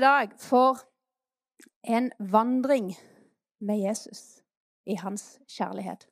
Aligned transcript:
i 0.00 0.02
dag 0.02 0.30
for 0.40 0.78
en 1.84 2.12
vandring 2.18 2.94
med 3.60 3.82
Jesus 3.82 4.40
i 4.86 4.94
hans 4.96 5.38
kjærlighet. 5.48 6.06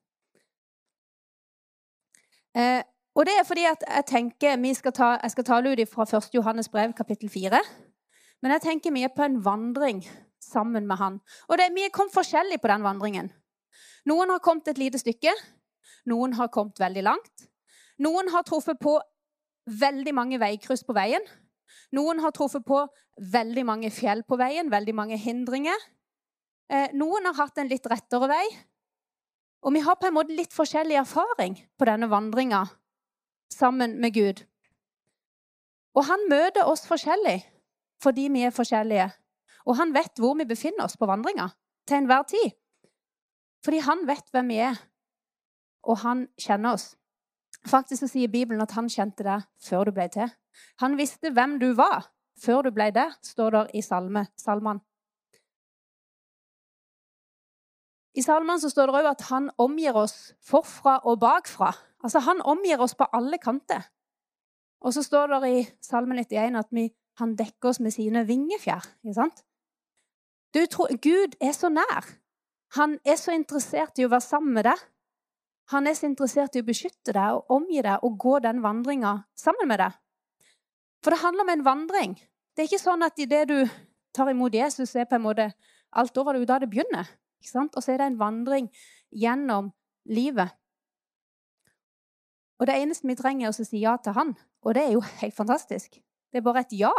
Eh, 2.57 2.83
og 3.17 3.27
det 3.27 3.35
er 3.39 3.47
fordi 3.49 3.65
at 3.65 3.85
jeg 3.89 4.05
tenker 4.07 4.75
skal 4.75 4.93
ta, 4.93 5.19
Jeg 5.23 5.31
skal 5.31 5.45
tale 5.45 5.73
ut 5.73 5.89
fra 5.89 6.03
1. 6.03 6.35
Johannes 6.35 6.69
brev, 6.69 6.93
kapittel 6.93 7.31
4. 7.31 7.61
Men 8.43 8.53
jeg 8.53 8.61
tenker 8.61 8.91
er 9.03 9.15
på 9.17 9.23
en 9.23 9.45
vandring 9.45 10.05
sammen 10.41 10.87
med 10.87 10.97
han. 10.97 11.21
Og 11.49 11.59
det, 11.59 11.73
vi 11.75 11.83
kommet 11.91 12.15
forskjellig 12.15 12.61
på 12.61 12.69
den 12.69 12.83
vandringen. 12.83 13.33
Noen 14.07 14.31
har 14.31 14.39
kommet 14.39 14.69
et 14.69 14.79
lite 14.79 14.99
stykke. 14.99 15.33
Noen 16.07 16.33
har 16.33 16.49
kommet 16.49 16.81
veldig 16.81 17.03
langt. 17.03 17.49
Noen 17.99 18.29
har 18.29 18.43
truffet 18.43 18.79
på 18.81 19.01
veldig 19.67 20.15
mange 20.15 20.39
veikryss 20.41 20.85
på 20.85 20.93
veien. 20.93 21.25
Noen 21.97 22.21
har 22.23 22.35
truffet 22.37 22.65
på 22.67 22.83
veldig 23.19 23.65
mange 23.67 23.91
fjell 23.95 24.23
på 24.29 24.39
veien, 24.41 24.71
veldig 24.71 24.95
mange 24.95 25.19
hindringer. 25.21 25.79
Eh, 26.69 26.93
noen 26.97 27.27
har 27.31 27.37
hatt 27.39 27.59
en 27.59 27.71
litt 27.71 27.87
rettere 27.89 28.29
vei. 28.31 28.45
Og 29.67 29.75
vi 29.75 29.83
har 29.83 29.99
på 29.99 30.07
en 30.07 30.15
måte 30.15 30.37
litt 30.37 30.55
forskjellig 30.55 31.01
erfaring 31.01 31.57
på 31.79 31.89
denne 31.89 32.09
vandringa 32.11 32.63
sammen 33.53 33.97
med 34.01 34.15
Gud. 34.15 34.45
Og 35.99 36.07
han 36.07 36.29
møter 36.31 36.69
oss 36.69 36.87
forskjellig 36.87 37.41
fordi 37.99 38.29
vi 38.31 38.45
er 38.47 38.55
forskjellige. 38.55 39.09
Og 39.67 39.77
han 39.81 39.91
vet 39.97 40.21
hvor 40.23 40.37
vi 40.39 40.47
befinner 40.47 40.87
oss 40.87 40.97
på 40.97 41.09
vandringa 41.11 41.49
til 41.89 41.99
enhver 41.99 42.23
tid. 42.31 42.55
Fordi 43.65 43.81
han 43.83 44.05
vet 44.07 44.29
hvem 44.31 44.53
vi 44.53 44.61
er, 44.63 44.79
og 45.83 45.99
han 46.05 46.29
kjenner 46.39 46.79
oss. 46.79 46.93
Faktisk 47.67 48.05
så 48.05 48.09
sier 48.11 48.31
Bibelen 48.31 48.63
at 48.63 48.75
han 48.77 48.89
kjente 48.93 49.25
deg 49.27 49.47
før 49.63 49.89
du 49.89 49.97
ble 49.97 50.07
til. 50.13 50.31
Han 50.83 50.97
visste 50.99 51.33
hvem 51.35 51.59
du 51.59 51.73
var 51.79 52.07
før 52.39 52.69
du 52.69 52.71
ble 52.71 52.91
det, 52.95 53.09
står 53.27 53.51
det 53.57 53.65
i 53.75 53.83
salme, 53.83 54.29
salmene. 54.39 54.85
I 58.19 58.23
salmene 58.23 58.59
så 58.59 58.71
står 58.71 58.91
det 58.91 58.99
òg 58.99 59.09
at 59.13 59.27
han 59.29 59.51
omgir 59.63 59.97
oss 59.99 60.33
forfra 60.43 60.99
og 61.07 61.21
bakfra. 61.23 61.71
Altså, 62.03 62.19
Han 62.19 62.41
omgir 62.43 62.81
oss 62.81 62.95
på 62.95 63.07
alle 63.13 63.39
kanter. 63.39 63.91
Og 64.81 64.95
så 64.95 65.03
står 65.03 65.27
det 65.27 65.51
i 65.51 65.67
Salme 65.83 66.15
91 66.15 66.59
at 66.59 66.69
vi, 66.71 66.89
han 67.19 67.35
dekker 67.37 67.69
oss 67.69 67.81
med 67.81 67.91
sine 67.91 68.27
vingefjær. 68.27 68.85
Gud 71.03 71.35
er 71.41 71.53
så 71.53 71.69
nær. 71.69 72.07
Han 72.79 72.99
er 73.05 73.17
så 73.17 73.35
interessert 73.35 73.99
i 73.99 74.07
å 74.07 74.13
være 74.13 74.21
sammen 74.25 74.55
med 74.55 74.69
deg. 74.69 74.79
Han 75.69 75.87
er 75.87 75.97
så 75.97 76.09
interessert 76.09 76.57
i 76.57 76.63
å 76.63 76.67
beskytte 76.67 77.13
deg 77.13 77.37
og 77.37 77.51
omgi 77.53 77.83
deg 77.85 78.05
og 78.07 78.17
gå 78.21 78.39
den 78.41 78.63
vandringa 78.65 79.19
sammen 79.37 79.69
med 79.69 79.83
deg. 79.83 79.97
For 81.05 81.13
det 81.13 81.21
handler 81.21 81.45
om 81.45 81.53
en 81.53 81.65
vandring. 81.67 82.15
Det 82.57 82.65
er 82.65 82.71
ikke 82.71 82.81
sånn 82.81 83.05
at 83.05 83.21
idet 83.21 83.45
du 83.51 83.59
tar 84.17 84.31
imot 84.33 84.57
Jesus, 84.57 84.95
er 84.97 85.07
på 85.07 85.19
en 85.19 85.27
måte 85.27 85.51
alt 85.93 86.17
over 86.19 86.35
det, 86.39 86.49
da 86.49 86.59
det 86.63 86.71
begynner. 86.73 87.07
Og 87.61 87.83
så 87.83 87.93
er 87.93 88.01
det 88.01 88.09
en 88.09 88.19
vandring 88.19 88.73
gjennom 89.15 89.71
livet. 90.09 90.57
Og 92.59 92.67
det 92.67 92.81
eneste 92.81 93.07
vi 93.07 93.15
trenger, 93.21 93.47
er 93.47 93.53
å 93.53 93.69
si 93.69 93.85
ja 93.85 93.95
til 94.03 94.17
han. 94.17 94.35
Og 94.65 94.75
det 94.75 94.89
er 94.89 94.97
jo 94.97 95.05
helt 95.21 95.37
fantastisk. 95.37 96.01
Det 96.33 96.41
er 96.41 96.49
bare 96.49 96.65
et 96.65 96.75
ja. 96.81 96.95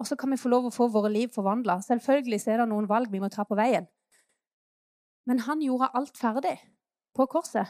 Og 0.00 0.06
så 0.08 0.16
kan 0.16 0.30
vi 0.32 0.40
få 0.40 0.48
lov 0.48 0.70
å 0.70 0.72
få 0.72 0.88
våre 0.88 1.10
liv 1.12 1.34
forvandla. 1.34 1.82
Selvfølgelig 1.84 2.46
er 2.46 2.62
det 2.62 2.70
noen 2.70 2.88
valg 2.88 3.10
vi 3.12 3.20
må 3.20 3.28
ta 3.28 3.44
på 3.44 3.58
veien. 3.58 3.90
Men 5.28 5.42
han 5.44 5.60
gjorde 5.60 5.90
alt 5.98 6.16
ferdig 6.16 6.56
på 7.14 7.26
korset. 7.26 7.66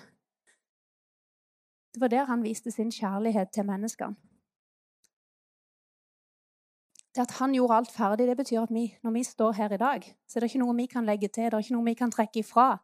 Det 1.94 2.00
var 2.00 2.08
der 2.08 2.24
han 2.24 2.42
viste 2.42 2.70
sin 2.70 2.92
kjærlighet 2.92 3.50
til 3.54 3.66
menneskene. 3.66 4.16
Det 7.14 7.24
at 7.24 7.30
han 7.40 7.54
gjorde 7.54 7.74
alt 7.74 7.90
ferdig, 7.90 8.28
det 8.28 8.36
betyr 8.36 8.60
at 8.62 8.70
vi, 8.70 8.84
når 9.02 9.10
vi 9.10 9.22
står 9.24 9.52
her 9.52 9.72
i 9.72 9.76
dag, 9.76 10.04
så 10.28 10.38
er 10.38 10.40
det 10.40 10.50
ikke 10.50 10.62
noe 10.62 10.76
vi 10.76 10.86
kan 10.86 11.06
legge 11.06 11.28
til, 11.28 11.44
det 11.44 11.54
er 11.54 11.64
ikke 11.64 11.74
noe 11.74 11.88
vi 11.88 11.94
kan 11.98 12.10
trekke 12.10 12.38
ifra. 12.38 12.76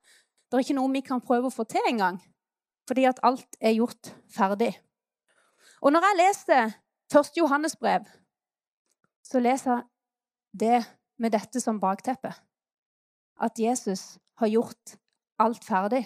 Det 0.50 0.58
er 0.58 0.64
ikke 0.64 0.78
noe 0.78 0.90
vi 0.92 1.02
kan 1.06 1.22
prøve 1.22 1.46
å 1.46 1.54
få 1.54 1.64
til 1.70 1.86
engang, 1.86 2.18
fordi 2.88 3.04
at 3.06 3.22
alt 3.22 3.56
er 3.60 3.76
gjort 3.78 4.10
ferdig. 4.34 4.72
Og 5.82 5.92
når 5.94 6.08
jeg 6.08 6.18
leser 6.22 6.74
1. 7.14 7.32
Johannes 7.38 7.76
brev, 7.76 8.02
så 9.22 9.38
leser 9.38 9.70
jeg 9.76 9.84
det 10.60 10.82
med 11.18 11.30
dette 11.30 11.60
som 11.62 11.80
bakteppe. 11.80 12.32
At 13.40 13.58
Jesus 13.58 14.18
har 14.40 14.50
gjort 14.50 14.96
alt 15.38 15.64
ferdig. 15.64 16.02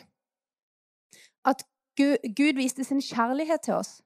At 1.45 1.65
Gud, 1.97 2.57
viste 2.57 2.85
sin 2.85 3.03
kjærlighet 3.03 3.67
til 3.67 3.75
oss 3.75 4.01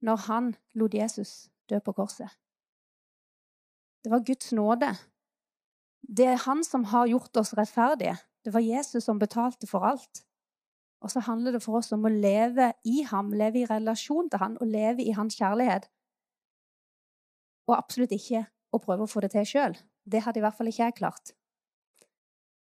når 0.00 0.16
han 0.28 0.54
lot 0.78 0.94
Jesus 0.94 1.48
dø 1.68 1.80
på 1.84 1.92
korset. 1.92 2.30
Det 4.04 4.12
var 4.12 4.24
Guds 4.24 4.52
nåde. 4.52 4.92
Det 6.16 6.26
er 6.26 6.44
han 6.46 6.62
som 6.64 6.84
har 6.84 7.08
gjort 7.10 7.36
oss 7.36 7.54
rettferdige. 7.58 8.16
Det 8.44 8.54
var 8.54 8.64
Jesus 8.64 9.04
som 9.04 9.18
betalte 9.18 9.66
for 9.66 9.84
alt. 9.84 10.22
Og 11.00 11.10
så 11.10 11.20
handler 11.20 11.52
det 11.52 11.62
for 11.62 11.78
oss 11.78 11.92
om 11.92 12.06
å 12.06 12.12
leve 12.12 12.72
i 12.84 13.02
ham, 13.06 13.32
leve 13.32 13.62
i 13.62 13.66
relasjon 13.66 14.30
til 14.30 14.40
ham 14.42 14.56
og 14.60 14.70
leve 14.70 15.02
i 15.02 15.14
hans 15.14 15.36
kjærlighet. 15.38 15.90
Og 17.68 17.76
absolutt 17.76 18.14
ikke 18.16 18.46
å 18.72 18.80
prøve 18.82 19.04
å 19.04 19.10
få 19.10 19.22
det 19.22 19.32
til 19.34 19.46
sjøl. 19.46 19.76
Det 20.08 20.22
hadde 20.24 20.40
i 20.40 20.44
hvert 20.46 20.56
fall 20.56 20.70
ikke 20.70 20.84
jeg 20.86 20.96
klart. 20.98 21.34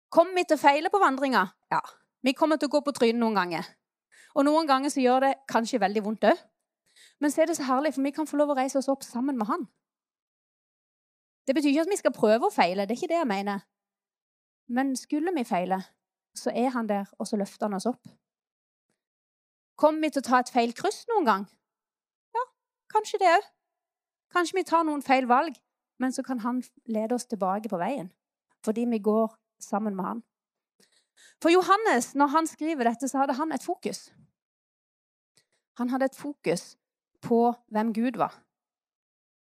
Kommer 0.10 0.40
vi 0.40 0.48
til 0.50 0.58
å 0.58 0.64
feile 0.64 0.90
på 0.90 1.02
vandringa? 1.02 1.46
Ja. 1.72 1.84
Vi 2.26 2.34
kommer 2.36 2.58
til 2.58 2.68
å 2.68 2.74
gå 2.74 2.82
på 2.84 2.96
trynet 2.96 3.22
noen 3.22 3.38
ganger. 3.38 3.68
Og 4.38 4.46
noen 4.46 4.68
ganger 4.70 4.94
så 4.94 5.02
gjør 5.02 5.26
det 5.26 5.34
kanskje 5.50 5.82
veldig 5.82 6.04
vondt 6.06 6.28
òg. 6.30 6.46
Men 7.20 7.32
så 7.32 7.42
er 7.42 7.50
det 7.50 7.58
så 7.58 7.68
herlig, 7.68 7.94
for 7.96 8.06
vi 8.06 8.14
kan 8.16 8.28
få 8.28 8.38
lov 8.40 8.54
å 8.54 8.58
reise 8.60 8.80
oss 8.80 8.90
opp 8.92 9.04
sammen 9.04 9.38
med 9.40 9.50
han. 9.50 9.68
Det 11.48 11.56
betyr 11.56 11.72
ikke 11.72 11.86
at 11.88 11.92
vi 11.92 12.00
skal 12.00 12.14
prøve 12.14 12.48
å 12.48 12.54
feile, 12.54 12.86
det 12.86 12.94
er 12.94 13.00
ikke 13.00 13.12
det 13.12 13.20
jeg 13.20 13.30
mener. 13.30 13.64
Men 14.70 14.94
skulle 15.00 15.34
vi 15.36 15.44
feile, 15.50 15.82
så 16.38 16.54
er 16.54 16.70
han 16.76 16.90
der, 16.90 17.10
og 17.18 17.28
så 17.28 17.40
løfter 17.40 17.66
han 17.66 17.78
oss 17.80 17.88
opp. 17.90 18.12
Kommer 19.80 20.06
vi 20.06 20.12
til 20.14 20.22
å 20.22 20.28
ta 20.28 20.42
et 20.44 20.52
feil 20.54 20.76
kryss 20.78 21.06
noen 21.10 21.26
gang? 21.26 21.48
Ja, 22.36 22.46
kanskje 22.94 23.22
det 23.22 23.32
òg. 23.34 23.50
Kanskje 24.36 24.60
vi 24.60 24.66
tar 24.68 24.86
noen 24.86 25.02
feil 25.02 25.26
valg, 25.28 25.58
men 26.00 26.14
så 26.14 26.24
kan 26.24 26.44
han 26.46 26.62
lede 26.86 27.18
oss 27.18 27.26
tilbake 27.26 27.72
på 27.72 27.80
veien. 27.82 28.12
Fordi 28.66 28.86
vi 28.92 29.00
går 29.00 29.34
sammen 29.64 29.96
med 29.96 30.06
han. 30.06 30.24
For 31.42 31.52
Johannes, 31.54 32.16
når 32.16 32.28
han 32.36 32.48
skriver 32.48 32.90
dette, 32.90 33.08
så 33.08 33.24
hadde 33.24 33.38
han 33.40 33.52
et 33.52 33.64
fokus. 33.64 34.10
Han 35.80 35.90
hadde 35.90 36.10
et 36.10 36.16
fokus 36.16 36.76
på 37.22 37.54
hvem 37.72 37.94
Gud 37.94 38.18
var. 38.20 38.44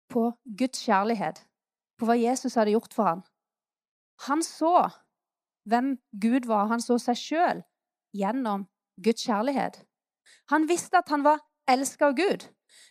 På 0.09 0.31
Guds 0.59 0.83
kjærlighet. 0.83 1.43
På 1.97 2.07
hva 2.07 2.15
Jesus 2.19 2.55
hadde 2.55 2.73
gjort 2.75 2.93
for 2.93 3.03
ham. 3.03 3.23
Han 4.27 4.43
så 4.43 4.89
hvem 5.67 5.97
Gud 6.21 6.47
var. 6.47 6.67
Han 6.71 6.83
så 6.83 6.97
seg 7.01 7.19
sjøl 7.19 7.63
gjennom 8.15 8.67
Guds 9.03 9.23
kjærlighet. 9.27 9.83
Han 10.51 10.67
visste 10.67 10.99
at 10.99 11.09
han 11.09 11.23
var 11.23 11.43
elska 11.67 12.11
av 12.11 12.15
Gud. 12.15 12.47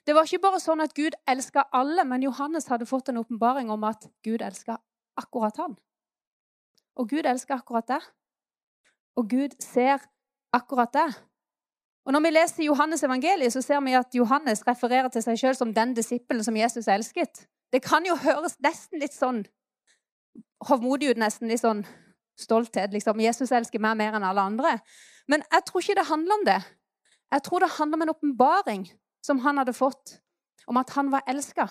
Det 0.07 0.15
var 0.15 0.27
ikke 0.27 0.43
bare 0.45 0.61
sånn 0.63 0.83
at 0.85 0.95
Gud 0.97 1.17
elska 1.29 1.67
alle, 1.75 2.05
men 2.05 2.25
Johannes 2.25 2.69
hadde 2.71 2.89
fått 2.89 3.11
en 3.11 3.21
åpenbaring 3.21 3.71
om 3.73 3.85
at 3.85 4.09
Gud 4.25 4.43
elska 4.43 4.79
akkurat 5.19 5.57
han. 5.61 5.77
Og 6.97 7.09
Gud 7.11 7.27
elska 7.27 7.59
akkurat 7.61 7.89
det. 7.89 8.01
Og 9.16 9.28
Gud 9.31 9.56
ser 9.60 10.04
akkurat 10.53 10.93
det. 10.93 11.09
Og 12.06 12.12
Når 12.12 12.21
vi 12.21 12.31
leser 12.31 12.65
Johannes 12.65 13.03
evangeliet, 13.03 13.53
så 13.53 13.60
ser 13.62 13.81
vi 13.81 13.93
at 13.99 14.15
Johannes 14.15 14.62
refererer 14.66 15.09
til 15.09 15.22
seg 15.22 15.38
sjøl 15.41 15.56
som 15.59 15.75
den 15.75 15.94
disippelen 15.94 16.44
som 16.44 16.56
Jesus 16.56 16.88
elsket. 16.88 17.47
Det 17.72 17.82
kan 17.82 18.06
jo 18.06 18.15
høres 18.15 18.60
nesten 18.62 19.03
litt 19.03 19.15
sånn 19.15 19.43
hovmodig 20.68 21.10
ut, 21.10 21.18
nesten 21.18 21.51
litt 21.51 21.65
sånn 21.65 21.83
stolthet. 22.39 22.92
liksom, 22.92 23.21
Jesus 23.21 23.53
elsker 23.53 23.83
meg 23.83 23.97
mer 23.97 24.15
enn 24.15 24.24
alle 24.24 24.41
andre. 24.41 24.78
Men 25.28 25.42
jeg 25.53 25.65
tror 25.66 25.83
ikke 25.83 25.98
det 25.98 26.07
handler 26.07 26.34
om 26.34 26.45
det. 26.47 26.60
Jeg 27.33 27.42
tror 27.42 27.60
det 27.60 27.74
handler 27.78 27.97
om 27.97 28.03
en 28.03 28.15
åpenbaring 28.15 28.86
som 29.24 29.39
han 29.42 29.59
hadde 29.59 29.74
fått, 29.74 30.21
om 30.66 30.77
at 30.77 30.91
han 30.95 31.10
var 31.10 31.27
elska. 31.27 31.66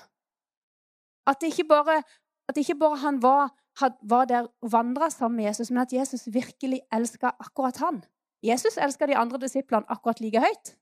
At, 1.28 1.44
at 1.44 2.58
ikke 2.58 2.76
bare 2.76 2.98
han 3.00 3.22
var 3.24 3.54
var 4.02 4.26
der 4.26 4.48
og 4.62 4.72
vandra 4.72 5.10
sammen 5.10 5.38
med 5.38 5.46
Jesus, 5.46 5.72
men 5.72 5.82
at 5.82 5.94
Jesus 5.94 6.28
virkelig 6.34 6.82
elska 6.94 7.32
akkurat 7.40 7.78
han. 7.78 8.04
Jesus 8.44 8.78
elska 8.78 9.06
de 9.06 9.18
andre 9.18 9.38
disiplene 9.38 9.86
akkurat 9.90 10.20
like 10.22 10.40
høyt. 10.40 10.78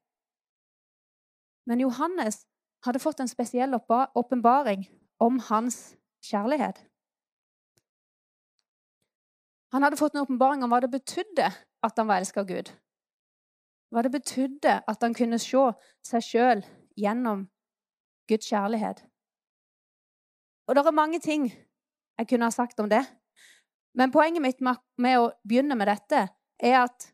Men 1.65 1.79
Johannes 1.79 2.45
hadde 2.85 2.99
fått 2.99 3.19
en 3.19 3.27
spesiell 3.27 3.73
åpenbaring 4.15 4.87
om 5.19 5.39
hans 5.39 5.95
kjærlighet. 6.23 6.83
Han 9.71 9.83
hadde 9.83 9.97
fått 9.97 10.13
en 10.13 10.21
åpenbaring 10.21 10.63
om 10.63 10.69
hva 10.69 10.81
det 10.83 10.91
betydde 10.91 11.49
at 11.83 11.97
han 11.97 12.07
var 12.07 12.21
elska 12.21 12.43
av 12.43 12.47
Gud. 12.47 12.69
Hva 13.89 14.03
det 14.03 14.11
betydde 14.11 14.75
at 14.87 15.01
han 15.01 15.15
kunne 15.17 15.39
se 15.41 15.63
seg 16.05 16.25
sjøl 16.27 16.63
gjennom 16.99 17.47
Guds 18.29 18.49
kjærlighet. 18.51 19.01
Og 20.67 20.75
det 20.75 20.85
er 20.85 20.95
mange 20.95 21.19
ting 21.19 21.49
jeg 22.19 22.29
kunne 22.29 22.49
ha 22.49 22.53
sagt 22.53 22.79
om 22.79 22.89
det. 22.89 23.03
Men 23.97 24.11
poenget 24.13 24.41
mitt 24.41 24.61
med 24.63 25.17
å 25.19 25.31
begynne 25.45 25.77
med 25.77 25.89
dette 25.89 26.27
er 26.63 26.77
at 26.83 27.09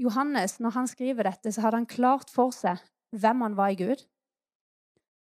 Johannes, 0.00 0.58
når 0.60 0.76
han 0.76 0.88
skriver 0.88 1.28
dette, 1.28 1.52
så 1.52 1.64
hadde 1.64 1.82
han 1.82 1.88
klart 1.88 2.32
for 2.32 2.52
seg 2.56 2.80
hvem 3.12 3.44
han 3.44 3.56
var 3.56 3.72
i 3.72 3.78
Gud. 3.80 4.00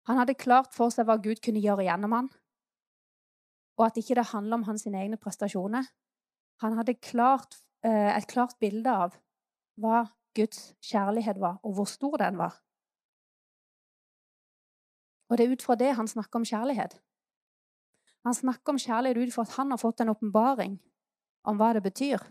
Han 0.06 0.18
hadde 0.20 0.38
klart 0.38 0.74
for 0.74 0.90
seg 0.94 1.06
hva 1.06 1.18
Gud 1.22 1.40
kunne 1.42 1.62
gjøre 1.62 1.86
gjennom 1.86 2.14
han, 2.14 2.28
og 3.76 3.88
at 3.88 3.98
ikke 4.00 4.16
det 4.18 4.30
handler 4.30 4.60
om 4.60 4.66
hans 4.69 4.86
egne 4.86 5.19
prestasjoner. 5.20 5.86
Han 6.62 6.76
hadde 6.78 6.94
klart, 6.94 7.58
eh, 7.84 8.16
et 8.16 8.26
klart 8.30 8.56
bilde 8.62 8.90
av 8.90 9.19
hva 9.76 10.06
Guds 10.34 10.74
kjærlighet 10.80 11.40
var, 11.40 11.58
og 11.62 11.74
hvor 11.74 11.90
stor 11.90 12.16
den 12.22 12.38
var. 12.38 12.54
Og 15.28 15.38
det 15.38 15.46
er 15.46 15.52
ut 15.52 15.62
fra 15.62 15.74
det 15.74 15.94
han 15.98 16.08
snakker 16.08 16.38
om 16.38 16.46
kjærlighet. 16.46 17.00
Han 18.26 18.34
snakker 18.34 18.75
om 18.75 18.78
kjærlighet 18.82 19.20
ut 19.23 19.34
fra 19.34 19.44
at 19.46 19.55
han 19.55 19.70
har 19.70 19.78
fått 19.78 20.00
en 20.02 20.11
åpenbaring 20.11 20.81
om 21.46 21.58
hva 21.61 21.69
det 21.76 21.84
betyr. 21.84 22.25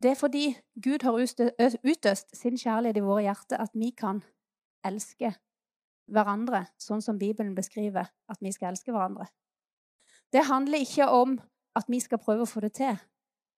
Det 0.00 0.12
er 0.12 0.18
fordi 0.20 0.44
Gud 0.78 1.02
har 1.02 1.18
utøst 1.18 2.36
sin 2.38 2.56
kjærlighet 2.56 3.00
i 3.00 3.04
våre 3.04 3.24
hjerter, 3.26 3.58
at 3.58 3.74
vi 3.74 3.90
kan 3.90 4.22
elske 4.86 5.34
hverandre 6.06 6.62
sånn 6.80 7.02
som 7.02 7.18
Bibelen 7.18 7.56
beskriver 7.58 8.08
at 8.30 8.38
vi 8.40 8.54
skal 8.54 8.70
elske 8.70 8.94
hverandre. 8.94 9.26
Det 10.30 10.46
handler 10.46 10.86
ikke 10.86 11.10
om 11.10 11.34
at 11.76 11.90
vi 11.90 11.98
skal 12.00 12.22
prøve 12.22 12.46
å 12.46 12.50
få 12.52 12.62
det 12.62 12.76
til, 12.78 12.94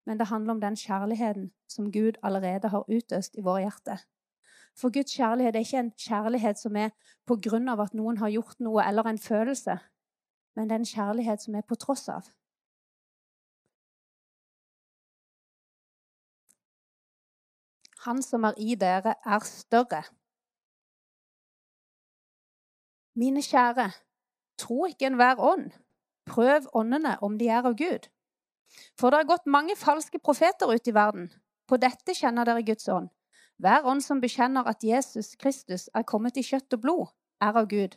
men 0.08 0.18
det 0.18 0.30
handler 0.32 0.56
om 0.56 0.64
den 0.64 0.80
kjærligheten 0.80 1.50
som 1.68 1.92
Gud 1.92 2.16
allerede 2.24 2.72
har 2.72 2.88
utøst 2.88 3.36
i 3.36 3.44
våre 3.44 3.66
hjerter. 3.66 4.00
For 4.78 4.90
Guds 4.90 5.14
kjærlighet 5.14 5.56
er 5.56 5.64
ikke 5.64 5.78
en 5.78 5.92
kjærlighet 5.98 6.58
som 6.58 6.76
er 6.76 6.90
på 7.26 7.36
grunn 7.44 7.68
av 7.68 7.80
at 7.84 7.94
noen 7.94 8.18
har 8.22 8.32
gjort 8.32 8.60
noe, 8.60 8.84
eller 8.84 9.06
en 9.06 9.18
følelse, 9.18 9.78
men 10.56 10.68
det 10.68 10.76
er 10.76 10.82
en 10.82 10.92
kjærlighet 10.94 11.44
som 11.44 11.54
er 11.54 11.66
på 11.68 11.78
tross 11.80 12.08
av. 12.08 12.30
Han 18.06 18.22
som 18.22 18.44
er 18.44 18.58
i 18.58 18.74
dere, 18.74 19.14
er 19.24 19.44
større. 19.46 20.02
Mine 23.14 23.42
kjære, 23.44 23.92
tro 24.58 24.86
ikke 24.88 25.06
enhver 25.06 25.38
ånd. 25.38 25.70
Prøv 26.26 26.66
åndene 26.74 27.16
om 27.22 27.38
de 27.38 27.48
er 27.48 27.62
av 27.62 27.76
Gud. 27.78 28.08
For 28.98 29.10
det 29.10 29.20
har 29.20 29.28
gått 29.28 29.46
mange 29.46 29.76
falske 29.76 30.18
profeter 30.18 30.72
ut 30.72 30.88
i 30.88 30.94
verden. 30.94 31.28
På 31.68 31.76
dette 31.76 32.14
kjenner 32.16 32.48
dere 32.48 32.64
Guds 32.66 32.88
ånd. 32.88 33.10
Hver 33.62 33.84
ånd 33.86 34.02
som 34.02 34.18
bekjenner 34.18 34.66
at 34.66 34.82
Jesus 34.82 35.36
Kristus 35.38 35.86
er 35.94 36.02
kommet 36.02 36.38
i 36.40 36.42
kjøtt 36.42 36.74
og 36.74 36.80
blod, 36.82 37.10
er 37.38 37.54
av 37.54 37.68
Gud. 37.70 37.94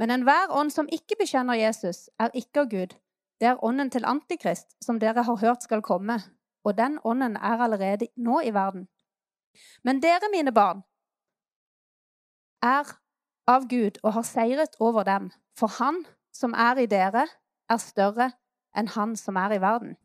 Men 0.00 0.10
enhver 0.10 0.48
ånd 0.48 0.72
som 0.72 0.86
ikke 0.88 1.18
bekjenner 1.20 1.58
Jesus, 1.60 2.06
er 2.16 2.32
ikke 2.32 2.62
av 2.62 2.70
Gud. 2.72 2.94
Det 3.38 3.50
er 3.50 3.64
ånden 3.64 3.90
til 3.92 4.06
Antikrist, 4.08 4.72
som 4.80 4.96
dere 4.98 5.26
har 5.28 5.36
hørt 5.42 5.66
skal 5.66 5.84
komme, 5.84 6.16
og 6.64 6.78
den 6.78 6.96
ånden 7.04 7.36
er 7.36 7.60
allerede 7.66 8.08
nå 8.16 8.40
i 8.40 8.54
verden. 8.54 8.86
Men 9.84 10.00
dere, 10.00 10.30
mine 10.32 10.54
barn, 10.56 10.80
er 12.64 12.88
av 13.46 13.66
Gud 13.68 14.00
og 14.02 14.14
har 14.16 14.24
seiret 14.24 14.76
over 14.80 15.04
dem, 15.04 15.28
for 15.58 15.68
Han 15.78 16.06
som 16.32 16.54
er 16.56 16.80
i 16.80 16.86
dere, 16.88 17.26
er 17.68 17.82
større 17.82 18.30
enn 18.72 18.88
Han 18.96 19.16
som 19.20 19.36
er 19.36 19.52
i 19.52 19.60
verden. 19.60 19.98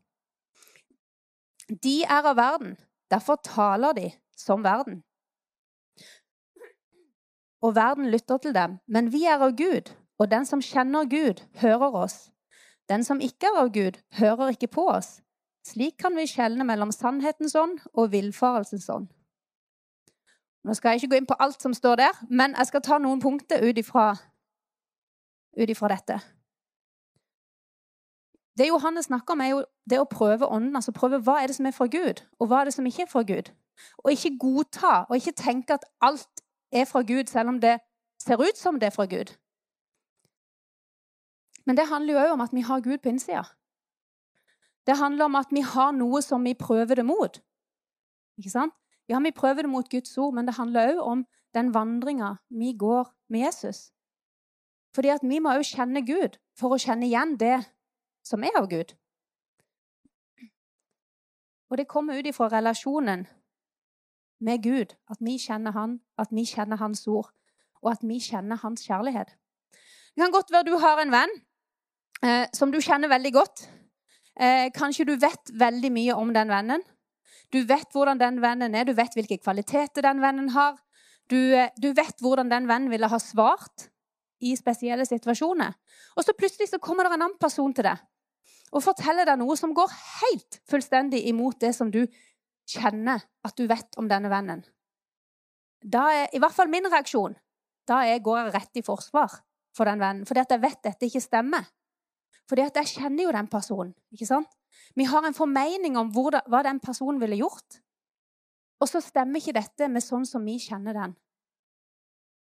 De 1.72 2.02
er 2.04 2.20
av 2.20 2.36
verden, 2.36 2.76
derfor 3.10 3.40
taler 3.40 3.96
de 3.96 4.10
som 4.36 4.64
verden. 4.64 5.02
Og 7.64 7.74
verden 7.74 8.10
lytter 8.10 8.36
til 8.36 8.54
dem. 8.54 8.78
Men 8.86 9.12
vi 9.12 9.24
er 9.24 9.40
av 9.40 9.56
Gud, 9.56 9.94
og 10.18 10.30
den 10.30 10.46
som 10.46 10.62
kjenner 10.62 11.08
Gud, 11.08 11.40
hører 11.60 11.96
oss. 12.04 12.30
Den 12.88 13.04
som 13.04 13.20
ikke 13.20 13.48
er 13.48 13.60
av 13.62 13.72
Gud, 13.72 14.00
hører 14.18 14.52
ikke 14.52 14.68
på 14.68 14.88
oss. 14.88 15.20
Slik 15.64 15.96
kan 15.98 16.16
vi 16.16 16.26
skjelne 16.28 16.64
mellom 16.64 16.92
sannhetens 16.92 17.54
ånd 17.56 17.78
og 17.94 18.12
villfarelsens 18.12 18.88
ånd. 18.92 19.08
Nå 20.64 20.74
skal 20.74 20.92
jeg 20.92 21.02
ikke 21.02 21.14
gå 21.14 21.20
inn 21.20 21.28
på 21.28 21.36
alt 21.40 21.62
som 21.62 21.74
står 21.74 21.96
der, 22.00 22.20
men 22.28 22.54
jeg 22.56 22.68
skal 22.68 22.84
ta 22.84 22.98
noen 23.00 23.20
punkter 23.20 23.64
ut 23.64 23.80
ifra, 23.80 24.12
dette. 25.56 26.20
Det 28.58 28.68
Johannes 28.68 29.08
snakker 29.08 29.34
om, 29.34 29.40
er 29.40 29.50
jo 29.50 29.64
det 29.90 29.98
å 30.00 30.08
prøve 30.08 30.46
ånden. 30.46 30.76
altså 30.76 30.92
prøve 30.92 31.18
Hva 31.18 31.42
er 31.42 31.46
det 31.46 31.56
som 31.56 31.66
er 31.66 31.72
fra 31.72 31.86
Gud, 31.86 32.22
og 32.38 32.48
hva 32.48 32.60
er 32.60 32.64
det 32.64 32.74
som 32.74 32.86
ikke 32.86 33.02
er 33.02 33.10
fra 33.10 33.22
Gud? 33.22 33.50
Og 34.04 34.10
ikke 34.12 34.36
godta 34.38 35.04
og 35.08 35.16
ikke 35.16 35.32
tenke 35.36 35.74
at 35.74 35.84
alt 36.00 36.44
er 36.72 36.84
fra 36.84 37.02
Gud, 37.02 37.26
selv 37.26 37.48
om 37.48 37.60
det 37.60 37.78
ser 38.18 38.40
ut 38.40 38.58
som 38.58 38.80
det 38.80 38.86
er 38.86 38.94
fra 38.94 39.06
Gud. 39.06 39.34
Men 41.66 41.76
det 41.76 41.88
handler 41.88 42.14
jo 42.14 42.20
òg 42.20 42.32
om 42.32 42.40
at 42.44 42.52
vi 42.52 42.60
har 42.60 42.80
Gud 42.80 42.98
på 42.98 43.08
innsida. 43.08 43.44
Det 44.86 44.98
handler 44.98 45.24
om 45.24 45.34
at 45.34 45.46
vi 45.50 45.60
har 45.60 45.92
noe 45.92 46.22
som 46.22 46.44
vi 46.44 46.54
prøver 46.54 46.94
det 46.94 47.06
mot. 47.06 47.40
Ikke 48.38 48.50
sant? 48.50 48.74
Ja, 49.08 49.20
vi 49.20 49.30
prøver 49.30 49.62
det 49.62 49.70
mot 49.70 49.90
Guds 49.90 50.18
ord, 50.18 50.34
men 50.34 50.46
det 50.46 50.56
handler 50.56 50.94
òg 50.94 51.00
om 51.00 51.26
den 51.54 51.74
vandringa 51.74 52.36
vi 52.48 52.72
går 52.78 53.08
med 53.28 53.40
Jesus. 53.46 53.92
Fordi 54.94 55.08
at 55.08 55.22
vi 55.22 55.38
må 55.38 55.54
òg 55.54 55.64
kjenne 55.64 56.04
Gud 56.06 56.38
for 56.58 56.74
å 56.74 56.80
kjenne 56.80 57.06
igjen 57.06 57.36
det 57.40 57.58
som 58.24 58.44
er 58.44 58.56
av 58.58 58.68
Gud. 58.70 58.94
Og 61.70 61.78
det 61.78 61.88
kommer 61.88 62.18
ut 62.18 62.26
ifra 62.26 62.48
relasjonen 62.52 63.26
med 64.44 64.62
Gud, 64.64 64.92
at 65.10 65.20
vi 65.24 65.38
kjenner 65.40 65.72
Han, 65.72 65.98
at 66.20 66.32
vi 66.34 66.44
kjenner 66.48 66.80
Hans 66.80 67.06
ord, 67.08 67.30
og 67.82 67.92
at 67.92 68.04
vi 68.04 68.20
kjenner 68.20 68.60
Hans 68.60 68.84
kjærlighet. 68.86 69.32
Det 70.14 70.22
kan 70.22 70.34
godt 70.34 70.52
være 70.52 70.68
du 70.68 70.76
har 70.78 71.00
en 71.02 71.12
venn 71.14 71.32
eh, 72.22 72.46
som 72.54 72.72
du 72.72 72.80
kjenner 72.84 73.10
veldig 73.10 73.32
godt. 73.34 73.64
Eh, 74.38 74.68
kanskje 74.74 75.08
du 75.08 75.16
vet 75.20 75.54
veldig 75.58 75.90
mye 75.94 76.18
om 76.18 76.30
den 76.34 76.52
vennen. 76.52 76.84
Du 77.52 77.62
vet 77.66 77.90
hvordan 77.92 78.20
den 78.20 78.40
vennen 78.42 78.74
er, 78.74 78.86
du 78.86 78.94
vet 78.94 79.14
hvilke 79.14 79.40
kvaliteter 79.42 80.06
den 80.06 80.22
vennen 80.22 80.52
har. 80.54 80.78
Du, 81.30 81.38
eh, 81.54 81.72
du 81.80 81.92
vet 81.96 82.20
hvordan 82.22 82.52
den 82.52 82.68
vennen 82.70 82.92
ville 82.92 83.10
ha 83.10 83.18
svart 83.18 83.88
i 84.44 84.54
spesielle 84.58 85.06
situasjoner. 85.08 85.74
Og 86.16 86.26
så 86.26 86.34
plutselig 86.36 86.70
så 86.70 86.82
kommer 86.82 87.06
det 87.06 87.16
en 87.16 87.22
annen 87.24 87.40
person 87.40 87.72
til 87.74 87.88
deg 87.88 88.02
og 88.74 88.82
forteller 88.82 89.26
deg 89.28 89.38
noe 89.38 89.54
som 89.58 89.74
går 89.74 89.92
helt 90.20 90.58
fullstendig 90.70 91.20
imot 91.30 91.60
det 91.62 91.70
som 91.76 91.92
du 91.94 92.02
kjenner 92.68 93.24
at 93.44 93.56
du 93.58 93.66
vet 93.68 93.98
om 94.00 94.08
denne 94.08 94.30
vennen. 94.32 94.64
Da 95.84 96.06
er 96.12 96.32
i 96.32 96.40
hvert 96.40 96.56
fall 96.56 96.70
min 96.72 96.88
reaksjon 96.88 97.36
da 97.88 98.00
jeg 98.08 98.22
går 98.24 98.38
jeg 98.38 98.52
rett 98.54 98.78
i 98.80 98.84
forsvar 98.84 99.32
for 99.76 99.88
den 99.88 100.00
vennen. 100.00 100.24
Fordi 100.28 100.40
at 100.40 100.52
jeg 100.54 100.62
vet 100.62 100.80
dette 100.86 101.08
ikke 101.08 101.20
stemmer. 101.20 101.66
Fordi 102.48 102.64
at 102.64 102.78
jeg 102.80 102.94
kjenner 102.96 103.26
jo 103.26 103.34
den 103.34 103.48
personen. 103.52 103.92
ikke 104.12 104.28
sant? 104.28 104.48
Vi 104.96 105.04
har 105.04 105.24
en 105.24 105.36
formening 105.36 105.98
om 106.00 106.10
hvor, 106.12 106.34
hva 106.48 106.62
den 106.64 106.80
personen 106.80 107.20
ville 107.20 107.36
gjort. 107.36 107.80
Og 108.80 108.88
så 108.88 109.00
stemmer 109.04 109.40
ikke 109.40 109.56
dette 109.56 109.88
med 109.88 110.04
sånn 110.04 110.26
som 110.28 110.44
vi 110.44 110.56
kjenner 110.60 110.96
den. 110.96 111.14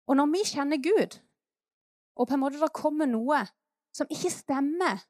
Og 0.09 0.17
når 0.19 0.31
vi 0.33 0.45
kjenner 0.45 0.81
Gud, 0.83 1.19
og 2.17 2.29
på 2.29 2.37
en 2.37 2.43
måte 2.43 2.61
det 2.61 2.73
kommer 2.77 3.09
noe 3.09 3.45
som 3.95 4.09
ikke 4.11 4.33
stemmer 4.33 5.03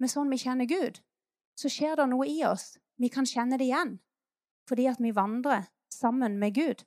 med 0.00 0.12
sånn 0.12 0.30
vi 0.32 0.40
kjenner 0.40 0.68
Gud, 0.70 1.00
så 1.56 1.70
skjer 1.72 1.96
det 1.98 2.08
noe 2.10 2.28
i 2.28 2.40
oss. 2.46 2.76
Vi 3.00 3.08
kan 3.12 3.28
kjenne 3.28 3.58
det 3.60 3.68
igjen 3.68 3.96
fordi 4.68 4.86
at 4.90 5.00
vi 5.02 5.14
vandrer 5.14 5.68
sammen 5.92 6.38
med 6.38 6.54
Gud. 6.54 6.84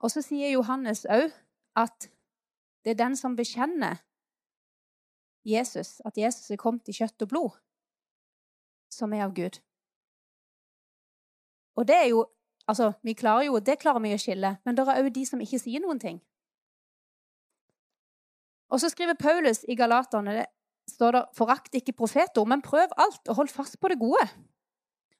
Og 0.00 0.10
så 0.10 0.22
sier 0.24 0.54
Johannes 0.54 1.04
òg 1.04 1.28
at 1.76 2.08
det 2.84 2.94
er 2.94 3.02
den 3.02 3.16
som 3.16 3.36
bekjenner 3.36 4.00
Jesus, 5.44 6.00
at 6.04 6.16
Jesus 6.16 6.50
er 6.50 6.60
kommet 6.60 6.88
i 6.88 6.96
kjøtt 6.96 7.22
og 7.24 7.28
blod, 7.28 7.58
som 8.92 9.12
er 9.12 9.26
av 9.26 9.34
Gud. 9.36 9.60
Og 11.76 11.88
det 11.88 11.96
er 11.96 12.12
jo 12.12 12.26
Altså, 12.68 12.92
vi 13.02 13.12
klarer 13.18 13.48
jo, 13.48 13.58
det 13.58 13.80
klarer 13.82 13.98
vi 14.04 14.12
å 14.14 14.18
skille, 14.20 14.50
men 14.62 14.76
det 14.76 14.84
er 14.84 15.00
òg 15.00 15.08
de 15.10 15.24
som 15.26 15.40
ikke 15.42 15.58
sier 15.58 15.82
noen 15.82 15.98
ting. 15.98 16.20
Og 18.70 18.78
så 18.78 18.90
skriver 18.92 19.16
Paulus 19.18 19.64
i 19.66 19.74
Galaterne 19.74 20.44
står 20.88 21.10
det 21.12 21.24
'forakt 21.36 21.74
ikke 21.74 21.92
profeter, 21.92 22.44
men 22.44 22.62
prøv 22.62 22.88
alt 22.96 23.28
og 23.28 23.34
hold 23.34 23.48
fast 23.48 23.80
på 23.80 23.88
det 23.88 23.98
gode. 23.98 24.28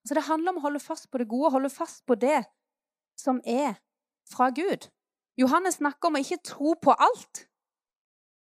Så 0.05 0.15
Det 0.15 0.23
handler 0.23 0.53
om 0.53 0.57
å 0.57 0.61
holde 0.61 0.81
fast 0.81 1.11
på 1.11 1.19
det 1.19 1.29
gode, 1.29 1.51
holde 1.51 1.71
fast 1.71 2.07
på 2.07 2.15
det 2.15 2.45
som 3.17 3.41
er 3.45 3.75
fra 4.31 4.51
Gud. 4.51 4.89
Johannes 5.39 5.75
snakker 5.75 6.09
om 6.09 6.15
å 6.15 6.19
ikke 6.19 6.43
tro 6.45 6.75
på 6.83 6.95
alt, 6.99 7.49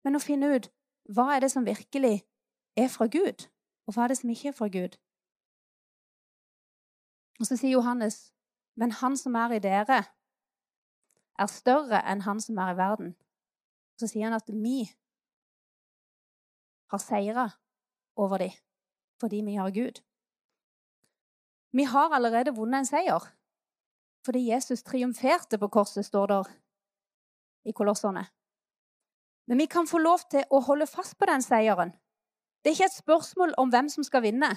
men 0.05 0.17
å 0.17 0.23
finne 0.23 0.57
ut 0.57 0.71
hva 1.09 1.37
er 1.37 1.41
det 1.41 1.51
som 1.51 1.67
virkelig 1.67 2.25
er 2.77 2.89
fra 2.89 3.07
Gud, 3.07 3.49
og 3.87 3.95
hva 3.95 4.05
er 4.05 4.09
det 4.09 4.19
som 4.19 4.31
ikke 4.31 4.49
er 4.49 4.57
fra 4.57 4.69
Gud. 4.69 4.97
Og 7.41 7.47
så 7.47 7.57
sier 7.57 7.73
Johannes, 7.73 8.33
men 8.77 8.93
han 8.93 9.17
som 9.17 9.35
er 9.35 9.57
i 9.57 9.63
dere, 9.63 10.05
er 11.39 11.47
større 11.47 12.03
enn 12.11 12.25
han 12.27 12.41
som 12.43 12.59
er 12.59 12.73
i 12.75 12.79
verden. 12.79 13.15
Så 13.99 14.11
sier 14.11 14.29
han 14.29 14.37
at 14.37 14.51
vi 14.51 14.89
har 16.93 17.03
seira 17.03 17.51
over 18.17 18.39
dem 18.39 18.57
fordi 19.19 19.41
vi 19.43 19.57
har 19.59 19.71
Gud. 19.75 19.99
Vi 21.75 21.85
har 21.85 22.15
allerede 22.15 22.55
vunnet 22.55 22.85
en 22.85 22.87
seier 22.87 23.25
fordi 24.27 24.51
Jesus 24.51 24.83
triumferte 24.83 25.59
på 25.59 25.69
korset, 25.73 26.05
står 26.07 26.27
der 26.27 26.51
i 27.65 27.73
Kolosserne. 27.73 28.27
Men 29.49 29.59
vi 29.59 29.67
kan 29.67 29.87
få 29.87 29.99
lov 29.99 30.27
til 30.31 30.45
å 30.51 30.61
holde 30.61 30.87
fast 30.87 31.17
på 31.19 31.27
den 31.31 31.43
seieren. 31.43 31.95
Det 32.61 32.71
er 32.71 32.77
ikke 32.77 32.89
et 32.91 32.99
spørsmål 32.99 33.55
om 33.57 33.71
hvem 33.73 33.89
som 33.89 34.05
skal 34.05 34.23
vinne. 34.27 34.51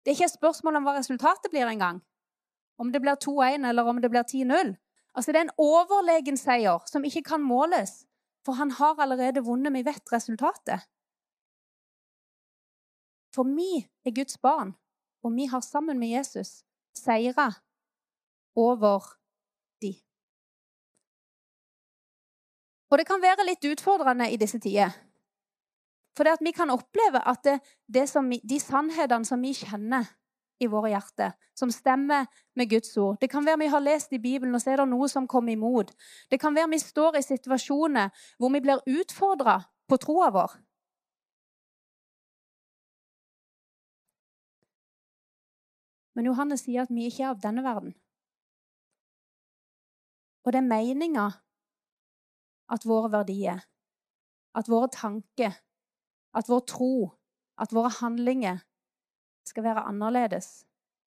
Det 0.00 0.12
er 0.12 0.16
ikke 0.16 0.28
et 0.30 0.38
spørsmål 0.38 0.78
om 0.78 0.86
hva 0.88 0.94
resultatet 0.96 1.50
blir 1.52 1.68
engang. 1.68 2.00
Om 2.78 2.92
det 2.94 3.02
blir 3.04 3.18
2-1 3.20 3.68
eller 3.68 3.90
om 3.90 4.00
det 4.00 4.10
blir 4.10 4.24
10-0. 4.24 4.72
Altså, 5.14 5.32
det 5.32 5.40
er 5.40 5.48
en 5.48 5.56
overlegen 5.58 6.38
seier 6.40 6.84
som 6.88 7.04
ikke 7.04 7.26
kan 7.26 7.42
måles, 7.44 8.06
for 8.46 8.56
han 8.56 8.70
har 8.78 9.00
allerede 9.02 9.44
vunnet. 9.44 9.74
Vi 9.74 9.84
vet 9.84 10.12
resultatet. 10.12 10.86
For 13.34 13.44
vi 13.44 13.84
er 14.06 14.14
Guds 14.14 14.38
barn, 14.38 14.74
og 15.22 15.34
vi 15.36 15.48
har 15.50 15.60
sammen 15.60 15.98
med 15.98 16.08
Jesus 16.08 16.62
seira 16.96 17.52
over 18.56 19.04
de. 19.82 19.94
Og 22.90 22.98
det 22.98 23.06
kan 23.06 23.22
være 23.22 23.46
litt 23.46 23.64
utfordrende 23.68 24.30
i 24.32 24.40
disse 24.40 24.58
tider. 24.58 24.94
For 26.16 26.26
vi 26.42 26.52
kan 26.52 26.70
oppleve 26.70 27.20
at 27.30 27.44
det, 27.44 27.58
det 27.86 28.08
som, 28.10 28.26
de 28.30 28.58
sannhetene 28.60 29.24
som 29.24 29.42
vi 29.42 29.52
kjenner 29.54 30.08
i 30.58 30.66
våre 30.66 30.90
hjerter, 30.90 31.36
som 31.54 31.70
stemmer 31.70 32.26
med 32.58 32.70
Guds 32.70 32.96
ord 32.98 33.20
Det 33.20 33.28
kan 33.30 33.46
være 33.46 33.60
vi 33.60 33.68
har 33.70 33.80
lest 33.80 34.12
i 34.12 34.18
Bibelen, 34.18 34.54
og 34.54 34.62
så 34.62 34.72
er 34.72 34.80
det 34.80 34.88
noe 34.90 35.06
som 35.08 35.28
kommer 35.30 35.54
imot. 35.54 35.92
Det 36.30 36.40
kan 36.40 36.54
være 36.54 36.72
vi 36.72 36.80
står 36.82 37.18
i 37.18 37.22
situasjoner 37.22 38.10
hvor 38.38 38.50
vi 38.50 38.60
blir 38.64 38.82
utfordra 38.86 39.60
på 39.88 39.96
troa 40.02 40.32
vår. 40.34 40.56
Men 46.18 46.26
Johannes 46.26 46.64
sier 46.66 46.82
at 46.82 46.90
vi 46.90 47.04
ikke 47.06 47.22
er 47.22 47.30
av 47.30 47.38
denne 47.38 47.62
verden. 47.62 47.92
Og 50.42 50.50
det 50.50 50.58
er 50.58 50.66
meninga 50.66 51.28
at 52.74 52.86
våre 52.90 53.12
verdier, 53.12 53.60
at 54.58 54.66
våre 54.66 54.88
tanker, 54.90 55.54
at 56.34 56.50
vår 56.50 56.64
tro, 56.66 56.90
at 57.54 57.70
våre 57.70 57.92
handlinger 58.00 58.58
skal 59.46 59.68
være 59.68 59.86
annerledes 59.86 60.66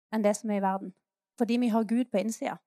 enn 0.09 0.25
det 0.25 0.33
som 0.39 0.49
er 0.49 0.57
i 0.57 0.65
verden. 0.65 0.95
Fordi 1.37 1.61
vi 1.61 1.69
har 1.69 1.85
Gud 1.85 2.09
på 2.09 2.25
innsida. 2.25 2.57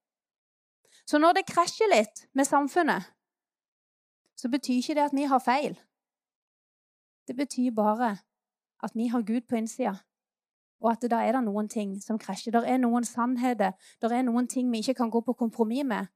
Så 1.10 1.18
når 1.18 1.40
det 1.40 1.48
krasjer 1.50 1.90
litt 1.90 2.28
med 2.38 2.46
samfunnet, 2.46 3.02
så 4.38 4.46
betyr 4.46 4.78
ikke 4.78 4.94
det 4.94 5.08
at 5.10 5.16
vi 5.16 5.26
har 5.26 5.42
feil. 5.42 5.74
Det 7.26 7.34
betyr 7.34 7.74
bare 7.74 8.14
at 8.78 8.94
vi 8.94 9.10
har 9.10 9.26
Gud 9.26 9.48
på 9.50 9.58
innsida, 9.58 9.96
og 10.80 10.92
at 10.92 11.10
da 11.10 11.22
er 11.26 11.32
det 11.32 11.42
noen 11.44 11.68
ting 11.68 11.96
som 12.02 12.18
krasjer. 12.18 12.52
Det 12.54 12.62
er 12.70 12.78
noen 12.78 13.04
sannheter, 13.04 13.72
det 14.02 14.12
er 14.12 14.22
noen 14.22 14.46
ting 14.46 14.70
vi 14.72 14.78
ikke 14.78 14.94
kan 14.94 15.10
gå 15.10 15.20
på 15.20 15.32
kompromiss 15.32 15.86
med, 15.86 16.06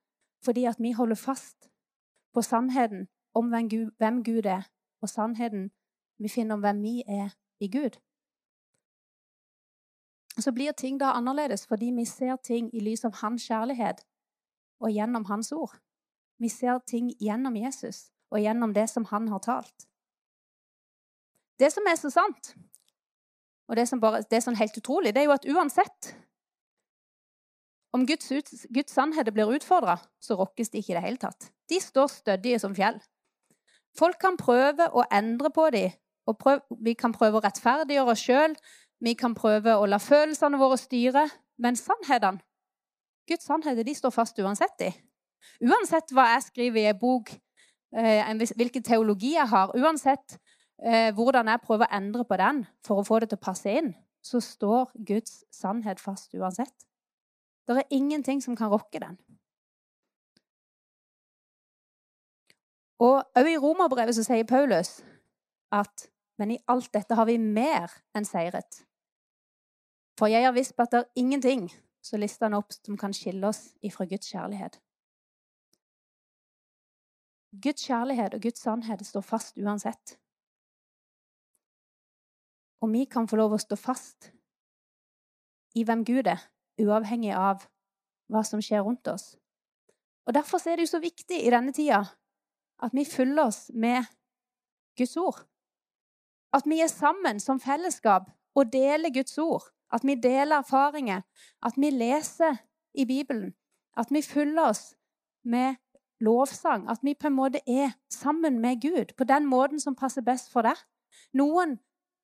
fordi 0.44 0.64
at 0.64 0.78
vi 0.78 0.92
holder 0.92 1.18
fast 1.18 1.68
på 2.32 2.42
sannheten 2.42 3.08
om 3.34 3.48
hvem 3.48 3.68
Gud, 3.68 3.90
hvem 3.98 4.22
Gud 4.24 4.46
er, 4.46 4.68
og 5.02 5.08
sannheten 5.08 5.70
vi 6.18 6.28
finner 6.28 6.54
om 6.54 6.60
hvem 6.60 6.82
vi 6.82 7.02
er 7.08 7.34
i 7.60 7.68
Gud. 7.68 7.98
Så 10.38 10.52
blir 10.52 10.72
ting 10.72 11.00
da 11.00 11.12
annerledes 11.12 11.66
fordi 11.66 11.90
vi 11.96 12.04
ser 12.04 12.36
ting 12.36 12.70
i 12.74 12.80
lys 12.80 13.04
av 13.04 13.18
hans 13.20 13.44
kjærlighet 13.44 14.06
og 14.80 14.90
gjennom 14.90 15.24
hans 15.24 15.52
ord. 15.52 15.74
Vi 16.38 16.48
ser 16.48 16.78
ting 16.86 17.12
gjennom 17.20 17.56
Jesus 17.56 18.10
og 18.30 18.40
gjennom 18.40 18.72
det 18.74 18.88
som 18.90 19.04
han 19.04 19.28
har 19.28 19.38
talt. 19.38 19.88
Det 21.58 21.68
som 21.72 21.86
er 21.86 21.98
så 22.00 22.10
sant, 22.10 22.54
og 23.72 23.76
det 23.78 23.86
som, 23.88 24.00
bare, 24.02 24.20
det 24.28 24.36
er 24.36 24.44
sånn 24.44 24.58
helt 24.58 24.76
utrolig, 24.76 25.14
det 25.16 25.22
er 25.22 25.30
jo 25.30 25.32
at 25.32 25.46
uansett 25.48 26.10
om 27.96 28.04
Guds, 28.08 28.28
Guds 28.68 28.92
sannheter 28.92 29.32
blir 29.32 29.48
utfordra, 29.52 29.96
så 30.20 30.36
rokkes 30.36 30.68
de 30.72 30.80
ikke 30.82 30.92
i 30.92 30.96
det 30.98 31.04
hele 31.06 31.20
tatt. 31.20 31.48
De 31.72 31.78
står 31.80 32.10
stødige 32.12 32.60
som 32.60 32.76
fjell. 32.76 32.98
Folk 33.96 34.18
kan 34.20 34.36
prøve 34.40 34.90
å 34.92 35.04
endre 35.12 35.48
på 35.52 35.70
dem. 35.72 35.92
Og 36.28 36.36
prøv, 36.38 36.60
vi 36.84 36.94
kan 36.96 37.12
prøve 37.16 37.40
å 37.40 37.44
rettferdiggjøre 37.44 38.14
oss 38.14 38.24
sjøl. 38.24 38.56
Vi 39.02 39.16
kan 39.18 39.34
prøve 39.36 39.74
å 39.76 39.88
la 39.88 39.98
følelsene 40.00 40.60
våre 40.60 40.78
styre. 40.80 41.26
Men 41.60 41.76
sannhetene, 41.76 42.40
Guds 43.28 43.48
sannheter, 43.48 43.84
de 43.84 43.96
står 43.96 44.14
fast 44.14 44.40
uansett. 44.40 44.76
de. 44.78 44.92
Uansett 45.64 46.12
hva 46.12 46.28
jeg 46.34 46.46
skriver 46.48 46.80
i 46.80 46.88
en 46.92 47.00
bok, 47.00 47.32
eh, 47.96 48.32
hvilken 48.56 48.84
teologi 48.84 49.34
jeg 49.34 49.48
har, 49.48 49.72
uansett 49.76 50.38
hvordan 51.14 51.48
jeg 51.48 51.62
prøver 51.62 51.86
å 51.86 51.96
endre 51.96 52.24
på 52.26 52.38
den 52.40 52.64
for 52.86 53.00
å 53.00 53.06
få 53.06 53.20
det 53.22 53.30
til 53.30 53.38
å 53.38 53.46
passe 53.46 53.70
inn, 53.70 53.92
så 54.22 54.40
står 54.42 54.90
Guds 55.06 55.44
sannhet 55.54 56.00
fast 56.00 56.34
uansett. 56.34 56.74
Det 57.68 57.76
er 57.78 57.94
ingenting 57.94 58.42
som 58.42 58.56
kan 58.58 58.70
rokke 58.72 59.00
den. 59.02 59.18
Og 63.02 63.22
òg 63.38 63.48
i 63.50 63.58
Romerbrevet 63.58 64.14
så 64.14 64.24
sier 64.26 64.46
Paulus 64.46 65.00
at 65.74 66.08
men 66.38 66.54
i 66.54 66.62
alt 66.66 66.90
dette 66.94 67.14
har 67.14 67.28
vi 67.28 67.36
mer 67.38 67.92
enn 68.16 68.26
seiret. 68.26 68.82
For 70.18 70.30
jeg 70.30 70.44
har 70.46 70.54
visst 70.56 70.78
at 70.80 70.90
det 70.92 71.02
er 71.02 71.20
ingenting, 71.22 71.68
så 72.02 72.18
lister 72.18 72.48
han 72.48 72.56
opp, 72.58 72.72
som 72.74 72.98
kan 72.98 73.14
skille 73.14 73.46
oss 73.46 73.76
ifra 73.84 74.06
Guds 74.10 74.32
kjærlighet. 74.32 74.80
Guds 77.62 77.84
kjærlighet 77.86 78.34
og 78.34 78.42
Guds 78.42 78.64
sannhet 78.64 79.04
står 79.06 79.24
fast 79.28 79.60
uansett. 79.60 80.16
Og 82.82 82.90
vi 82.92 83.04
kan 83.06 83.28
få 83.30 83.38
lov 83.38 83.54
å 83.54 83.60
stå 83.62 83.78
fast 83.78 84.32
i 85.78 85.84
hvem 85.86 86.02
Gud 86.04 86.26
er, 86.26 86.40
uavhengig 86.82 87.32
av 87.36 87.62
hva 88.32 88.42
som 88.44 88.60
skjer 88.62 88.82
rundt 88.82 89.08
oss. 89.08 89.36
Og 90.26 90.34
Derfor 90.34 90.62
er 90.66 90.76
det 90.76 90.86
jo 90.86 90.94
så 90.96 91.02
viktig 91.02 91.38
i 91.42 91.50
denne 91.50 91.72
tida 91.74 92.02
at 92.82 92.94
vi 92.94 93.04
fyller 93.06 93.46
oss 93.46 93.70
med 93.74 94.04
Guds 94.98 95.16
ord. 95.16 95.44
At 96.52 96.66
vi 96.66 96.80
er 96.82 96.90
sammen 96.90 97.40
som 97.40 97.60
fellesskap 97.60 98.28
og 98.54 98.72
deler 98.72 99.14
Guds 99.14 99.38
ord. 99.38 99.62
At 99.92 100.04
vi 100.04 100.14
deler 100.14 100.58
erfaringer. 100.58 101.22
At 101.62 101.76
vi 101.76 101.90
leser 101.90 102.56
i 102.94 103.04
Bibelen. 103.04 103.54
At 103.96 104.10
vi 104.10 104.22
fyller 104.22 104.72
oss 104.72 104.94
med 105.44 105.78
lovsang. 106.20 106.88
At 106.90 106.98
vi 107.02 107.14
på 107.14 107.26
en 107.26 107.38
måte 107.38 107.60
er 107.66 107.94
sammen 108.10 108.60
med 108.60 108.82
Gud 108.82 109.14
på 109.16 109.24
den 109.24 109.46
måten 109.46 109.80
som 109.80 109.96
passer 109.96 110.22
best 110.22 110.52
for 110.52 110.66
deg. 110.66 110.76
Noen 111.32 111.78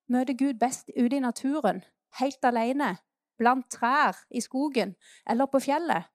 møter 0.09 0.37
Gud 0.37 0.59
best 0.61 0.91
ute 0.97 1.17
i 1.17 1.21
naturen, 1.21 1.83
helt 2.21 2.45
alene, 2.45 2.97
blant 3.39 3.69
trær 3.71 4.17
i 4.31 4.41
skogen 4.41 4.97
eller 5.29 5.47
på 5.47 5.61
fjellet. 5.63 6.09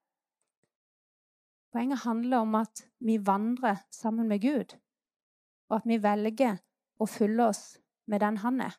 Poenget 1.74 2.04
handler 2.04 2.38
om 2.38 2.56
at 2.56 2.84
vi 3.00 3.18
vandrer 3.26 3.82
sammen 3.92 4.28
med 4.28 4.42
Gud, 4.42 4.76
og 5.70 5.80
at 5.80 5.88
vi 5.90 5.98
velger 6.04 6.60
å 7.02 7.08
fylle 7.10 7.48
oss 7.50 7.80
med 8.06 8.22
den 8.22 8.38
han 8.44 8.62
er. 8.62 8.76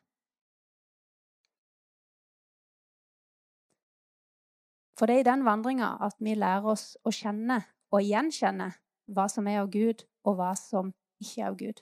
For 4.95 5.11
det 5.11 5.15
er 5.15 5.25
i 5.25 5.27
den 5.27 5.43
vandringa 5.43 5.97
at 6.07 6.15
vi 6.23 6.37
lærer 6.39 6.71
oss 6.71 6.93
å 7.03 7.11
kjenne 7.11 7.59
og 7.91 8.03
gjenkjenne 8.03 8.69
hva 9.11 9.27
som 9.29 9.47
er 9.47 9.59
av 9.61 9.69
Gud, 9.73 10.05
og 10.25 10.39
hva 10.39 10.53
som 10.57 10.93
ikke 11.21 11.41
er 11.41 11.49
av 11.49 11.57
Gud. 11.59 11.81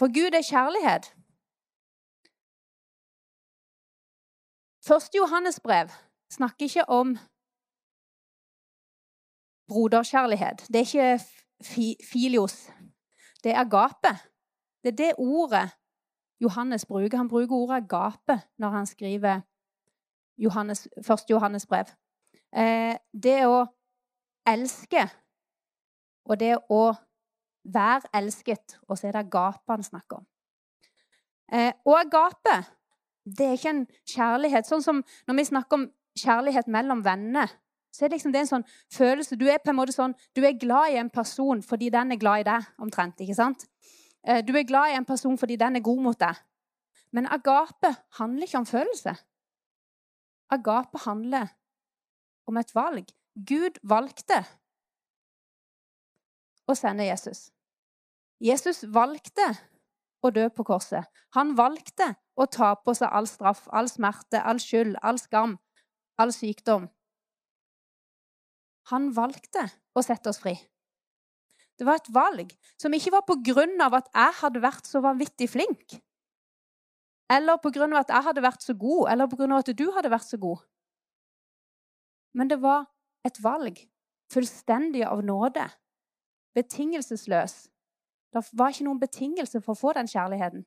For 0.00 0.08
Gud 0.08 0.34
er 0.34 0.42
kjærlighet. 0.42 1.12
Første 4.90 5.18
Johannes 5.18 5.60
brev 5.60 5.88
snakker 6.30 6.64
ikke 6.64 6.88
om 6.88 7.16
broderkjærlighet. 9.68 10.66
Det 10.68 10.76
er 10.76 10.78
ikke 10.78 11.24
fi, 11.64 11.96
filios. 12.12 12.70
Det 13.44 13.52
er 13.52 13.60
agape. 13.60 14.18
Det 14.82 14.92
er 14.92 14.96
det 14.96 15.12
ordet 15.18 15.70
Johannes 16.40 16.86
bruker. 16.86 17.16
Han 17.16 17.28
bruker 17.28 17.54
ordet 17.54 17.76
agape 17.76 18.42
når 18.58 18.68
han 18.68 18.86
skriver 18.86 19.40
Johannes, 20.38 20.88
første 21.06 21.32
Johannes 21.32 21.66
brev. 21.66 21.84
Eh, 22.56 22.96
det 23.22 23.46
å 23.46 23.66
elske 24.46 25.06
og 26.24 26.40
det 26.40 26.56
å 26.70 26.94
være 27.64 28.10
elsket, 28.14 28.78
og 28.88 28.98
så 28.98 29.06
er 29.06 29.12
det 29.12 29.26
agape 29.26 29.70
han 29.70 29.82
snakker 29.82 30.16
om. 30.16 30.26
Eh, 31.52 31.72
og 31.84 32.00
agape 32.00 32.79
det 33.36 33.46
er 33.46 33.56
ikke 33.58 33.72
en 33.74 33.86
kjærlighet 34.08 34.68
Sånn 34.68 34.84
som 34.84 35.02
når 35.28 35.38
vi 35.38 35.48
snakker 35.50 35.78
om 35.78 35.88
kjærlighet 36.18 36.68
mellom 36.72 37.04
venner, 37.04 37.50
så 37.94 38.04
er 38.04 38.10
det, 38.10 38.18
liksom, 38.18 38.32
det 38.32 38.40
er 38.40 38.46
en 38.46 38.52
sånn 38.52 38.68
følelse 38.94 39.38
Du 39.38 39.46
er 39.50 39.62
på 39.62 39.72
en 39.72 39.78
måte 39.78 39.94
sånn, 39.94 40.14
du 40.36 40.42
er 40.46 40.58
glad 40.58 40.94
i 40.94 41.00
en 41.00 41.10
person 41.10 41.62
fordi 41.62 41.90
den 41.94 42.14
er 42.14 42.20
glad 42.20 42.44
i 42.44 42.48
deg, 42.50 42.68
omtrent. 42.82 43.20
ikke 43.22 43.38
sant? 43.38 43.66
Eh, 44.26 44.42
du 44.46 44.54
er 44.56 44.68
glad 44.68 44.92
i 44.92 44.98
en 44.98 45.08
person 45.08 45.38
fordi 45.38 45.58
den 45.60 45.78
er 45.78 45.84
god 45.84 46.02
mot 46.04 46.20
deg. 46.20 46.38
Men 47.12 47.26
agape 47.26 47.94
handler 48.20 48.46
ikke 48.46 48.62
om 48.62 48.68
følelse. 48.68 49.16
Agape 50.50 50.98
handler 51.04 51.50
om 52.46 52.56
et 52.56 52.74
valg. 52.74 53.10
Gud 53.46 53.78
valgte 53.82 54.42
å 56.66 56.76
sende 56.78 57.06
Jesus. 57.06 57.48
Jesus 58.40 58.84
valgte 58.88 59.46
å 60.22 60.30
dø 60.34 60.46
på 60.52 60.64
korset. 60.68 61.06
Han 61.36 61.54
valgte 61.58 62.14
å 62.36 62.46
ta 62.46 62.74
på 62.78 62.94
seg 62.96 63.12
all 63.12 63.28
straff, 63.28 63.66
all 63.72 63.88
smerte, 63.90 64.40
all 64.40 64.60
skyld, 64.62 64.98
all 65.02 65.20
skam, 65.20 65.56
all 66.20 66.32
sykdom. 66.34 66.88
Han 68.90 69.10
valgte 69.16 69.66
å 69.94 70.02
sette 70.04 70.32
oss 70.32 70.40
fri. 70.42 70.56
Det 71.78 71.86
var 71.88 72.00
et 72.00 72.12
valg 72.12 72.50
som 72.80 72.92
ikke 72.92 73.12
var 73.14 73.24
på 73.28 73.38
grunn 73.46 73.78
av 73.80 73.94
at 73.96 74.10
jeg 74.12 74.36
hadde 74.42 74.60
vært 74.60 74.88
så 74.88 75.00
vanvittig 75.04 75.48
flink. 75.48 76.00
Eller 77.30 77.60
på 77.62 77.70
grunn 77.72 77.94
av 77.94 78.02
at 78.02 78.12
jeg 78.12 78.26
hadde 78.26 78.42
vært 78.44 78.64
så 78.66 78.74
god, 78.74 79.12
eller 79.12 79.30
på 79.30 79.38
grunn 79.38 79.54
av 79.54 79.62
at 79.62 79.70
du 79.78 79.86
hadde 79.94 80.10
vært 80.12 80.28
så 80.28 80.40
god. 80.42 80.64
Men 82.36 82.50
det 82.50 82.58
var 82.62 82.88
et 83.26 83.38
valg. 83.42 83.78
Fullstendig 84.30 85.02
av 85.06 85.22
nåde. 85.26 85.64
Betingelsesløs. 86.54 87.70
Det 88.32 88.44
var 88.52 88.70
ikke 88.70 88.86
noen 88.86 89.00
betingelse 89.00 89.60
for 89.60 89.74
å 89.74 89.80
få 89.80 89.94
den 89.96 90.10
kjærligheten. 90.10 90.62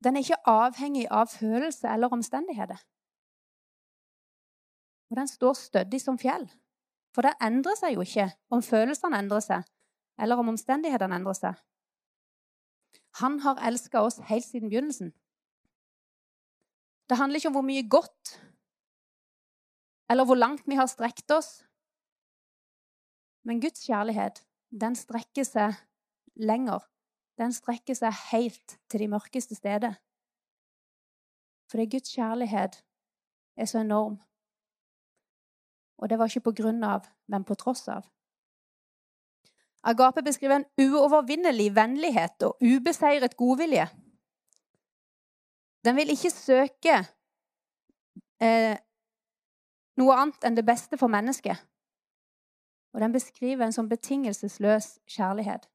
Den 0.00 0.16
er 0.16 0.24
ikke 0.24 0.40
avhengig 0.48 1.04
av 1.12 1.28
følelse 1.28 1.88
eller 1.92 2.12
omstendigheter. 2.12 2.80
Og 5.10 5.18
den 5.18 5.28
står 5.28 5.58
stødig 5.58 6.00
som 6.00 6.18
fjell. 6.18 6.46
For 7.14 7.26
det 7.26 7.34
endrer 7.42 7.76
seg 7.76 7.96
jo 7.96 8.04
ikke 8.06 8.30
om 8.54 8.62
følelsene 8.62 9.18
endrer 9.18 9.42
seg, 9.44 9.66
eller 10.20 10.40
om 10.40 10.52
omstendighetene 10.52 11.18
endrer 11.18 11.36
seg. 11.36 11.58
Han 13.20 13.40
har 13.44 13.60
elska 13.66 14.00
oss 14.06 14.20
helt 14.30 14.46
siden 14.46 14.70
begynnelsen. 14.70 15.10
Det 17.10 17.18
handler 17.18 17.40
ikke 17.40 17.50
om 17.50 17.58
hvor 17.58 17.66
mye 17.66 17.88
godt 17.90 18.36
eller 20.10 20.26
hvor 20.26 20.38
langt 20.38 20.66
vi 20.66 20.78
har 20.78 20.88
strekt 20.90 21.30
oss. 21.30 21.60
Men 23.44 23.60
Guds 23.60 23.86
kjærlighet, 23.86 24.42
den 24.70 24.96
strekker 24.96 25.46
seg 25.46 25.78
lenger. 26.36 26.84
Den 27.40 27.52
strekker 27.56 27.96
seg 27.96 28.12
helt 28.30 28.78
til 28.90 29.04
de 29.04 29.08
mørkeste 29.08 29.56
steder. 29.56 29.96
Fordi 31.70 31.86
Guds 31.90 32.12
kjærlighet 32.12 32.82
er 33.56 33.64
så 33.70 33.80
enorm. 33.80 34.18
Og 35.98 36.10
det 36.10 36.18
var 36.18 36.28
ikke 36.28 36.48
på 36.48 36.56
grunn 36.62 36.84
av, 36.84 37.06
men 37.28 37.44
på 37.44 37.54
tross 37.54 37.88
av. 37.88 38.04
Agape 39.82 40.22
beskriver 40.22 40.60
en 40.60 40.68
uovervinnelig 40.80 41.70
vennlighet 41.76 42.42
og 42.44 42.60
ubeseiret 42.60 43.36
godvilje. 43.36 43.86
Den 45.84 45.96
vil 45.96 46.12
ikke 46.12 46.32
søke 46.32 46.98
eh, 48.44 48.76
noe 49.96 50.16
annet 50.16 50.44
enn 50.44 50.58
det 50.58 50.66
beste 50.68 51.00
for 51.00 51.12
mennesket. 51.12 51.56
Og 52.92 53.00
den 53.00 53.12
beskriver 53.12 53.64
en 53.64 53.74
sånn 53.74 53.88
betingelsesløs 53.88 54.98
kjærlighet. 55.08 55.68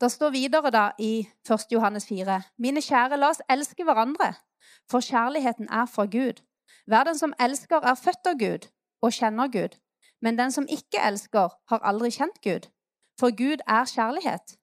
Det 0.00 0.12
står 0.12 0.30
videre 0.30 0.70
da 0.70 0.84
i 0.98 1.26
1. 1.50 1.72
Johannes 1.72 2.06
4.: 2.06 2.42
Mine 2.58 2.80
kjære, 2.80 3.16
la 3.16 3.30
oss 3.32 3.42
elske 3.50 3.84
hverandre, 3.84 4.34
for 4.90 5.00
kjærligheten 5.00 5.68
er 5.70 5.86
fra 5.86 6.04
Gud. 6.04 6.44
Hver 6.86 7.04
den 7.04 7.18
som 7.18 7.34
elsker, 7.40 7.80
er 7.82 7.94
født 7.94 8.26
av 8.26 8.38
Gud 8.38 8.68
og 9.02 9.12
kjenner 9.12 9.48
Gud. 9.48 9.78
Men 10.22 10.38
den 10.38 10.52
som 10.52 10.66
ikke 10.68 11.02
elsker, 11.06 11.48
har 11.68 11.78
aldri 11.82 12.10
kjent 12.10 12.40
Gud. 12.42 12.70
For 13.20 13.34
Gud 13.36 13.64
er 13.66 13.84
kjærlighet. 13.84 14.58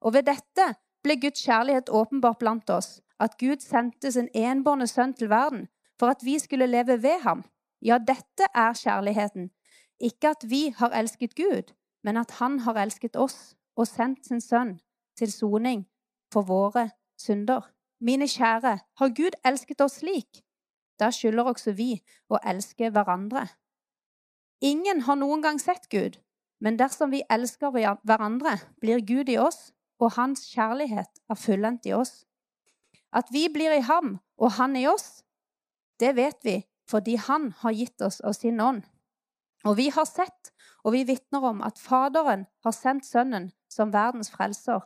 Og 0.00 0.12
ved 0.12 0.22
dette 0.22 0.74
ble 1.02 1.20
Guds 1.20 1.42
kjærlighet 1.46 1.88
åpenbart 1.88 2.38
blant 2.38 2.70
oss, 2.70 3.00
at 3.20 3.38
Gud 3.38 3.60
sendte 3.64 4.12
sin 4.12 4.28
enbårne 4.34 4.86
sønn 4.86 5.14
til 5.14 5.30
verden 5.30 5.68
for 5.98 6.12
at 6.12 6.24
vi 6.24 6.38
skulle 6.38 6.66
leve 6.66 7.02
ved 7.02 7.20
ham. 7.22 7.44
Ja, 7.82 7.98
dette 7.98 8.48
er 8.54 8.72
kjærligheten. 8.72 9.50
Ikke 10.00 10.28
at 10.28 10.44
vi 10.50 10.68
har 10.76 10.92
elsket 10.92 11.34
Gud, 11.34 11.72
men 12.04 12.16
at 12.16 12.30
han 12.40 12.58
har 12.60 12.76
elsket 12.80 13.16
oss 13.16 13.56
og 13.76 13.86
sendt 13.86 14.26
sin 14.26 14.40
sønn 14.40 14.78
til 15.18 15.32
soning 15.32 15.86
for 16.32 16.42
våre 16.42 16.90
synder. 17.20 17.72
Mine 18.00 18.28
kjære, 18.28 18.78
har 18.98 19.08
Gud 19.16 19.36
elsket 19.44 19.80
oss 19.80 20.00
slik? 20.02 20.42
Da 21.00 21.10
skylder 21.12 21.48
også 21.48 21.72
vi 21.76 21.96
å 22.28 22.40
elske 22.44 22.90
hverandre. 22.92 23.46
Ingen 24.60 25.02
har 25.08 25.16
noen 25.20 25.42
gang 25.44 25.60
sett 25.60 25.88
Gud, 25.92 26.16
men 26.60 26.78
dersom 26.80 27.12
vi 27.12 27.24
elsker 27.30 27.72
hverandre, 27.72 28.56
blir 28.80 29.04
Gud 29.04 29.28
i 29.28 29.36
oss, 29.40 29.72
og 30.00 30.16
hans 30.16 30.44
kjærlighet 30.52 31.20
er 31.28 31.40
fullendt 31.40 31.88
i 31.88 31.92
oss. 31.96 32.24
At 33.12 33.28
vi 33.32 33.48
blir 33.52 33.72
i 33.72 33.84
ham 33.84 34.18
og 34.36 34.56
han 34.58 34.76
i 34.76 34.86
oss, 34.88 35.22
det 36.00 36.16
vet 36.16 36.36
vi 36.44 36.58
fordi 36.90 37.16
han 37.16 37.50
har 37.62 37.74
gitt 37.74 38.02
oss 38.02 38.20
av 38.20 38.36
sin 38.38 38.60
ånd. 38.60 38.84
Og 39.66 39.76
vi 39.76 39.88
har 39.90 40.06
sett, 40.06 40.52
og 40.84 40.94
vi 40.94 41.04
vitner 41.08 41.42
om, 41.42 41.62
at 41.62 41.78
Faderen 41.82 42.46
har 42.64 42.74
sendt 42.74 43.06
Sønnen 43.06 43.50
som 43.72 43.92
verdens 43.92 44.30
frelser. 44.30 44.84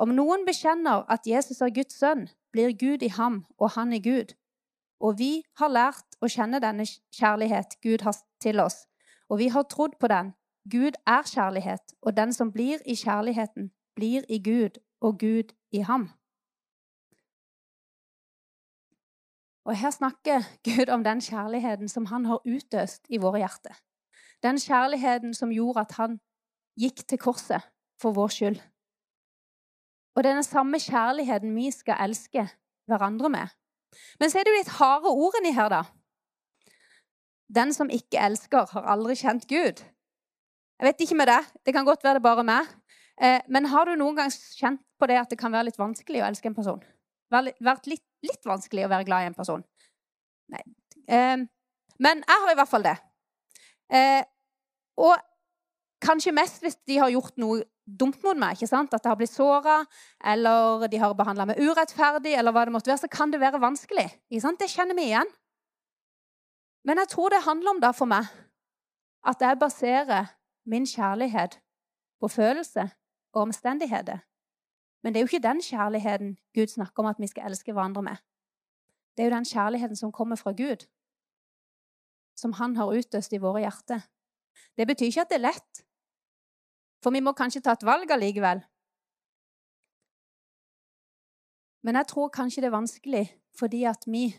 Om 0.00 0.14
noen 0.16 0.46
bekjenner 0.46 1.04
at 1.12 1.26
Jesus 1.28 1.60
er 1.60 1.74
Guds 1.74 1.98
sønn, 2.00 2.26
blir 2.52 2.72
Gud 2.74 3.02
i 3.06 3.12
ham 3.14 3.44
og 3.58 3.76
han 3.76 3.92
i 3.92 4.00
Gud. 4.02 4.34
Og 5.00 5.18
vi 5.18 5.42
har 5.60 5.70
lært 5.70 6.18
å 6.20 6.28
kjenne 6.28 6.60
denne 6.60 6.86
kjærlighet 7.14 7.78
Gud 7.84 8.02
har 8.04 8.16
til 8.42 8.60
oss, 8.60 8.86
og 9.28 9.38
vi 9.38 9.48
har 9.54 9.68
trodd 9.70 9.96
på 10.00 10.10
den. 10.10 10.34
Gud 10.70 10.98
er 11.06 11.22
kjærlighet, 11.24 11.94
og 12.02 12.16
den 12.16 12.32
som 12.36 12.50
blir 12.52 12.82
i 12.84 12.96
kjærligheten, 12.98 13.70
blir 13.96 14.26
i 14.28 14.40
Gud, 14.42 14.80
og 15.00 15.18
Gud 15.18 15.54
i 15.72 15.80
ham. 15.86 16.10
Og 19.64 19.76
Her 19.76 19.90
snakker 19.90 20.42
Gud 20.64 20.88
om 20.88 21.04
den 21.04 21.20
kjærligheten 21.20 21.88
som 21.88 22.06
han 22.06 22.24
har 22.24 22.40
utøst 22.46 23.06
i 23.08 23.20
våre 23.20 23.42
hjerter. 23.42 23.76
Den 24.42 24.58
kjærligheten 24.58 25.34
som 25.34 25.52
gjorde 25.52 25.80
at 25.80 25.92
han 25.98 26.18
gikk 26.80 27.04
til 27.08 27.18
korset 27.18 27.66
for 28.00 28.16
vår 28.16 28.28
skyld. 28.28 28.60
Og 30.16 30.24
denne 30.24 30.42
samme 30.42 30.80
kjærligheten 30.80 31.54
vi 31.54 31.70
skal 31.70 32.00
elske 32.00 32.48
hverandre 32.88 33.28
med. 33.28 33.46
Men 34.20 34.30
så 34.30 34.38
er 34.38 34.46
det 34.46 34.52
jo 34.52 34.60
litt 34.60 34.76
harde 34.78 35.12
ord 35.12 35.36
inni 35.40 35.52
her, 35.54 35.68
da. 35.68 35.82
Den 37.50 37.74
som 37.74 37.90
ikke 37.90 38.20
elsker, 38.22 38.66
har 38.72 38.86
aldri 38.92 39.16
kjent 39.18 39.46
Gud. 39.50 39.82
Jeg 40.80 40.86
vet 40.86 41.00
ikke 41.04 41.18
med 41.18 41.26
det. 41.26 41.40
Det 41.66 41.74
kan 41.74 41.84
godt 41.84 42.04
være 42.04 42.20
det 42.20 42.22
bare 42.22 42.44
meg. 42.46 42.68
Eh, 43.20 43.40
men 43.48 43.66
har 43.68 43.84
du 43.84 43.96
noen 43.98 44.16
gang 44.16 44.30
kjent 44.32 44.80
på 44.98 45.08
det 45.10 45.18
at 45.20 45.30
det 45.30 45.38
kan 45.38 45.52
være 45.52 45.68
litt 45.68 45.80
vanskelig 45.80 46.22
å 46.22 46.28
elske 46.30 46.48
en 46.48 46.56
person? 46.56 46.80
Vært 47.30 47.88
litt, 47.90 48.04
litt 48.26 48.46
vanskelig 48.46 48.86
å 48.86 48.92
være 48.92 49.06
glad 49.08 49.24
i 49.24 49.30
en 49.30 49.38
person? 49.38 49.64
Nei. 50.50 50.62
Eh, 51.06 51.46
men 52.00 52.22
jeg 52.26 52.44
har 52.44 52.52
i 52.52 52.58
hvert 52.58 52.70
fall 52.70 52.86
det. 52.86 52.96
Eh, 53.92 54.22
og 55.00 55.16
kanskje 56.02 56.34
mest 56.34 56.64
hvis 56.64 56.78
de 56.88 56.98
har 57.00 57.12
gjort 57.12 57.36
noe 57.40 57.62
dumt 57.84 58.22
mot 58.24 58.38
meg. 58.38 58.56
ikke 58.56 58.70
sant? 58.70 58.94
At 58.94 59.04
jeg 59.04 59.12
har 59.12 59.18
blitt 59.18 59.32
såra, 59.32 59.80
eller 60.32 60.86
de 60.90 61.00
har 61.02 61.14
behandla 61.18 61.48
meg 61.50 61.60
urettferdig, 61.60 62.36
eller 62.38 62.54
hva 62.54 62.64
det 62.66 62.74
måtte 62.74 62.92
være, 62.92 63.04
så 63.04 63.10
kan 63.10 63.32
det 63.32 63.42
være 63.42 63.62
vanskelig. 63.62 64.08
ikke 64.30 64.44
sant? 64.44 64.60
Det 64.60 64.70
kjenner 64.70 64.98
vi 64.98 65.10
igjen. 65.10 65.30
Men 66.86 67.02
jeg 67.02 67.12
tror 67.12 67.30
det 67.30 67.44
handler 67.44 67.74
om 67.74 67.82
da 67.82 67.90
for 67.92 68.08
meg 68.08 68.30
at 69.28 69.42
jeg 69.44 69.58
baserer 69.60 70.30
min 70.64 70.86
kjærlighet 70.88 71.58
på 72.20 72.28
følelse 72.28 72.86
og 73.34 73.42
omstendigheter. 73.42 74.22
Men 75.02 75.12
det 75.12 75.20
er 75.20 75.24
jo 75.24 75.30
ikke 75.30 75.48
den 75.48 75.62
kjærligheten 75.64 76.38
Gud 76.54 76.66
snakker 76.66 77.02
om 77.02 77.08
at 77.08 77.20
vi 77.20 77.26
skal 77.26 77.46
elske 77.48 77.72
hverandre 77.72 78.02
med. 78.02 78.16
Det 79.16 79.22
er 79.22 79.30
jo 79.30 79.36
den 79.36 79.44
kjærligheten 79.44 79.96
som 79.96 80.12
kommer 80.12 80.36
fra 80.36 80.52
Gud, 80.52 80.86
som 82.36 82.52
Han 82.52 82.76
har 82.76 82.92
utøst 82.92 83.32
i 83.32 83.38
våre 83.38 83.60
hjerter. 83.60 84.00
Det 84.76 84.86
betyr 84.86 85.06
ikke 85.06 85.20
at 85.20 85.28
det 85.28 85.38
er 85.38 85.48
lett, 85.48 85.82
for 87.02 87.10
vi 87.10 87.20
må 87.20 87.32
kanskje 87.32 87.60
ta 87.60 87.72
et 87.72 87.84
valg 87.84 88.10
allikevel. 88.10 88.62
Men 91.82 91.96
jeg 91.96 92.06
tror 92.06 92.28
kanskje 92.28 92.60
det 92.60 92.68
er 92.68 92.76
vanskelig 92.76 93.26
fordi 93.58 93.84
at 93.84 94.04
vi 94.06 94.36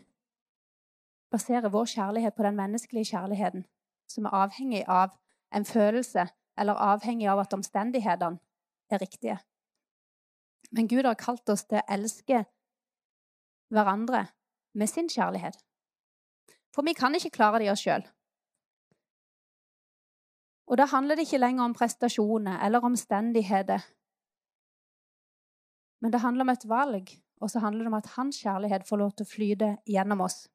baserer 1.32 1.69
vår 1.69 1.86
kjærlighet 1.86 2.34
på 2.34 2.43
den 2.43 2.56
menneskelige 2.56 3.06
kjærligheten, 3.06 3.65
som 4.08 4.26
er 4.26 4.36
avhengig 4.43 4.84
av 4.88 5.17
en 5.54 5.65
følelse 5.65 6.28
eller 6.58 6.74
avhengig 6.74 7.28
av 7.28 7.39
at 7.39 7.54
omstendighetene 7.54 8.39
er 8.89 9.02
riktige. 9.02 9.38
Men 10.71 10.88
Gud 10.88 11.05
har 11.05 11.19
kalt 11.19 11.49
oss 11.51 11.65
til 11.67 11.81
å 11.81 11.88
elske 11.91 12.45
hverandre 13.71 14.25
med 14.77 14.89
sin 14.89 15.10
kjærlighet. 15.12 15.57
For 16.71 16.88
vi 16.88 16.95
kan 16.95 17.15
ikke 17.15 17.34
klare 17.36 17.60
det 17.60 17.67
i 17.67 17.71
oss 17.73 17.84
sjøl. 17.84 18.05
Og 20.71 20.79
da 20.79 20.88
handler 20.88 21.19
det 21.19 21.25
ikke 21.27 21.41
lenger 21.41 21.67
om 21.67 21.75
prestasjoner 21.75 22.62
eller 22.63 22.86
omstendigheter. 22.88 23.84
Men 26.01 26.13
det 26.13 26.21
handler 26.23 26.47
om 26.47 26.53
et 26.53 26.63
valg, 26.69 27.12
og 27.41 27.51
så 27.51 27.60
handler 27.60 27.84
det 27.84 27.91
om 27.91 27.99
at 27.99 28.13
hans 28.15 28.39
kjærlighet 28.39 28.88
får 28.88 29.01
lov 29.01 29.12
til 29.12 29.27
å 29.27 29.31
flyte 29.34 29.69
gjennom 29.89 30.23
oss. 30.23 30.45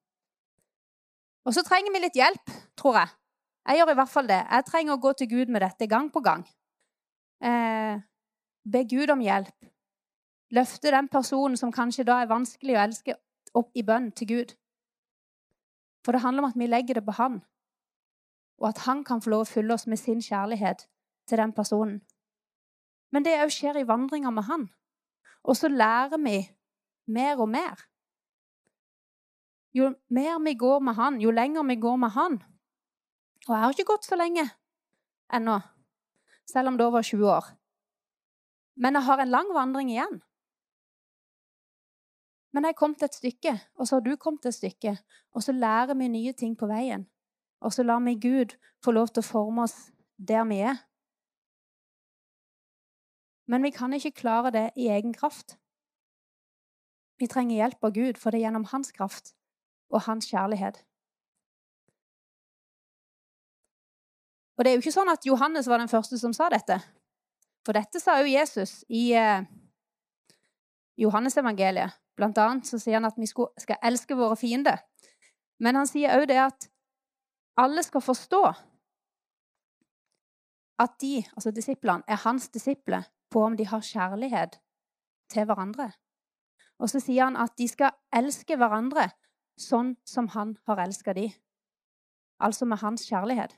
Og 1.46 1.54
så 1.54 1.62
trenger 1.62 1.92
vi 1.94 2.02
litt 2.02 2.16
hjelp, 2.18 2.54
tror 2.80 3.02
jeg. 3.02 3.12
Jeg 3.66 3.78
gjør 3.78 3.92
i 3.92 3.98
hvert 3.98 4.10
fall 4.10 4.28
det. 4.30 4.40
Jeg 4.40 4.66
trenger 4.66 4.94
å 4.94 5.02
gå 5.02 5.12
til 5.18 5.28
Gud 5.30 5.52
med 5.52 5.62
dette 5.62 5.86
gang 5.90 6.08
på 6.14 6.22
gang. 6.24 6.42
Eh, 7.42 8.00
be 8.64 8.82
Gud 8.88 9.12
om 9.12 9.22
hjelp. 9.22 9.54
Løfte 10.50 10.92
den 10.94 11.08
personen 11.08 11.56
som 11.56 11.72
kanskje 11.72 12.04
da 12.06 12.20
er 12.22 12.30
vanskelig 12.30 12.76
å 12.76 12.82
elske, 12.84 13.16
opp 13.56 13.70
i 13.74 13.82
bønn 13.82 14.10
til 14.12 14.28
Gud. 14.28 14.54
For 16.04 16.12
det 16.12 16.22
handler 16.22 16.44
om 16.44 16.50
at 16.50 16.58
vi 16.58 16.68
legger 16.68 17.00
det 17.00 17.06
på 17.06 17.16
Han, 17.18 17.40
og 18.60 18.68
at 18.68 18.84
Han 18.86 19.02
kan 19.04 19.22
få 19.22 19.32
lov 19.32 19.46
å 19.46 19.50
fylle 19.50 19.74
oss 19.74 19.86
med 19.86 19.98
sin 19.98 20.20
kjærlighet 20.22 20.86
til 21.26 21.42
den 21.42 21.52
personen. 21.52 22.00
Men 23.10 23.24
det 23.24 23.38
òg 23.42 23.50
skjer 23.54 23.80
i 23.80 23.88
vandringa 23.88 24.30
med 24.30 24.46
Han. 24.46 24.68
Og 25.46 25.56
så 25.56 25.68
lærer 25.68 26.18
vi 26.18 26.38
mer 27.06 27.40
og 27.40 27.48
mer. 27.48 27.86
Jo 29.76 29.92
mer 30.08 30.38
vi 30.44 30.54
går 30.54 30.80
med 30.80 30.94
han, 30.94 31.20
jo 31.20 31.30
lenger 31.30 31.62
vi 31.68 31.76
går 31.76 31.96
med 31.96 32.10
han 32.10 32.38
Og 33.46 33.50
jeg 33.52 33.60
har 33.62 33.74
ikke 33.74 33.90
gått 33.92 34.08
så 34.08 34.16
lenge 34.16 34.46
ennå, 35.32 35.58
selv 36.48 36.68
om 36.68 36.78
det 36.78 36.86
var 36.92 37.02
20 37.02 37.28
år. 37.30 37.44
Men 38.76 38.94
jeg 38.94 39.02
har 39.02 39.20
en 39.20 39.30
lang 39.30 39.52
vandring 39.54 39.90
igjen. 39.90 40.22
Men 42.56 42.64
jeg 42.64 42.76
kom 42.78 42.94
til 42.96 43.04
et 43.04 43.14
stykke, 43.14 43.52
og 43.76 43.84
så 43.84 43.98
har 43.98 44.04
du 44.06 44.14
kommet 44.16 44.40
til 44.40 44.48
et 44.48 44.56
stykke, 44.56 44.92
og 45.36 45.42
så 45.44 45.52
lærer 45.52 45.92
vi 45.94 46.08
nye 46.08 46.32
ting 46.32 46.54
på 46.56 46.66
veien. 46.70 47.02
Og 47.60 47.72
så 47.72 47.82
lar 47.84 48.00
vi 48.00 48.14
Gud 48.16 48.54
få 48.84 48.94
lov 48.96 49.10
til 49.12 49.20
å 49.20 49.26
forme 49.26 49.66
oss 49.66 49.74
der 50.16 50.46
vi 50.48 50.62
er. 50.64 50.78
Men 53.44 53.60
vi 53.62 53.70
kan 53.76 53.92
ikke 53.92 54.14
klare 54.22 54.54
det 54.54 54.70
i 54.72 54.88
egen 54.88 55.12
kraft. 55.12 55.58
Vi 57.20 57.28
trenger 57.28 57.60
hjelp 57.60 57.84
av 57.84 57.92
Gud, 57.92 58.16
for 58.16 58.32
det 58.32 58.40
er 58.40 58.46
gjennom 58.46 58.64
hans 58.72 58.88
kraft 58.96 59.34
og 59.92 60.06
hans 60.08 60.32
kjærlighet. 60.32 60.80
Og 64.56 64.64
det 64.64 64.72
er 64.72 64.78
jo 64.78 64.86
ikke 64.86 64.96
sånn 64.96 65.12
at 65.12 65.28
Johannes 65.28 65.68
var 65.68 65.84
den 65.84 65.92
første 65.92 66.16
som 66.16 66.32
sa 66.32 66.48
dette. 66.48 66.80
For 67.68 67.76
dette 67.76 68.00
sa 68.00 68.16
jo 68.22 68.32
Jesus 68.32 68.78
i 68.88 69.10
eh, 69.12 69.44
Johannesevangeliet. 70.96 71.96
Blant 72.16 72.38
annet 72.38 72.68
så 72.68 72.78
sier 72.80 72.96
han 72.96 73.08
at 73.08 73.18
vi 73.20 73.28
skal 73.28 73.80
elske 73.84 74.16
våre 74.16 74.36
fiender. 74.40 74.80
Men 75.60 75.76
han 75.76 75.88
sier 75.88 76.16
òg 76.16 76.28
det 76.30 76.38
at 76.40 76.68
alle 77.60 77.82
skal 77.84 78.04
forstå 78.04 78.42
at 80.78 80.96
de, 81.00 81.24
altså 81.36 81.50
disiplene, 81.50 82.04
er 82.08 82.20
hans 82.24 82.48
disipler 82.52 83.06
på 83.32 83.44
om 83.44 83.56
de 83.56 83.66
har 83.66 83.80
kjærlighet 83.80 84.58
til 85.32 85.44
hverandre. 85.48 85.90
Og 86.78 86.90
så 86.92 87.00
sier 87.00 87.24
han 87.24 87.36
at 87.40 87.56
de 87.58 87.68
skal 87.68 87.96
elske 88.12 88.56
hverandre 88.56 89.08
sånn 89.60 89.94
som 90.04 90.28
han 90.36 90.56
har 90.68 90.82
elska 90.84 91.14
de. 91.16 91.30
Altså 92.40 92.68
med 92.68 92.82
hans 92.82 93.06
kjærlighet. 93.08 93.56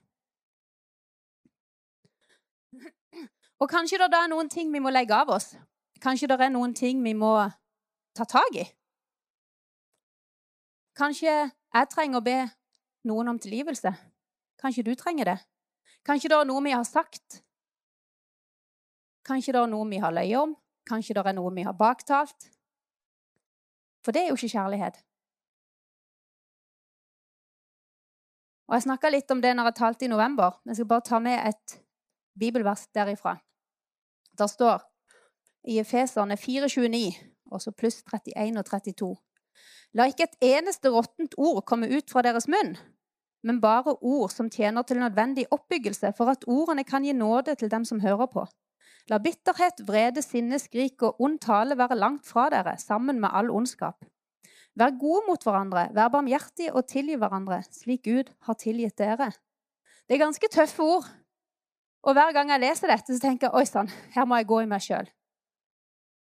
Og 3.59 3.67
kanskje 3.71 3.99
det 3.99 4.15
er 4.15 4.31
noen 4.31 4.49
ting 4.49 4.71
vi 4.71 4.83
må 4.83 4.91
legge 4.95 5.15
av 5.15 5.33
oss. 5.35 5.57
Kanskje 6.03 6.29
det 6.31 6.39
er 6.41 6.53
noen 6.55 6.75
ting 6.79 7.03
vi 7.03 7.15
må 7.19 7.33
ta 8.15 8.27
tak 8.29 8.55
i. 8.55 8.67
Kanskje 10.99 11.33
jeg 11.33 11.91
trenger 11.91 12.21
å 12.21 12.27
be 12.27 12.39
noen 13.09 13.33
om 13.35 13.39
tilgivelse. 13.39 13.93
Kanskje 14.59 14.85
du 14.87 14.95
trenger 14.99 15.33
det. 15.33 15.39
Kanskje 16.07 16.31
det 16.31 16.39
er 16.39 16.49
noe 16.49 16.63
vi 16.65 16.75
har 16.75 16.87
sagt. 16.87 17.43
Kanskje 19.27 19.55
det 19.55 19.61
er 19.63 19.71
noe 19.71 19.87
vi 19.91 20.01
har 20.03 20.15
løyet 20.15 20.41
om. 20.41 20.55
Kanskje 20.89 21.19
det 21.19 21.27
er 21.27 21.37
noe 21.37 21.53
vi 21.55 21.67
har 21.67 21.77
baktalt. 21.77 22.49
For 24.03 24.15
det 24.15 24.25
er 24.25 24.31
jo 24.33 24.39
ikke 24.39 24.55
kjærlighet. 24.55 25.03
Og 28.69 28.75
Jeg 28.77 28.85
snakka 28.85 29.11
litt 29.11 29.31
om 29.33 29.41
det 29.41 29.55
når 29.57 29.71
jeg 29.71 29.79
talte 29.79 30.05
i 30.05 30.13
november. 30.13 30.59
Jeg 30.69 30.79
skal 30.79 30.89
bare 30.91 31.07
ta 31.07 31.19
med 31.25 31.41
et 31.41 31.79
bibelvers 32.39 32.87
derifra. 32.95 33.39
Der 34.39 34.47
står 34.47 34.88
i 35.67 35.81
Efeserne 35.83 36.37
429 36.37 37.17
og 37.51 37.63
så 37.63 37.73
pluss 37.73 38.03
31 38.05 38.61
og 38.61 38.67
32. 38.69 39.11
La 39.97 40.07
ikke 40.11 40.29
et 40.29 40.39
eneste 40.59 40.93
råttent 40.93 41.35
ord 41.41 41.65
komme 41.67 41.89
ut 41.89 42.11
fra 42.13 42.23
deres 42.27 42.49
munn, 42.51 42.77
men 43.47 43.61
bare 43.63 43.97
ord 44.03 44.33
som 44.35 44.51
tjener 44.53 44.85
til 44.85 45.01
nødvendig 45.01 45.47
oppbyggelse, 45.55 46.13
for 46.17 46.31
at 46.33 46.45
ordene 46.47 46.85
kan 46.85 47.05
gi 47.07 47.15
nåde 47.17 47.55
til 47.55 47.71
dem 47.71 47.87
som 47.89 48.03
hører 48.05 48.29
på. 48.33 48.45
La 49.09 49.19
bitterhet, 49.25 49.81
vrede, 49.89 50.23
sinne, 50.23 50.59
skrik 50.61 51.03
og 51.03 51.21
ond 51.25 51.39
tale 51.41 51.79
være 51.79 51.97
langt 51.97 52.27
fra 52.29 52.49
dere, 52.53 52.77
sammen 52.79 53.21
med 53.21 53.33
all 53.33 53.51
ondskap. 53.51 54.05
Vær 54.77 54.93
gode 55.01 55.25
mot 55.27 55.43
hverandre, 55.43 55.89
vær 55.97 56.11
barmhjertige 56.13 56.75
og 56.77 56.87
tilgi 56.87 57.17
hverandre, 57.17 57.63
slik 57.73 58.05
Gud 58.05 58.29
har 58.47 58.59
tilgitt 58.61 58.99
dere. 59.01 59.33
Det 60.07 60.19
er 60.19 60.27
ganske 60.27 60.51
tøffe 60.53 60.85
ord. 60.85 61.09
Og 62.05 62.15
hver 62.15 62.33
gang 62.37 62.53
jeg 62.53 62.63
leser 62.63 62.93
dette, 62.93 63.17
så 63.17 63.25
tenker 63.25 63.49
jeg 63.49 63.57
oi 63.59 63.65
sann, 63.67 63.91
her 64.15 64.29
må 64.29 64.39
jeg 64.39 64.47
gå 64.53 64.61
i 64.63 64.69
meg 64.71 64.85
sjøl. 64.85 65.09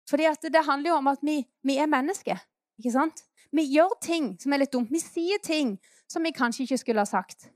Fordi 0.09 0.25
det 0.49 0.65
handler 0.65 0.89
jo 0.89 0.97
om 0.97 1.07
at 1.07 1.21
vi, 1.21 1.43
vi, 1.63 1.77
er 1.77 1.85
mennesker. 1.85 2.37
ikke 2.77 2.91
sant? 2.91 3.23
Vi 3.51 3.65
gjør 3.73 3.93
ting 4.01 4.33
som 4.41 4.53
er 4.53 4.63
litt 4.63 4.73
dumt. 4.73 4.91
Vi 4.91 5.01
sier 5.01 5.41
ting 5.43 5.77
som 6.09 6.25
vi 6.25 6.33
kanskje 6.33 6.65
ikke 6.65 6.81
skulle 6.81 7.05
ha 7.05 7.09
sagt. 7.09 7.51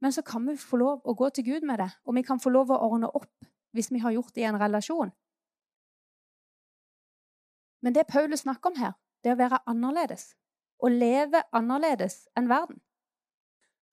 Men 0.00 0.12
så 0.12 0.22
kan 0.24 0.46
vi 0.48 0.56
få 0.56 0.80
lov 0.80 1.04
å 1.04 1.14
gå 1.14 1.28
til 1.30 1.44
Gud 1.44 1.66
med 1.68 1.78
det, 1.82 1.90
og 2.04 2.16
vi 2.16 2.24
kan 2.24 2.40
få 2.40 2.52
lov 2.52 2.72
å 2.72 2.80
ordne 2.88 3.10
opp 3.12 3.48
hvis 3.76 3.90
vi 3.92 4.00
har 4.00 4.14
gjort 4.16 4.34
det 4.34 4.42
i 4.42 4.48
en 4.48 4.58
relasjon. 4.60 5.12
Men 7.84 7.94
det 7.96 8.08
Paulus 8.08 8.40
snakker 8.40 8.72
om 8.72 8.78
her, 8.80 8.96
det 9.22 9.30
er 9.30 9.36
å 9.36 9.40
være 9.40 9.60
annerledes. 9.68 10.34
Å 10.80 10.88
leve 10.88 11.42
annerledes 11.52 12.24
enn 12.36 12.48
verden. 12.48 12.80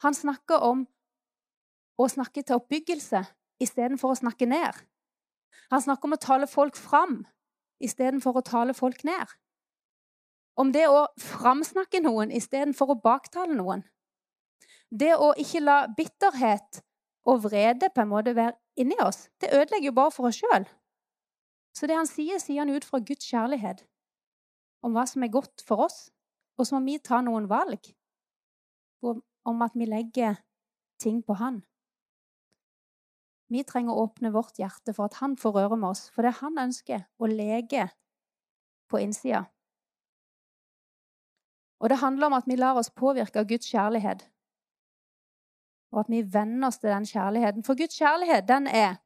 Han 0.03 0.15
snakker 0.15 0.63
om 0.63 0.85
å 1.97 2.07
snakke 2.07 2.43
til 2.43 2.59
oppbyggelse 2.61 3.23
istedenfor 3.63 4.13
å 4.13 4.19
snakke 4.21 4.47
ned. 4.47 4.75
Han 5.71 5.83
snakker 5.83 6.07
om 6.07 6.15
å 6.15 6.21
tale 6.21 6.47
folk 6.47 6.77
fram 6.79 7.25
istedenfor 7.83 8.39
å 8.39 8.45
tale 8.45 8.75
folk 8.77 9.03
ned. 9.07 9.27
Om 10.57 10.71
det 10.73 10.87
å 10.89 11.05
framsnakke 11.21 12.01
noen 12.01 12.33
istedenfor 12.33 12.93
å 12.95 12.99
baktale 13.01 13.53
noen. 13.57 13.83
Det 14.89 15.13
å 15.13 15.33
ikke 15.37 15.61
la 15.61 15.77
bitterhet 15.91 16.81
og 17.27 17.43
vrede 17.45 17.91
på 17.93 18.01
en 18.01 18.11
måte 18.13 18.33
være 18.37 18.55
inni 18.79 18.97
oss, 19.03 19.27
det 19.41 19.51
ødelegger 19.53 19.91
jo 19.91 19.97
bare 19.99 20.13
for 20.15 20.29
oss 20.29 20.39
sjøl. 20.39 20.65
Så 21.77 21.89
det 21.89 21.97
han 21.97 22.09
sier, 22.09 22.39
sier 22.41 22.63
han 22.63 22.73
ut 22.73 22.85
fra 22.87 23.01
Guds 23.03 23.27
kjærlighet 23.29 23.83
om 24.85 24.95
hva 24.95 25.05
som 25.09 25.25
er 25.25 25.33
godt 25.33 25.61
for 25.67 25.85
oss. 25.85 26.07
Og 26.57 26.65
så 26.65 26.79
må 26.79 26.89
vi 26.89 26.97
ta 27.03 27.19
noen 27.21 27.45
valg 27.49 27.91
om 29.05 29.61
at 29.61 29.75
vi 29.77 29.85
legger 29.85 30.39
ting 31.01 31.21
på 31.21 31.35
Han. 31.37 31.61
Vi 33.47 33.63
trenger 33.63 33.95
å 33.95 34.07
åpne 34.07 34.33
vårt 34.35 34.59
hjerte 34.59 34.93
for 34.95 35.07
at 35.07 35.19
han 35.21 35.37
får 35.39 35.53
røre 35.55 35.77
med 35.79 35.93
oss, 35.93 36.07
for 36.11 36.27
det 36.27 36.35
han 36.41 36.57
ønsker 36.59 37.05
å 37.17 37.29
lege 37.31 37.87
på 38.91 38.99
innsida. 38.99 39.45
Og 41.79 41.91
det 41.91 42.01
handler 42.01 42.27
om 42.27 42.35
at 42.39 42.47
vi 42.49 42.57
lar 42.57 42.79
oss 42.79 42.89
påvirke 42.89 43.39
av 43.39 43.47
Guds 43.47 43.69
kjærlighet, 43.71 44.25
og 45.93 46.03
at 46.03 46.11
vi 46.11 46.23
venner 46.33 46.67
oss 46.67 46.81
til 46.81 46.91
den 46.91 47.07
kjærligheten. 47.07 47.63
For 47.63 47.79
Guds 47.79 47.95
kjærlighet, 47.95 48.47
den 48.47 48.67
er 48.67 48.97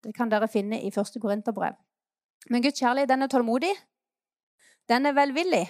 Det 0.00 0.14
kan 0.16 0.30
dere 0.32 0.48
finne 0.48 0.78
i 0.80 0.88
første 0.90 1.20
Korinterbrev. 1.20 1.74
Men 2.48 2.62
Guds 2.64 2.80
kjærlighet, 2.80 3.08
den 3.08 3.22
er 3.22 3.28
tålmodig. 3.28 3.72
Den 4.88 5.06
er 5.06 5.12
velvillig. 5.12 5.66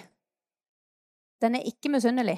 Den 1.41 1.55
er 1.55 1.67
ikke 1.67 1.91
misunnelig. 1.91 2.37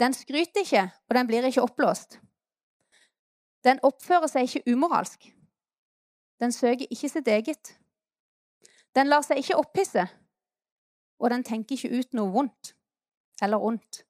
Den 0.00 0.12
skryter 0.12 0.60
ikke, 0.60 0.90
og 1.08 1.16
den 1.16 1.26
blir 1.26 1.48
ikke 1.48 1.64
oppblåst. 1.64 2.18
Den 3.64 3.80
oppfører 3.82 4.30
seg 4.30 4.46
ikke 4.46 4.72
umoralsk. 4.72 5.28
Den 6.40 6.52
søker 6.52 6.86
ikke 6.90 7.08
sitt 7.08 7.28
eget. 7.28 7.74
Den 8.94 9.10
lar 9.10 9.24
seg 9.26 9.40
ikke 9.42 9.58
opphisse, 9.58 10.06
og 11.18 11.30
den 11.30 11.44
tenker 11.44 11.76
ikke 11.76 11.98
ut 11.98 12.14
noe 12.14 12.32
vondt 12.32 12.74
eller 13.42 13.62
ondt. 13.62 14.04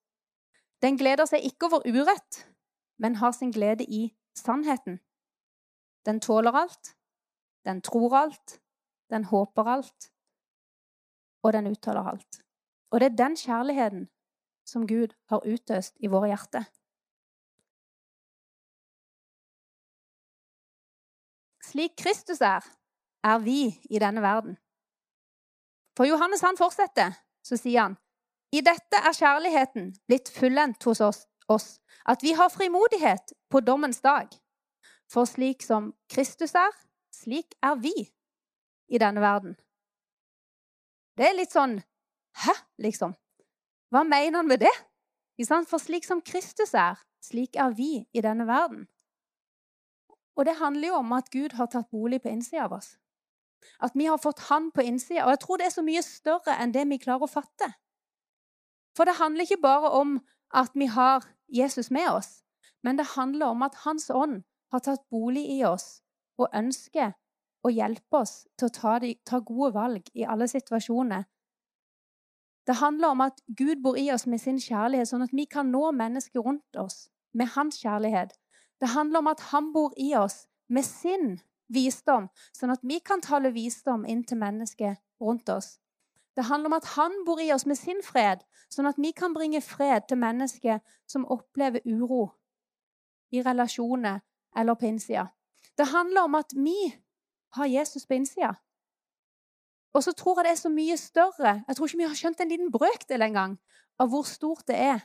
Den 0.82 0.98
gleder 1.00 1.26
seg 1.26 1.44
ikke 1.44 1.66
over 1.66 1.86
urett, 1.88 2.44
men 2.98 3.18
har 3.18 3.32
sin 3.32 3.52
glede 3.52 3.84
i 3.84 4.12
sannheten. 4.36 5.00
Den 6.06 6.20
tåler 6.20 6.54
alt, 6.54 6.94
den 7.64 7.82
tror 7.82 8.14
alt, 8.16 8.60
den 9.10 9.24
håper 9.24 9.64
alt, 9.64 10.12
og 11.42 11.52
den 11.52 11.66
uttaler 11.66 12.06
alt. 12.12 12.42
Og 12.90 13.00
det 13.00 13.12
er 13.12 13.16
den 13.16 13.36
kjærligheten 13.36 14.08
som 14.66 14.86
Gud 14.86 15.14
har 15.28 15.44
utøst 15.44 15.96
i 16.00 16.06
våre 16.06 16.30
hjerter. 16.30 16.64
Slik 21.68 21.96
Kristus 22.00 22.40
er, 22.40 22.64
er 23.24 23.38
vi 23.44 23.60
i 23.90 24.00
denne 24.00 24.22
verden. 24.24 24.56
For 25.96 26.08
Johannes 26.08 26.40
han 26.40 26.56
fortsetter, 26.56 27.12
så 27.44 27.58
sier 27.60 27.82
han 27.82 27.96
i 28.52 28.62
dette 28.64 28.96
er 28.96 29.12
kjærligheten 29.12 29.90
blitt 30.08 30.30
fullendt 30.32 30.86
hos 30.88 31.02
oss, 31.04 31.26
oss, 31.52 31.66
at 32.08 32.22
vi 32.24 32.32
har 32.32 32.48
frimodighet 32.48 33.34
på 33.52 33.60
dommens 33.60 34.00
dag. 34.00 34.30
For 35.12 35.28
slik 35.28 35.64
som 35.64 35.92
Kristus 36.08 36.54
er, 36.56 36.72
slik 37.12 37.52
er 37.60 37.76
vi 37.82 37.92
i 38.88 39.00
denne 39.00 39.20
verden. 39.20 39.58
Det 41.18 41.28
er 41.28 41.36
litt 41.36 41.52
sånn 41.52 41.80
Hæ, 42.38 42.54
liksom? 42.78 43.16
Hva 43.90 44.04
mener 44.06 44.38
han 44.38 44.48
med 44.48 44.62
det? 44.62 44.74
For 45.66 45.82
slik 45.82 46.04
som 46.06 46.20
Kristus 46.22 46.70
er, 46.74 46.94
slik 47.24 47.56
er 47.58 47.72
vi 47.74 48.06
i 48.14 48.22
denne 48.22 48.46
verden. 48.46 48.86
Og 50.38 50.46
det 50.46 50.58
handler 50.60 50.88
jo 50.88 50.94
om 51.02 51.12
at 51.16 51.30
Gud 51.34 51.56
har 51.58 51.66
tatt 51.66 51.90
bolig 51.90 52.22
på 52.22 52.30
innsida 52.30 52.68
av 52.68 52.76
oss. 52.78 52.92
At 53.82 53.94
vi 53.98 54.06
har 54.06 54.20
fått 54.22 54.46
Han 54.48 54.70
på 54.70 54.84
innsida. 54.86 55.24
Og 55.24 55.34
jeg 55.34 55.40
tror 55.42 55.58
det 55.58 55.66
er 55.66 55.74
så 55.74 55.82
mye 55.82 56.02
større 56.06 56.54
enn 56.62 56.74
det 56.74 56.86
vi 56.88 57.00
klarer 57.02 57.26
å 57.26 57.30
fatte. 57.30 57.72
For 58.96 59.04
det 59.04 59.18
handler 59.18 59.46
ikke 59.46 59.62
bare 59.62 59.90
om 59.98 60.20
at 60.54 60.70
vi 60.74 60.86
har 60.86 61.26
Jesus 61.48 61.90
med 61.90 62.08
oss, 62.10 62.42
men 62.82 62.96
det 62.96 63.14
handler 63.16 63.52
om 63.52 63.62
at 63.62 63.74
Hans 63.84 64.10
ånd 64.10 64.42
har 64.72 64.82
tatt 64.84 65.04
bolig 65.10 65.44
i 65.58 65.62
oss 65.64 66.02
og 66.38 66.54
ønsker 66.54 67.12
å 67.62 67.70
hjelpe 67.70 68.22
oss 68.22 68.46
til 68.58 68.68
å 68.68 68.74
ta, 68.74 68.98
de, 69.02 69.14
ta 69.26 69.40
gode 69.40 69.72
valg 69.74 70.10
i 70.14 70.24
alle 70.24 70.48
situasjoner. 70.48 71.24
Det 72.66 72.76
handler 72.82 73.14
om 73.14 73.22
at 73.24 73.40
Gud 73.46 73.82
bor 73.82 73.98
i 73.98 74.10
oss 74.12 74.26
med 74.26 74.40
sin 74.40 74.58
kjærlighet, 74.60 75.08
sånn 75.08 75.24
at 75.24 75.32
vi 75.32 75.46
kan 75.50 75.70
nå 75.72 75.90
mennesker 75.96 76.44
rundt 76.44 76.76
oss 76.76 77.08
med 77.32 77.50
hans 77.54 77.80
kjærlighet 77.80 78.34
det 78.80 78.88
handler 78.94 79.18
om 79.18 79.26
at 79.26 79.40
han 79.50 79.72
bor 79.72 79.92
i 79.96 80.14
oss 80.14 80.46
med 80.68 80.84
sin 80.86 81.38
visdom, 81.68 82.28
sånn 82.56 82.72
at 82.72 82.84
vi 82.86 83.00
kan 83.04 83.20
tale 83.24 83.52
visdom 83.52 84.06
inn 84.08 84.24
til 84.24 84.40
mennesket 84.40 85.00
rundt 85.20 85.48
oss. 85.52 85.78
Det 86.38 86.46
handler 86.46 86.70
om 86.70 86.78
at 86.78 86.92
han 86.94 87.14
bor 87.26 87.40
i 87.42 87.50
oss 87.52 87.66
med 87.66 87.78
sin 87.78 87.98
fred, 88.04 88.44
sånn 88.70 88.86
at 88.86 88.98
vi 89.02 89.10
kan 89.12 89.34
bringe 89.34 89.60
fred 89.64 90.06
til 90.08 90.20
mennesker 90.22 90.78
som 91.10 91.26
opplever 91.26 91.82
uro 91.84 92.28
i 93.34 93.42
relasjoner 93.42 94.22
eller 94.56 94.78
på 94.78 94.86
innsida. 94.86 95.28
Det 95.78 95.90
handler 95.90 96.28
om 96.28 96.38
at 96.38 96.54
vi 96.54 96.78
har 97.58 97.66
Jesus 97.66 98.06
på 98.06 98.14
innsida. 98.14 98.54
Og 99.94 100.04
så 100.04 100.12
tror 100.12 100.38
jeg 100.38 100.46
det 100.46 100.52
er 100.52 100.62
så 100.62 100.70
mye 100.70 100.96
større. 100.96 101.52
Jeg 101.68 101.76
tror 101.76 101.86
ikke 101.86 101.98
vi 101.98 102.06
har 102.06 102.18
skjønt 102.18 102.40
en 102.40 102.52
liten 102.52 102.72
brøkdel 102.72 103.24
engang 103.24 103.58
av 103.98 104.12
hvor 104.12 104.26
stort 104.28 104.66
det 104.68 104.76
er 104.78 105.00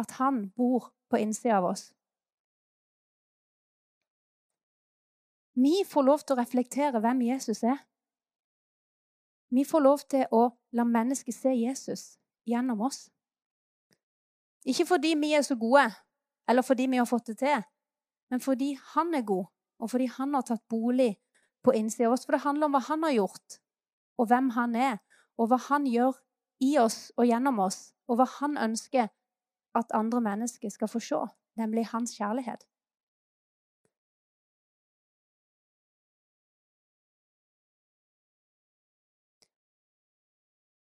at 0.00 0.16
han 0.16 0.46
bor 0.56 0.92
på 1.10 1.20
innsida 1.20 1.58
av 1.58 1.68
oss. 1.74 1.90
Vi 5.54 5.82
får 5.84 6.02
lov 6.02 6.22
til 6.24 6.36
å 6.36 6.40
reflektere 6.40 7.00
hvem 7.00 7.20
Jesus 7.26 7.62
er. 7.62 7.82
Vi 9.52 9.64
får 9.68 9.84
lov 9.84 10.04
til 10.08 10.24
å 10.32 10.46
la 10.72 10.84
mennesket 10.88 11.36
se 11.36 11.52
Jesus 11.52 12.04
gjennom 12.48 12.80
oss. 12.88 13.10
Ikke 14.64 14.86
fordi 14.88 15.12
vi 15.20 15.34
er 15.36 15.44
så 15.44 15.58
gode, 15.60 15.90
eller 16.48 16.64
fordi 16.64 16.86
vi 16.88 17.00
har 17.00 17.08
fått 17.08 17.28
det 17.32 17.38
til, 17.42 17.64
men 18.32 18.40
fordi 18.40 18.72
han 18.94 19.12
er 19.14 19.26
god, 19.28 19.50
og 19.82 19.90
fordi 19.90 20.06
han 20.16 20.34
har 20.34 20.46
tatt 20.48 20.64
bolig 20.70 21.16
på 21.62 21.74
innsida 21.76 22.08
av 22.08 22.16
oss. 22.16 22.24
For 22.24 22.32
det 22.32 22.46
handler 22.46 22.70
om 22.70 22.76
hva 22.76 22.84
han 22.88 23.04
har 23.04 23.16
gjort, 23.18 23.58
og 24.16 24.30
hvem 24.30 24.52
han 24.56 24.76
er, 24.78 25.00
og 25.36 25.50
hva 25.50 25.58
han 25.68 25.84
gjør 25.90 26.16
i 26.62 26.76
oss 26.80 27.10
og 27.18 27.26
gjennom 27.28 27.60
oss, 27.60 27.90
og 28.08 28.20
hva 28.20 28.28
han 28.38 28.56
ønsker 28.56 29.10
at 29.76 29.96
andre 29.96 30.20
mennesker 30.24 30.72
skal 30.72 30.88
få 30.88 31.02
se, 31.02 31.20
nemlig 31.60 31.90
hans 31.92 32.16
kjærlighet. 32.16 32.64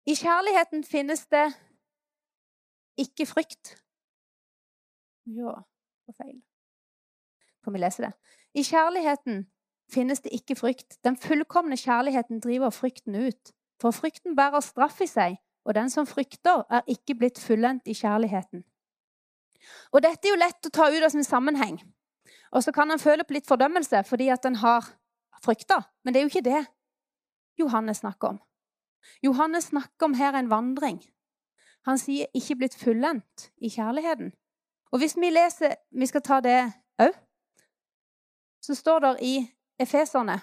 I 0.08 0.16
kjærligheten 0.16 0.84
finnes 0.88 1.26
det 1.28 1.48
ikke 2.98 3.26
frykt. 3.26 3.74
Ja, 5.26 5.52
var 6.08 6.16
feil. 6.16 6.42
Kan 7.64 7.74
vi 7.74 7.82
lese 7.84 8.06
det? 8.06 8.14
I 8.56 8.64
kjærligheten 8.64 9.52
finnes 9.92 10.24
det 10.24 10.32
ikke 10.32 10.56
frykt. 10.56 10.98
Den 11.04 11.18
fullkomne 11.18 11.78
kjærligheten 11.78 12.40
driver 12.40 12.70
frykten 12.70 13.16
ut. 13.16 13.52
For 13.82 13.92
frykten 13.92 14.36
bærer 14.36 14.64
straff 14.64 15.02
i 15.02 15.10
seg, 15.12 15.36
og 15.66 15.76
den 15.76 15.90
som 15.90 16.08
frykter, 16.08 16.64
er 16.72 16.88
ikke 16.88 17.16
blitt 17.16 17.40
fullendt 17.40 17.88
i 17.88 17.94
kjærligheten. 17.94 18.64
Og 19.92 20.02
Dette 20.04 20.28
er 20.28 20.32
jo 20.32 20.40
lett 20.40 20.70
å 20.70 20.72
ta 20.72 20.88
ut 20.88 21.04
av 21.04 21.12
sin 21.12 21.28
sammenheng. 21.28 21.82
Og 22.56 22.64
så 22.64 22.72
kan 22.72 22.92
en 22.92 23.00
føle 23.00 23.28
på 23.28 23.36
litt 23.36 23.48
fordømmelse 23.48 24.06
fordi 24.08 24.32
at 24.32 24.46
en 24.48 24.56
har 24.64 24.88
frykta. 25.44 25.82
Men 26.04 26.14
det 26.14 26.20
er 26.20 26.26
jo 26.26 26.32
ikke 26.32 26.48
det 26.48 26.66
Johannes 27.60 28.00
snakker 28.00 28.38
om. 28.38 28.40
Johannes 29.24 29.70
snakker 29.72 30.06
om 30.06 30.14
her 30.14 30.36
en 30.36 30.50
vandring. 30.50 31.02
Han 31.86 31.98
sier 31.98 32.26
'ikke 32.34 32.56
blitt 32.56 32.76
fullendt 32.76 33.52
i 33.58 33.70
kjærligheten'. 33.70 34.32
Og 34.92 35.00
hvis 35.00 35.16
vi 35.16 35.30
leser 35.30 35.76
Vi 35.92 36.06
skal 36.06 36.22
ta 36.22 36.40
det 36.40 36.74
òg. 37.02 37.14
Så 38.62 38.76
står 38.76 39.00
det 39.00 39.18
i 39.22 39.48
efeserne. 39.80 40.42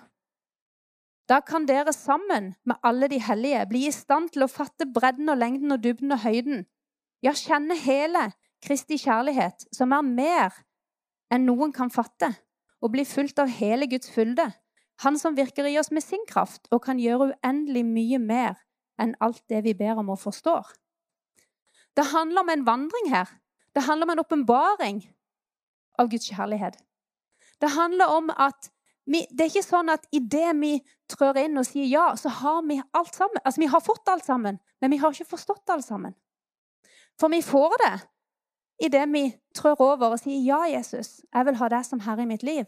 Da 1.28 1.40
kan 1.40 1.66
dere 1.66 1.92
sammen 1.92 2.54
med 2.64 2.76
alle 2.82 3.08
de 3.08 3.20
hellige 3.20 3.66
bli 3.68 3.86
i 3.86 3.90
stand 3.90 4.30
til 4.30 4.44
å 4.44 4.50
fatte 4.52 4.86
bredden 4.86 5.28
og 5.28 5.38
lengden 5.38 5.72
og 5.72 5.82
dybden 5.84 6.12
og 6.12 6.18
høyden. 6.18 6.66
Ja, 7.22 7.32
kjenne 7.32 7.76
hele 7.76 8.32
Kristi 8.64 8.96
kjærlighet, 8.96 9.66
som 9.72 9.92
er 9.92 10.02
mer 10.02 10.52
enn 11.32 11.44
noen 11.48 11.72
kan 11.72 11.90
fatte, 11.92 12.30
og 12.80 12.92
bli 12.92 13.04
fulgt 13.08 13.40
av 13.40 13.48
hele 13.48 13.88
Guds 13.88 14.10
fylde. 14.12 14.46
Han 15.02 15.18
som 15.18 15.36
virker 15.36 15.66
i 15.66 15.78
oss 15.78 15.90
med 15.90 16.04
sin 16.04 16.22
kraft 16.28 16.68
og 16.70 16.84
kan 16.84 17.00
gjøre 17.02 17.32
uendelig 17.32 17.84
mye 17.86 18.20
mer 18.22 18.60
enn 19.00 19.16
alt 19.24 19.42
det 19.50 19.64
vi 19.64 19.74
ber 19.74 19.98
om 19.98 20.12
og 20.14 20.20
forstår. 20.22 20.68
Det 21.96 22.06
handler 22.12 22.44
om 22.44 22.52
en 22.52 22.66
vandring 22.66 23.10
her. 23.10 23.30
Det 23.74 23.82
handler 23.82 24.06
om 24.06 24.10
en 24.14 24.22
åpenbaring 24.22 25.02
av 25.98 26.10
Guds 26.10 26.30
kjærlighet. 26.30 26.78
Det 27.60 27.70
handler 27.74 28.06
om 28.06 28.30
at 28.30 28.70
vi, 29.06 29.26
det 29.30 29.44
er 29.44 29.50
ikke 29.52 29.66
sånn 29.66 29.92
at 29.92 30.06
idet 30.16 30.54
vi 30.56 30.78
trør 31.10 31.36
inn 31.42 31.58
og 31.60 31.66
sier 31.68 31.86
ja, 31.90 32.06
så 32.16 32.30
har 32.40 32.62
vi 32.64 32.78
alt 32.96 33.14
sammen. 33.14 33.42
Altså, 33.44 33.60
Vi 33.60 33.68
har 33.68 33.82
fått 33.84 34.08
alt 34.08 34.24
sammen, 34.24 34.58
men 34.80 34.90
vi 34.90 34.98
har 35.02 35.12
ikke 35.12 35.34
forstått 35.36 35.70
alt 35.70 35.84
sammen. 35.84 36.14
For 37.20 37.28
vi 37.28 37.42
får 37.42 37.76
det 37.84 37.94
idet 38.88 39.04
vi 39.12 39.26
trør 39.54 39.82
over 39.84 40.14
og 40.14 40.22
sier 40.22 40.40
ja, 40.42 40.64
Jesus, 40.72 41.20
jeg 41.34 41.46
vil 41.46 41.60
ha 41.60 41.68
deg 41.70 41.84
som 41.86 42.00
herre 42.02 42.24
i 42.24 42.30
mitt 42.30 42.42
liv. 42.42 42.64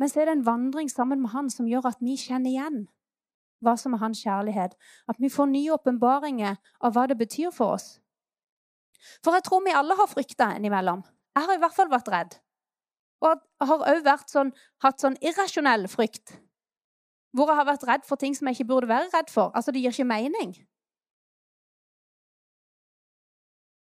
Men 0.00 0.08
så 0.08 0.22
er 0.22 0.28
det 0.28 0.38
en 0.38 0.46
vandring 0.46 0.90
sammen 0.90 1.20
med 1.22 1.30
Han 1.34 1.50
som 1.50 1.68
gjør 1.68 1.90
at 1.92 2.00
vi 2.00 2.16
kjenner 2.16 2.50
igjen 2.50 2.84
hva 3.62 3.76
som 3.78 3.94
er 3.94 4.02
hans 4.02 4.22
kjærlighet. 4.24 4.76
At 5.08 5.20
vi 5.22 5.30
får 5.30 5.50
nye 5.52 5.74
åpenbaringer 5.76 6.56
av 6.82 6.94
hva 6.96 7.06
det 7.06 7.18
betyr 7.20 7.52
for 7.54 7.76
oss. 7.78 8.00
For 9.22 9.34
jeg 9.34 9.46
tror 9.46 9.62
vi 9.66 9.74
alle 9.74 9.96
har 9.98 10.10
frykta 10.10 10.52
innimellom. 10.56 11.02
Jeg 11.36 11.46
har 11.46 11.56
i 11.56 11.62
hvert 11.62 11.76
fall 11.76 11.92
vært 11.92 12.10
redd. 12.12 12.34
Og 13.22 13.38
har 13.62 13.84
òg 13.92 14.10
sånn, 14.30 14.50
hatt 14.82 15.02
sånn 15.02 15.18
irrasjonell 15.22 15.86
frykt. 15.90 16.34
Hvor 17.32 17.48
jeg 17.48 17.60
har 17.60 17.68
vært 17.70 17.86
redd 17.88 18.06
for 18.06 18.20
ting 18.20 18.34
som 18.36 18.50
jeg 18.50 18.58
ikke 18.58 18.70
burde 18.74 18.90
være 18.90 19.10
redd 19.14 19.30
for. 19.30 19.54
Altså, 19.54 19.72
Det 19.72 19.80
gir 19.80 19.94
ikke 19.94 20.10
mening. 20.10 20.54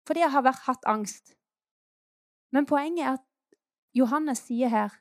Fordi 0.06 0.19
jeg 0.26 0.34
har 0.34 0.43
vært, 0.43 0.65
hatt 0.65 0.86
angst. 0.86 1.36
Men 2.52 2.65
poenget 2.65 3.06
er 3.06 3.13
at 3.17 3.26
Johannes 3.93 4.41
sier 4.45 4.69
her 4.69 4.93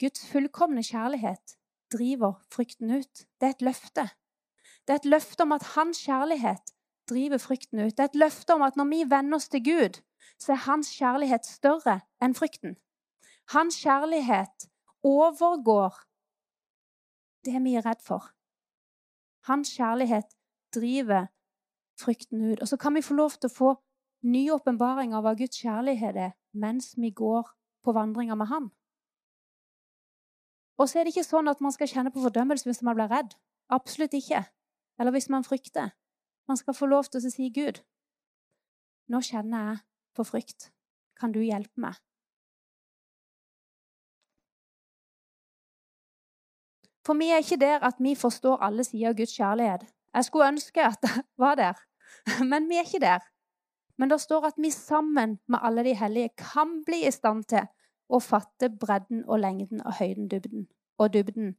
Guds 0.00 0.26
fullkomne 0.28 0.82
kjærlighet 0.82 1.56
driver 1.92 2.32
frykten 2.52 2.90
ut. 2.90 3.26
Det 3.40 3.46
er 3.46 3.54
et 3.54 3.62
løfte. 3.62 4.08
Det 4.86 4.92
er 4.92 5.00
et 5.00 5.12
løfte 5.14 5.42
om 5.42 5.52
at 5.52 5.62
hans 5.74 5.98
kjærlighet 6.04 6.72
driver 7.08 7.38
frykten 7.38 7.80
ut. 7.80 7.96
Det 7.96 8.04
er 8.04 8.10
et 8.12 8.22
løfte 8.24 8.54
om 8.54 8.62
at 8.62 8.76
når 8.76 8.84
vi 8.84 9.10
venner 9.10 9.36
oss 9.36 9.48
til 9.48 9.64
Gud, 9.64 10.02
så 10.38 10.52
er 10.52 10.66
hans 10.66 10.90
kjærlighet 10.98 11.46
større 11.46 12.00
enn 12.22 12.34
frykten. 12.34 12.76
Hans 13.54 13.78
kjærlighet 13.82 14.68
overgår 15.02 15.94
det 17.46 17.62
vi 17.64 17.74
er 17.78 17.86
redd 17.86 18.02
for. 18.02 18.32
Hans 19.46 19.70
kjærlighet 19.76 20.36
driver 20.74 21.26
frykten 22.00 22.52
ut. 22.52 22.60
Og 22.60 22.68
så 22.68 22.76
kan 22.76 22.94
vi 22.94 23.02
få 23.02 23.14
lov 23.14 23.38
til 23.38 23.50
å 23.50 23.56
få 23.56 23.74
ny 24.26 24.48
åpenbaring 24.50 25.14
av 25.14 25.22
hva 25.22 25.36
Guds 25.38 25.60
kjærlighet 25.62 26.16
er, 26.18 26.32
mens 26.52 26.94
vi 26.98 27.10
går 27.10 27.46
på 27.84 27.94
vandringer 27.94 28.34
med 28.34 28.50
Han. 28.50 28.70
Og 30.76 30.88
så 30.88 30.98
er 30.98 31.06
det 31.06 31.14
ikke 31.14 31.26
sånn 31.26 31.48
at 31.48 31.62
man 31.64 31.72
skal 31.72 31.88
kjenne 31.88 32.12
på 32.12 32.22
fordømmelse 32.24 32.68
hvis 32.68 32.82
man 32.84 32.96
blir 32.98 33.08
redd. 33.12 33.36
Absolutt 33.72 34.14
ikke. 34.16 34.42
Eller 35.00 35.14
hvis 35.14 35.30
man 35.32 35.44
frykter. 35.44 35.94
Man 36.48 36.58
skal 36.60 36.76
få 36.76 36.86
lov 36.86 37.08
til 37.10 37.20
å 37.20 37.30
si, 37.32 37.48
'Gud, 37.50 37.80
nå 39.10 39.20
kjenner 39.20 39.70
jeg 39.70 39.78
på 40.14 40.24
frykt. 40.24 40.70
Kan 41.18 41.32
du 41.32 41.40
hjelpe 41.40 41.80
meg?' 41.80 42.02
For 47.06 47.14
vi 47.14 47.30
er 47.30 47.42
ikke 47.42 47.60
der 47.62 47.84
at 47.86 48.00
vi 48.02 48.16
forstår 48.18 48.62
alle 48.66 48.84
sider 48.84 49.12
av 49.12 49.18
Guds 49.18 49.34
kjærlighet. 49.38 49.86
Jeg 50.14 50.24
skulle 50.26 50.48
ønske 50.48 50.82
at 50.82 51.02
det 51.02 51.22
var 51.38 51.54
der, 51.54 51.78
men 52.50 52.68
vi 52.68 52.80
er 52.80 52.86
ikke 52.86 53.04
der. 53.04 53.22
Men 53.98 54.10
det 54.10 54.20
står 54.20 54.50
at 54.50 54.58
vi 54.60 54.70
sammen 54.70 55.38
med 55.48 55.58
alle 55.62 55.84
de 55.86 55.94
hellige 55.94 56.34
kan 56.36 56.82
bli 56.84 57.06
i 57.06 57.12
stand 57.14 57.44
til 57.48 57.68
å 58.08 58.20
fatte 58.22 58.70
bredden 58.70 59.24
og 59.26 59.40
lengden 59.40 59.82
og 59.82 59.98
høyden 59.98 60.28
dybden, 60.30 60.68
og 60.98 61.12
dybden. 61.12 61.56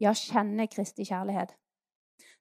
Ja, 0.00 0.14
kjenne 0.16 0.66
Kristi 0.70 1.04
kjærlighet. 1.04 1.56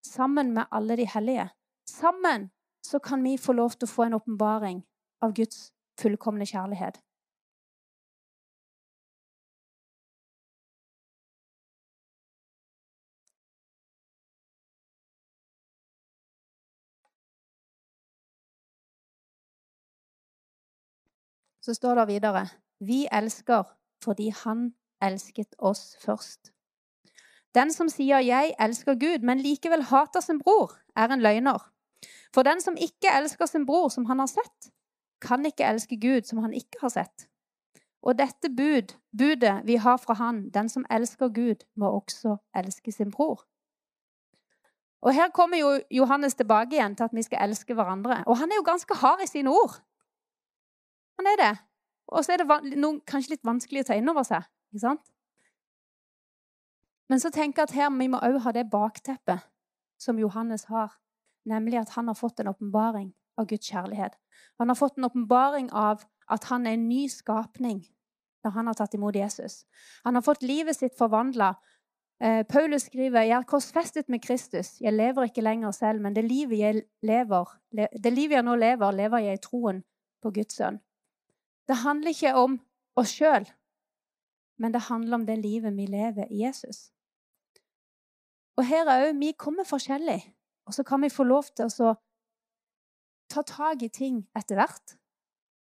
Sammen 0.06 0.54
med 0.54 0.70
alle 0.72 0.96
de 0.96 1.08
hellige. 1.14 1.50
Sammen 1.88 2.50
så 2.86 3.00
kan 3.00 3.24
vi 3.24 3.38
få 3.38 3.54
lov 3.54 3.76
til 3.76 3.90
å 3.90 3.92
få 3.92 4.06
en 4.08 4.16
åpenbaring 4.20 4.84
av 5.22 5.34
Guds 5.36 5.74
fullkomne 6.00 6.46
kjærlighet. 6.48 7.02
Så 21.62 21.74
står 21.74 21.96
det 21.96 22.08
videre 22.08 22.48
Vi 22.80 23.08
elsker 23.12 23.64
fordi 24.04 24.30
Han 24.44 24.74
elsket 25.02 25.56
oss 25.60 25.98
først. 26.06 26.52
Den 27.56 27.74
som 27.74 27.90
sier 27.90 28.20
'jeg 28.20 28.56
elsker 28.60 28.94
Gud', 28.94 29.26
men 29.26 29.40
likevel 29.40 29.84
hater 29.84 30.20
sin 30.20 30.40
bror, 30.40 30.78
er 30.96 31.08
en 31.08 31.22
løgner. 31.22 31.72
For 32.34 32.44
den 32.44 32.62
som 32.62 32.78
ikke 32.78 33.18
elsker 33.18 33.46
sin 33.46 33.66
bror 33.66 33.90
som 33.90 34.06
han 34.06 34.20
har 34.20 34.26
sett, 34.26 34.72
kan 35.22 35.46
ikke 35.46 35.66
elske 35.66 35.98
Gud 36.02 36.22
som 36.22 36.38
han 36.38 36.54
ikke 36.54 36.78
har 36.82 36.90
sett. 36.90 37.28
Og 38.02 38.16
dette 38.18 38.50
bud, 38.50 38.96
budet 39.18 39.62
vi 39.66 39.76
har 39.76 39.98
fra 39.98 40.14
Han, 40.14 40.50
den 40.50 40.70
som 40.70 40.86
elsker 40.92 41.28
Gud, 41.28 41.66
må 41.76 41.90
også 41.90 42.38
elske 42.56 42.92
sin 42.92 43.12
bror. 43.12 43.44
Og 45.02 45.14
Her 45.14 45.30
kommer 45.30 45.58
jo 45.58 45.80
Johannes 45.92 46.36
tilbake 46.36 46.76
igjen 46.76 46.96
til 46.96 47.04
at 47.04 47.14
vi 47.14 47.22
skal 47.22 47.50
elske 47.50 47.74
hverandre. 47.74 48.24
Og 48.28 48.38
han 48.38 48.52
er 48.52 48.56
jo 48.56 48.64
ganske 48.66 48.96
hard 48.96 49.20
i 49.24 49.28
sine 49.28 49.50
ord. 49.50 49.82
Han 51.20 51.28
er 51.28 51.40
det. 51.40 51.54
Og 52.10 52.26
så 52.26 52.34
er 52.34 52.42
det 52.42 52.78
noe 52.80 53.02
kanskje 53.08 53.36
litt 53.36 53.46
vanskelig 53.46 53.84
å 53.84 53.90
ta 53.90 53.98
inn 54.00 54.10
over 54.10 54.24
seg. 54.26 54.48
ikke 54.72 54.86
sant? 54.86 55.12
Men 57.10 57.20
så 57.20 57.32
tenker 57.34 57.64
jeg 57.64 57.70
at 57.70 57.76
her 57.76 57.92
vi 57.98 58.08
må 58.08 58.22
òg 58.24 58.40
ha 58.46 58.54
det 58.56 58.70
bakteppet 58.72 59.44
som 60.00 60.20
Johannes 60.22 60.70
har, 60.70 60.94
nemlig 61.50 61.82
at 61.82 61.96
han 61.98 62.08
har 62.08 62.16
fått 62.16 62.40
en 62.40 62.52
åpenbaring 62.54 63.12
av 63.38 63.50
Guds 63.50 63.68
kjærlighet. 63.68 64.16
Han 64.62 64.72
har 64.72 64.78
fått 64.80 64.98
en 64.98 65.10
åpenbaring 65.10 65.72
av 65.76 66.06
at 66.30 66.46
han 66.54 66.68
er 66.68 66.78
en 66.78 66.88
ny 66.88 67.08
skapning 67.12 67.82
når 68.46 68.56
han 68.56 68.70
har 68.70 68.78
tatt 68.80 68.96
imot 68.96 69.18
Jesus. 69.18 69.66
Han 70.06 70.16
har 70.16 70.24
fått 70.24 70.46
livet 70.46 70.78
sitt 70.78 70.96
forvandla. 70.98 71.56
Eh, 72.24 72.46
Paulus 72.48 72.88
skriver 72.88 73.28
jeg 73.28 73.36
er 73.36 73.48
korsfestet 73.50 74.08
med 74.08 74.24
Kristus. 74.24 74.78
Jeg 74.80 74.96
lever 74.96 75.28
ikke 75.28 75.44
lenger 75.44 75.76
selv, 75.76 76.00
men 76.02 76.16
det 76.16 76.24
livet 76.30 76.60
jeg, 76.60 76.84
lever, 77.04 77.58
det 77.76 78.14
livet 78.14 78.40
jeg 78.40 78.48
nå 78.48 78.56
lever, 78.56 78.96
lever 78.96 79.26
jeg 79.26 79.40
i 79.40 79.44
troen 79.44 79.84
på 80.24 80.32
Guds 80.36 80.56
sønn. 80.56 80.80
Det 81.70 81.78
handler 81.84 82.16
ikke 82.16 82.34
om 82.34 82.56
oss 82.98 83.12
sjøl, 83.14 83.46
men 84.58 84.74
det 84.74 84.88
handler 84.88 85.20
om 85.20 85.26
det 85.28 85.38
livet 85.38 85.76
vi 85.78 85.86
lever 85.86 86.32
i 86.34 86.42
Jesus. 86.42 86.90
Og 88.58 88.66
her 88.66 88.90
òg, 88.90 89.14
vi 89.20 89.36
kommer 89.38 89.68
forskjellig, 89.70 90.20
og 90.66 90.74
så 90.74 90.84
kan 90.84 91.06
vi 91.06 91.14
få 91.14 91.24
lov 91.30 91.52
til 91.54 91.70
å 91.70 91.94
ta 93.30 93.46
tak 93.46 93.86
i 93.86 93.92
ting 93.94 94.24
etter 94.36 94.58
hvert. 94.58 94.98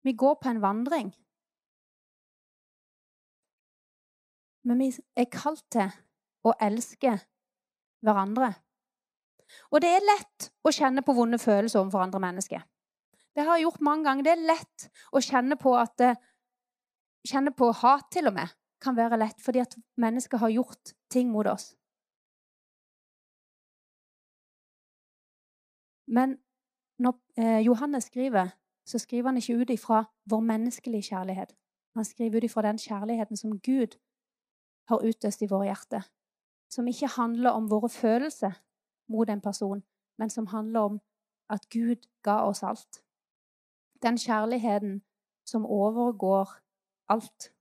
Vi 0.02 0.16
går 0.16 0.40
på 0.40 0.48
en 0.48 0.62
vandring. 0.64 1.12
Men 4.64 4.80
vi 4.80 4.90
er 5.18 5.30
kalt 5.30 5.64
til 5.70 5.92
å 6.48 6.56
elske 6.56 7.18
hverandre. 8.02 8.54
Og 9.70 9.82
det 9.84 9.92
er 9.92 10.06
lett 10.08 10.52
å 10.64 10.72
kjenne 10.72 11.04
på 11.04 11.14
vonde 11.14 11.38
følelser 11.38 11.82
overfor 11.82 12.06
andre 12.06 12.22
mennesker. 12.24 12.64
Det 13.34 13.44
har 13.46 13.56
jeg 13.56 13.66
gjort 13.66 13.80
mange 13.80 14.04
ganger. 14.04 14.26
Det 14.26 14.32
er 14.32 14.48
lett 14.50 14.88
å 15.12 15.22
kjenne 15.24 15.56
på 15.60 15.74
at 15.78 15.96
det, 16.00 16.12
Kjenne 17.22 17.52
på 17.54 17.68
hat, 17.70 18.08
til 18.10 18.26
og 18.26 18.34
med, 18.34 18.50
kan 18.82 18.96
være 18.98 19.14
lett 19.20 19.38
fordi 19.38 19.60
at 19.62 19.76
mennesker 20.02 20.40
har 20.42 20.50
gjort 20.50 20.90
ting 21.06 21.28
mot 21.30 21.46
oss. 21.46 21.68
Men 26.10 26.34
når 26.98 27.14
eh, 27.38 27.60
Johannes 27.62 28.10
skriver, 28.10 28.50
så 28.86 28.98
skriver 28.98 29.30
han 29.30 29.38
ikke 29.38 29.54
ut 29.60 29.70
ifra 29.70 30.02
vår 30.30 30.42
menneskelige 30.48 31.12
kjærlighet. 31.12 31.54
Han 31.94 32.04
skriver 32.04 32.36
ut 32.36 32.44
ifra 32.44 32.62
den 32.66 32.78
kjærligheten 32.78 33.36
som 33.36 33.54
Gud 33.60 33.94
har 34.90 35.06
utøst 35.06 35.42
i 35.42 35.48
våre 35.50 35.70
hjerter. 35.70 36.02
Som 36.70 36.88
ikke 36.88 37.14
handler 37.14 37.54
om 37.54 37.70
våre 37.70 37.88
følelser 37.88 38.58
mot 39.08 39.30
en 39.30 39.40
person, 39.40 39.82
men 40.18 40.30
som 40.30 40.46
handler 40.46 40.80
om 40.80 41.00
at 41.50 41.68
Gud 41.70 42.08
ga 42.24 42.42
oss 42.48 42.62
alt. 42.62 43.02
Den 44.02 44.18
kjærligheten 44.18 45.02
som 45.44 45.66
overgår 45.66 46.48
alt. 47.08 47.52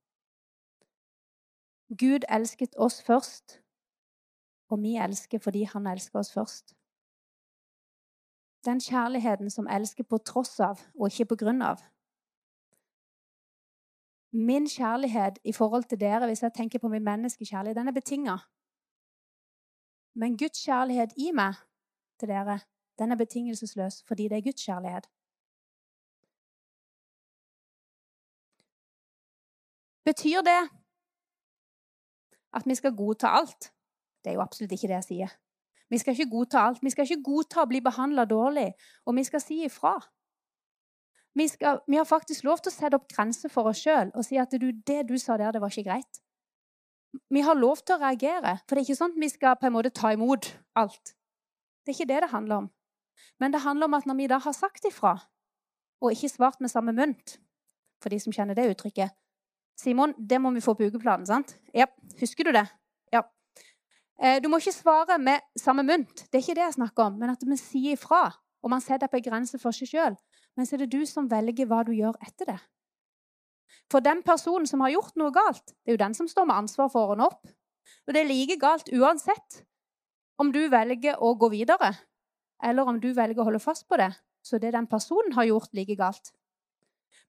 Gud 1.90 2.24
elsket 2.30 2.76
oss 2.78 3.04
først, 3.04 3.62
og 4.70 4.82
vi 4.82 4.96
elsker 4.96 5.40
fordi 5.40 5.64
han 5.64 5.88
elsker 5.88 6.20
oss 6.20 6.34
først. 6.34 6.76
Den 8.66 8.80
kjærligheten 8.80 9.50
som 9.50 9.68
elsker 9.68 10.04
på 10.04 10.18
tross 10.18 10.60
av 10.60 10.80
og 10.96 11.08
ikke 11.08 11.26
på 11.26 11.36
grunn 11.36 11.62
av. 11.62 11.82
Min 14.32 14.68
kjærlighet 14.68 15.40
i 15.44 15.52
forhold 15.52 15.84
til 15.84 16.00
dere, 16.00 16.26
hvis 16.26 16.44
jeg 16.44 16.54
tenker 16.54 16.80
på 16.80 16.88
min 16.88 17.04
menneskekjærlighet, 17.04 17.76
den 17.76 17.88
er 17.88 17.92
betinga. 17.92 18.38
Men 20.14 20.38
Guds 20.38 20.64
kjærlighet 20.66 21.14
i 21.18 21.32
meg 21.32 21.54
til 22.20 22.28
dere, 22.28 22.60
den 23.00 23.12
er 23.12 23.16
betingelsesløs 23.16 24.04
fordi 24.08 24.24
det 24.24 24.38
er 24.38 24.42
Guds 24.42 24.66
kjærlighet. 24.66 25.10
Betyr 30.06 30.42
det 30.46 30.62
at 32.58 32.66
vi 32.68 32.76
skal 32.76 32.96
godta 32.96 33.32
alt? 33.38 33.72
Det 34.24 34.32
er 34.32 34.38
jo 34.38 34.44
absolutt 34.44 34.74
ikke 34.76 34.90
det 34.90 35.00
jeg 35.02 35.08
sier. 35.08 35.36
Vi 35.92 36.00
skal 36.00 36.16
ikke 36.16 36.32
godta 36.32 36.64
alt. 36.68 36.82
Vi 36.84 36.90
skal 36.94 37.08
ikke 37.08 37.24
godta 37.26 37.64
å 37.64 37.70
bli 37.70 37.82
behandla 37.84 38.26
dårlig, 38.26 38.72
og 39.06 39.16
vi 39.18 39.24
skal 39.28 39.44
si 39.44 39.62
ifra. 39.66 39.98
Vi, 41.36 41.48
skal, 41.48 41.80
vi, 41.88 41.98
har 42.00 42.08
faktisk 42.08 42.44
lov 42.48 42.60
til 42.60 42.72
å 42.72 42.76
sette 42.76 42.98
opp 43.00 43.08
grenser 43.12 43.52
for 43.52 43.70
oss 43.72 43.80
sjøl 43.80 44.10
og 44.12 44.26
si 44.28 44.40
at 44.40 44.52
du, 44.60 44.68
det 44.88 45.06
du 45.08 45.16
sa 45.20 45.38
der, 45.40 45.54
det 45.56 45.62
var 45.64 45.72
ikke 45.72 45.88
greit. 45.88 46.20
Vi 47.32 47.44
har 47.44 47.60
lov 47.60 47.84
til 47.84 47.96
å 47.96 48.02
reagere, 48.02 48.58
for 48.66 48.76
det 48.76 48.82
er 48.82 48.90
ikke 48.90 49.00
sånn 49.00 49.16
at 49.16 49.22
vi 49.24 49.30
skal 49.32 49.58
på 49.60 49.68
en 49.68 49.76
måte 49.76 49.94
ta 49.96 50.12
imot 50.16 50.50
alt. 50.80 51.14
Det 51.84 51.94
er 51.94 51.98
ikke 51.98 52.12
det 52.12 52.20
det 52.26 52.32
handler 52.32 52.64
om. 52.64 52.68
Men 53.40 53.56
det 53.56 53.64
handler 53.64 53.88
om 53.88 53.96
at 54.00 54.08
når 54.08 54.20
vi 54.20 54.28
da 54.32 54.40
har 54.44 54.56
sagt 54.56 54.88
ifra, 54.88 55.16
og 56.02 56.16
ikke 56.16 56.32
svart 56.32 56.62
med 56.64 56.72
samme 56.72 56.96
mynt 56.98 57.38
For 58.02 58.10
de 58.10 58.18
som 58.18 58.34
kjenner 58.34 58.58
det 58.58 58.72
uttrykket 58.72 59.14
Simon, 59.80 60.14
det 60.18 60.42
må 60.42 60.52
vi 60.56 60.64
få 60.64 60.76
på 60.78 60.88
ukeplanen, 60.90 61.26
sant? 61.26 61.56
Ja, 61.74 61.88
husker 62.20 62.48
du 62.48 62.52
det? 62.56 62.68
Ja. 63.14 63.24
du 64.44 64.48
må 64.52 64.60
ikke 64.62 64.76
svare 64.76 65.18
med 65.18 65.42
samme 65.58 65.84
mynt. 65.84 66.28
Det 66.30 66.38
er 66.38 66.44
ikke 66.44 66.58
det 66.60 66.68
jeg 66.68 66.78
snakker 66.78 67.10
om, 67.10 67.16
men 67.18 67.34
at 67.34 67.42
vi 67.42 67.58
sier 67.58 67.98
ifra. 67.98 68.28
Og 68.62 68.70
man 68.70 68.84
setter 68.84 69.10
på 69.10 69.18
en 69.18 69.26
grense 69.26 69.58
for 69.62 69.74
seg 69.74 69.90
sjøl. 69.90 70.18
Men 70.58 70.68
så 70.68 70.76
er 70.76 70.84
det 70.84 70.92
du 70.94 71.02
som 71.10 71.30
velger 71.32 71.66
hva 71.70 71.82
du 71.88 71.94
gjør 71.96 72.20
etter 72.22 72.54
det. 72.54 72.60
For 73.92 74.04
den 74.04 74.22
personen 74.24 74.68
som 74.70 74.84
har 74.84 74.94
gjort 74.94 75.18
noe 75.20 75.34
galt, 75.36 75.74
det 75.82 75.92
er 75.92 75.98
jo 75.98 76.04
den 76.04 76.16
som 76.16 76.30
står 76.30 76.48
med 76.48 76.64
ansvar 76.64 76.92
for 76.92 77.04
å 77.04 77.16
ordne 77.16 77.28
opp. 77.32 77.42
Og 78.08 78.14
det 78.14 78.22
er 78.22 78.30
like 78.30 78.58
galt 78.62 78.92
uansett 78.94 79.64
om 80.42 80.52
du 80.54 80.62
velger 80.72 81.20
å 81.22 81.34
gå 81.40 81.52
videre, 81.54 81.92
eller 82.64 82.88
om 82.88 83.00
du 83.02 83.12
velger 83.14 83.42
å 83.42 83.50
holde 83.50 83.62
fast 83.64 83.88
på 83.90 84.00
det. 84.00 84.12
Så 84.42 84.58
det 84.62 84.74
den 84.74 84.88
personen 84.90 85.36
har 85.38 85.50
gjort, 85.50 85.74
like 85.78 85.96
galt. 86.00 86.32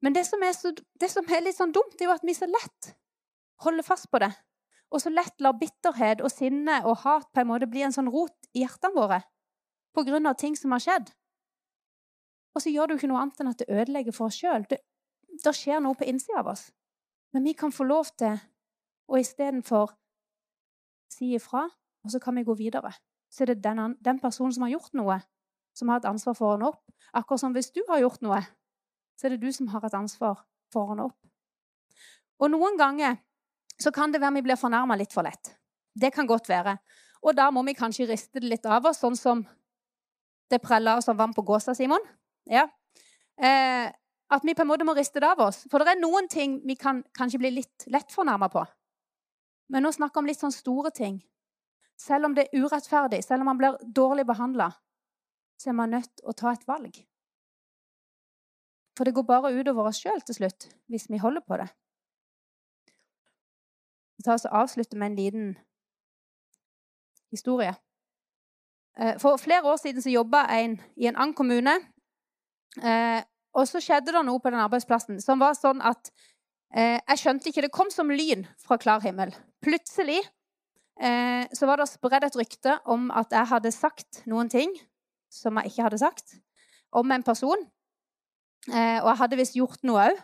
Men 0.03 0.15
det 0.17 0.25
som 0.27 0.43
så, 0.55 0.73
det 1.01 1.11
som 1.11 1.29
er 1.31 1.45
litt 1.45 1.59
sånn 1.59 1.75
dumt, 1.75 1.99
er 2.01 2.11
jo 2.11 2.15
at 2.15 2.25
vi 2.27 2.35
så 2.35 2.49
lett 2.51 2.95
holder 3.63 3.87
fast 3.87 4.11
på 4.11 4.19
det 4.23 4.33
og 4.93 5.01
så 5.01 5.13
lett 5.13 5.41
lar 5.41 5.57
bitterhet 5.57 6.21
og 6.21 6.31
sinne 6.33 6.83
og 6.85 7.01
hat 7.07 7.31
på 7.33 7.43
en 7.43 7.49
måte 7.49 7.69
bli 7.71 7.85
en 7.87 7.95
sånn 7.95 8.11
rot 8.13 8.37
i 8.53 8.63
hjertene 8.63 8.95
våre 8.97 9.23
av 9.97 10.37
ting 10.41 10.55
som 10.57 10.73
har 10.73 10.81
skjedd. 10.81 11.11
Og 12.53 12.63
så 12.65 12.71
gjør 12.73 12.89
det 12.89 12.95
jo 12.95 13.01
ikke 13.01 13.09
noe 13.11 13.23
annet 13.23 13.41
enn 13.41 13.51
at 13.51 13.59
det 13.61 13.69
ødelegger 13.69 14.15
for 14.17 14.29
oss 14.29 14.39
sjøl. 14.41 14.65
Det, 14.69 14.79
det 15.45 15.53
skjer 15.57 15.81
noe 15.85 15.97
på 15.97 16.09
innsida 16.09 16.41
av 16.41 16.49
oss. 16.53 16.71
Men 17.33 17.45
vi 17.45 17.53
kan 17.57 17.73
få 17.73 17.85
lov 17.85 18.09
til 18.17 18.39
å 19.09 19.21
istedenfor 19.21 19.93
si 21.13 21.35
ifra, 21.37 21.67
og 22.05 22.13
så 22.13 22.21
kan 22.21 22.37
vi 22.37 22.45
gå 22.45 22.57
videre. 22.57 22.93
Så 23.33 23.45
er 23.45 23.53
det 23.53 23.65
den, 23.65 23.97
den 24.01 24.21
personen 24.21 24.53
som 24.53 24.65
har 24.65 24.73
gjort 24.73 24.97
noe, 24.97 25.19
som 25.77 25.93
har 25.93 26.01
et 26.01 26.09
ansvar 26.09 26.37
for 26.37 26.49
å 26.49 26.55
ordne 26.57 26.73
opp. 26.73 26.83
Akkurat 27.13 27.41
som 27.41 27.57
hvis 27.57 27.73
du 27.73 27.83
har 27.89 28.01
gjort 28.05 28.25
noe, 28.25 28.41
så 29.23 29.29
er 29.29 29.37
det 29.37 29.45
du 29.47 29.53
som 29.55 29.69
har 29.71 29.85
et 29.87 29.95
ansvar 29.95 30.41
for 30.75 30.83
å 30.83 30.91
ordne 30.91 31.05
opp. 31.07 31.19
Og 32.43 32.51
noen 32.51 32.75
ganger 32.75 33.21
så 33.79 33.93
kan 33.95 34.11
det 34.11 34.19
være 34.19 34.41
vi 34.41 34.49
blir 34.49 34.59
fornærma 34.59 34.97
litt 34.99 35.15
for 35.15 35.23
lett. 35.23 35.53
Det 35.95 36.11
kan 36.11 36.27
godt 36.27 36.51
være. 36.51 36.75
Og 37.23 37.37
da 37.39 37.47
må 37.55 37.63
vi 37.63 37.77
kanskje 37.79 38.09
riste 38.11 38.43
det 38.43 38.51
litt 38.51 38.67
av 38.67 38.89
oss, 38.91 38.99
sånn 38.99 39.15
som 39.15 39.45
det 40.51 40.59
preller 40.59 40.99
som 41.07 41.17
vann 41.17 41.35
på 41.37 41.45
gåsa, 41.47 41.71
Simon. 41.79 42.03
Ja. 42.51 42.67
Eh, 43.39 43.93
at 44.35 44.43
vi 44.43 44.57
på 44.59 44.65
en 44.65 44.73
måte 44.73 44.89
må 44.89 44.97
riste 44.99 45.23
det 45.23 45.31
av 45.31 45.45
oss. 45.47 45.63
For 45.71 45.79
det 45.79 45.95
er 45.95 46.03
noen 46.03 46.27
ting 46.29 46.59
vi 46.67 46.75
kan 46.75 47.05
kanskje 47.15 47.45
bli 47.45 47.55
litt 47.61 47.87
lett 47.95 48.11
fornærma 48.11 48.51
på. 48.51 48.65
Men 49.71 49.87
nå 49.87 49.95
snakker 49.95 50.19
vi 50.19 50.25
om 50.25 50.33
litt 50.33 50.43
sånn 50.43 50.57
store 50.57 50.91
ting. 50.91 51.23
Selv 51.95 52.27
om 52.27 52.35
det 52.35 52.49
er 52.49 52.65
urettferdig, 52.65 53.23
selv 53.23 53.45
om 53.45 53.53
man 53.53 53.61
blir 53.61 53.79
dårlig 53.87 54.27
behandla, 54.27 54.73
så 55.63 55.71
er 55.71 55.79
man 55.79 55.95
nødt 55.95 56.11
til 56.11 56.27
å 56.27 56.35
ta 56.35 56.51
et 56.51 56.67
valg. 56.67 57.05
For 58.97 59.09
det 59.09 59.15
går 59.17 59.25
bare 59.29 59.55
utover 59.55 59.89
oss 59.89 60.03
sjøl 60.03 60.21
til 60.27 60.43
slutt 60.43 60.69
hvis 60.93 61.09
vi 61.11 61.21
holder 61.23 61.45
på 61.47 61.57
det 61.61 61.71
ta 64.23 64.37
oss 64.37 64.47
og 64.49 64.57
avslutter 64.63 64.99
med 64.99 65.13
en 65.13 65.19
liten 65.19 65.47
historie. 67.33 67.75
Eh, 68.99 69.19
for 69.21 69.37
flere 69.41 69.65
år 69.65 69.77
siden 69.81 70.03
så 70.03 70.11
jobba 70.11 70.45
en 70.59 70.81
i 70.97 71.07
en 71.07 71.17
annen 71.17 71.35
kommune. 71.35 71.75
Eh, 72.83 73.23
og 73.53 73.69
så 73.69 73.81
skjedde 73.85 74.15
det 74.15 74.25
noe 74.25 74.41
på 74.41 74.51
den 74.53 74.63
arbeidsplassen 74.63 75.21
som 75.21 75.41
var 75.43 75.57
sånn 75.59 75.83
at 75.85 76.13
eh, 76.75 77.01
jeg 77.01 77.21
skjønte 77.21 77.51
ikke 77.51 77.67
Det 77.67 77.75
kom 77.75 77.91
som 77.93 78.11
lyn 78.11 78.47
fra 78.61 78.79
klar 78.81 79.03
himmel. 79.05 79.35
Plutselig 79.63 80.23
så 81.03 81.67
var 81.67 81.81
det 81.81 81.89
spredd 81.89 82.23
et 82.23 82.37
rykte 82.37 82.77
om 82.87 83.09
at 83.17 83.33
jeg 83.33 83.49
hadde 83.49 83.71
sagt 83.75 84.21
noen 84.29 84.51
ting 84.53 84.71
som 85.33 85.57
jeg 85.59 85.73
ikke 85.73 85.87
hadde 85.89 85.99
sagt, 85.99 86.35
om 86.93 87.11
en 87.11 87.25
person. 87.27 87.65
Og 88.69 89.09
jeg 89.09 89.19
hadde 89.19 89.39
visst 89.41 89.57
gjort 89.59 89.81
noe 89.87 90.05
òg. 90.11 90.21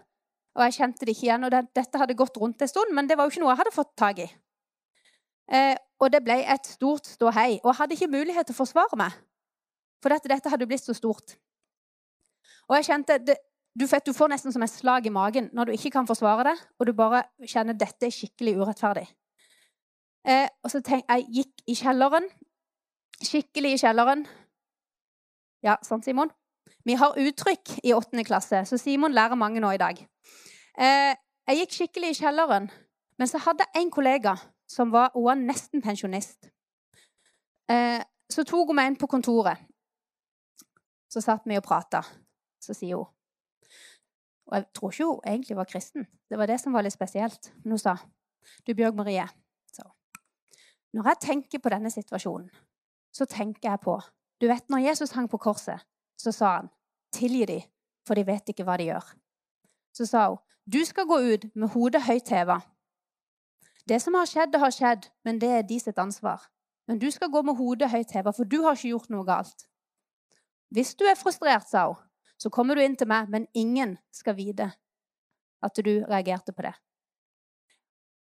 Og 0.58 0.64
jeg 0.66 0.76
kjente 0.78 1.06
det 1.06 1.14
ikke 1.14 1.26
igjen. 1.28 1.46
Og 1.46 1.52
det, 1.54 1.64
dette 1.76 2.00
hadde 2.00 2.16
gått 2.18 2.38
rundt 2.40 2.62
en 2.62 2.70
stund, 2.70 2.94
men 2.94 3.08
det 3.08 3.18
var 3.18 3.26
jo 3.26 3.34
ikke 3.34 3.42
noe 3.44 3.52
jeg 3.52 3.60
hadde 3.62 3.74
fått 3.74 3.92
tak 3.98 4.22
i. 4.24 4.28
Eh, 5.48 5.74
og 6.02 6.12
det 6.12 6.20
ble 6.24 6.38
et 6.44 6.66
stort 6.68 7.08
ståhei. 7.08 7.58
Og 7.62 7.70
jeg 7.70 7.78
hadde 7.80 7.96
ikke 7.96 8.10
mulighet 8.12 8.48
til 8.48 8.56
å 8.56 8.60
forsvare 8.60 8.98
meg. 9.00 9.14
For 10.02 10.14
dette, 10.14 10.30
dette 10.30 10.50
hadde 10.52 10.66
blitt 10.70 10.84
så 10.84 10.94
stort. 10.96 11.36
Og 12.68 12.76
jeg 12.76 12.88
kjente 12.90 13.18
det, 13.24 13.38
du, 13.78 13.86
vet, 13.86 14.04
du 14.04 14.14
får 14.14 14.32
nesten 14.32 14.54
som 14.54 14.62
et 14.64 14.72
slag 14.72 15.06
i 15.06 15.14
magen 15.14 15.48
når 15.56 15.70
du 15.70 15.76
ikke 15.76 15.94
kan 15.94 16.08
forsvare 16.08 16.50
det, 16.50 16.56
og 16.78 16.88
du 16.88 16.92
bare 16.96 17.22
kjenner 17.46 17.76
at 17.76 17.80
dette 17.80 18.08
er 18.08 18.14
skikkelig 18.14 18.56
urettferdig. 18.60 19.06
Eh, 20.28 20.46
og 20.62 20.72
så 20.72 20.82
tenk, 20.84 21.06
Jeg 21.08 21.26
gikk 21.38 21.64
i 21.70 21.78
kjelleren. 21.78 22.28
Skikkelig 23.24 23.74
i 23.74 23.80
kjelleren. 23.82 24.26
Ja, 25.64 25.78
sant, 25.82 26.04
Simon? 26.06 26.30
Vi 26.84 26.96
har 26.98 27.18
uttrykk 27.18 27.78
i 27.84 27.94
åttende 27.96 28.24
klasse, 28.24 28.64
så 28.64 28.78
Simon 28.80 29.14
lærer 29.14 29.38
mange 29.38 29.60
nå 29.60 29.70
i 29.74 29.80
dag. 29.80 30.00
Eh, 30.78 31.14
jeg 31.48 31.62
gikk 31.62 31.74
skikkelig 31.74 32.12
i 32.12 32.18
kjelleren, 32.20 32.70
men 33.18 33.28
så 33.30 33.40
hadde 33.42 33.66
jeg 33.66 33.82
en 33.82 33.90
kollega 33.90 34.36
som 34.68 34.92
var, 34.92 35.10
var 35.14 35.38
nesten 35.40 35.82
pensjonist. 35.82 36.50
Eh, 37.70 38.00
så 38.28 38.44
tok 38.44 38.70
hun 38.70 38.76
meg 38.76 38.90
inn 38.90 38.98
på 39.00 39.08
kontoret. 39.10 39.60
Så 41.08 41.22
satt 41.24 41.46
vi 41.48 41.56
og 41.56 41.64
prata. 41.64 42.02
Så 42.60 42.76
sier 42.76 43.00
hun 43.00 43.14
Og 44.48 44.56
jeg 44.56 44.64
tror 44.74 44.92
ikke 44.92 45.04
hun 45.04 45.26
egentlig 45.26 45.56
var 45.56 45.68
kristen. 45.68 46.06
Det 46.30 46.38
var 46.38 46.46
det 46.46 46.60
som 46.60 46.72
var 46.72 46.82
litt 46.82 46.96
spesielt. 46.96 47.52
Men 47.64 47.76
hun 47.76 47.78
sa 47.78 47.96
Du, 48.66 48.72
Bjørg 48.74 48.96
Marie, 48.96 49.26
så. 49.72 49.82
Når 50.92 51.08
jeg 51.08 51.18
tenker 51.20 51.58
på 51.58 51.68
denne 51.68 51.90
situasjonen, 51.90 52.48
så 53.12 53.24
tenker 53.24 53.70
jeg 53.70 53.80
på 53.80 54.00
Du 54.40 54.46
vet, 54.46 54.70
når 54.70 54.78
Jesus 54.78 55.12
hang 55.12 55.28
på 55.28 55.36
korset, 55.36 55.84
så 56.18 56.34
sa 56.34 56.56
han 56.58 56.72
Tilgi 57.14 57.46
de, 57.48 57.58
for 58.04 58.18
de 58.18 58.26
vet 58.28 58.50
ikke 58.52 58.66
hva 58.68 58.76
de 58.76 58.90
gjør. 58.90 59.06
Så 59.96 60.04
sa 60.06 60.26
hun 60.28 60.42
Du 60.68 60.82
skal 60.84 61.06
gå 61.08 61.16
ut 61.32 61.46
med 61.54 61.72
hodet 61.72 62.02
høyt 62.04 62.28
heva. 62.28 62.58
Det 63.88 63.96
som 64.02 64.18
har 64.18 64.28
skjedd, 64.28 64.52
det 64.52 64.60
har 64.60 64.74
skjedd, 64.74 65.06
men 65.24 65.38
det 65.40 65.48
er 65.48 65.62
de 65.64 65.78
sitt 65.80 65.98
ansvar. 65.98 66.42
Men 66.88 66.98
du 67.00 67.08
skal 67.10 67.30
gå 67.32 67.40
med 67.42 67.56
hodet 67.56 67.88
høyt 67.88 68.12
heva, 68.12 68.34
for 68.36 68.44
du 68.44 68.60
har 68.66 68.76
ikke 68.76 68.90
gjort 68.90 69.08
noe 69.14 69.24
galt. 69.24 69.64
Hvis 70.68 70.92
du 71.00 71.06
er 71.08 71.16
frustrert, 71.16 71.64
sa 71.70 71.86
hun, 71.88 72.02
så 72.38 72.52
kommer 72.52 72.76
du 72.76 72.84
inn 72.84 72.96
til 73.00 73.08
meg, 73.08 73.30
men 73.32 73.48
ingen 73.56 73.96
skal 74.12 74.36
vite 74.36 74.68
at 75.64 75.80
du 75.80 76.04
reagerte 76.04 76.52
på 76.52 76.66
det. 76.68 76.74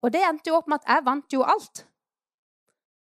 Og 0.04 0.12
det 0.12 0.24
endte 0.26 0.50
jo 0.50 0.58
opp 0.58 0.66
med 0.68 0.82
at 0.82 0.90
jeg 0.90 1.06
vant 1.06 1.32
jo 1.32 1.44
alt. 1.46 1.86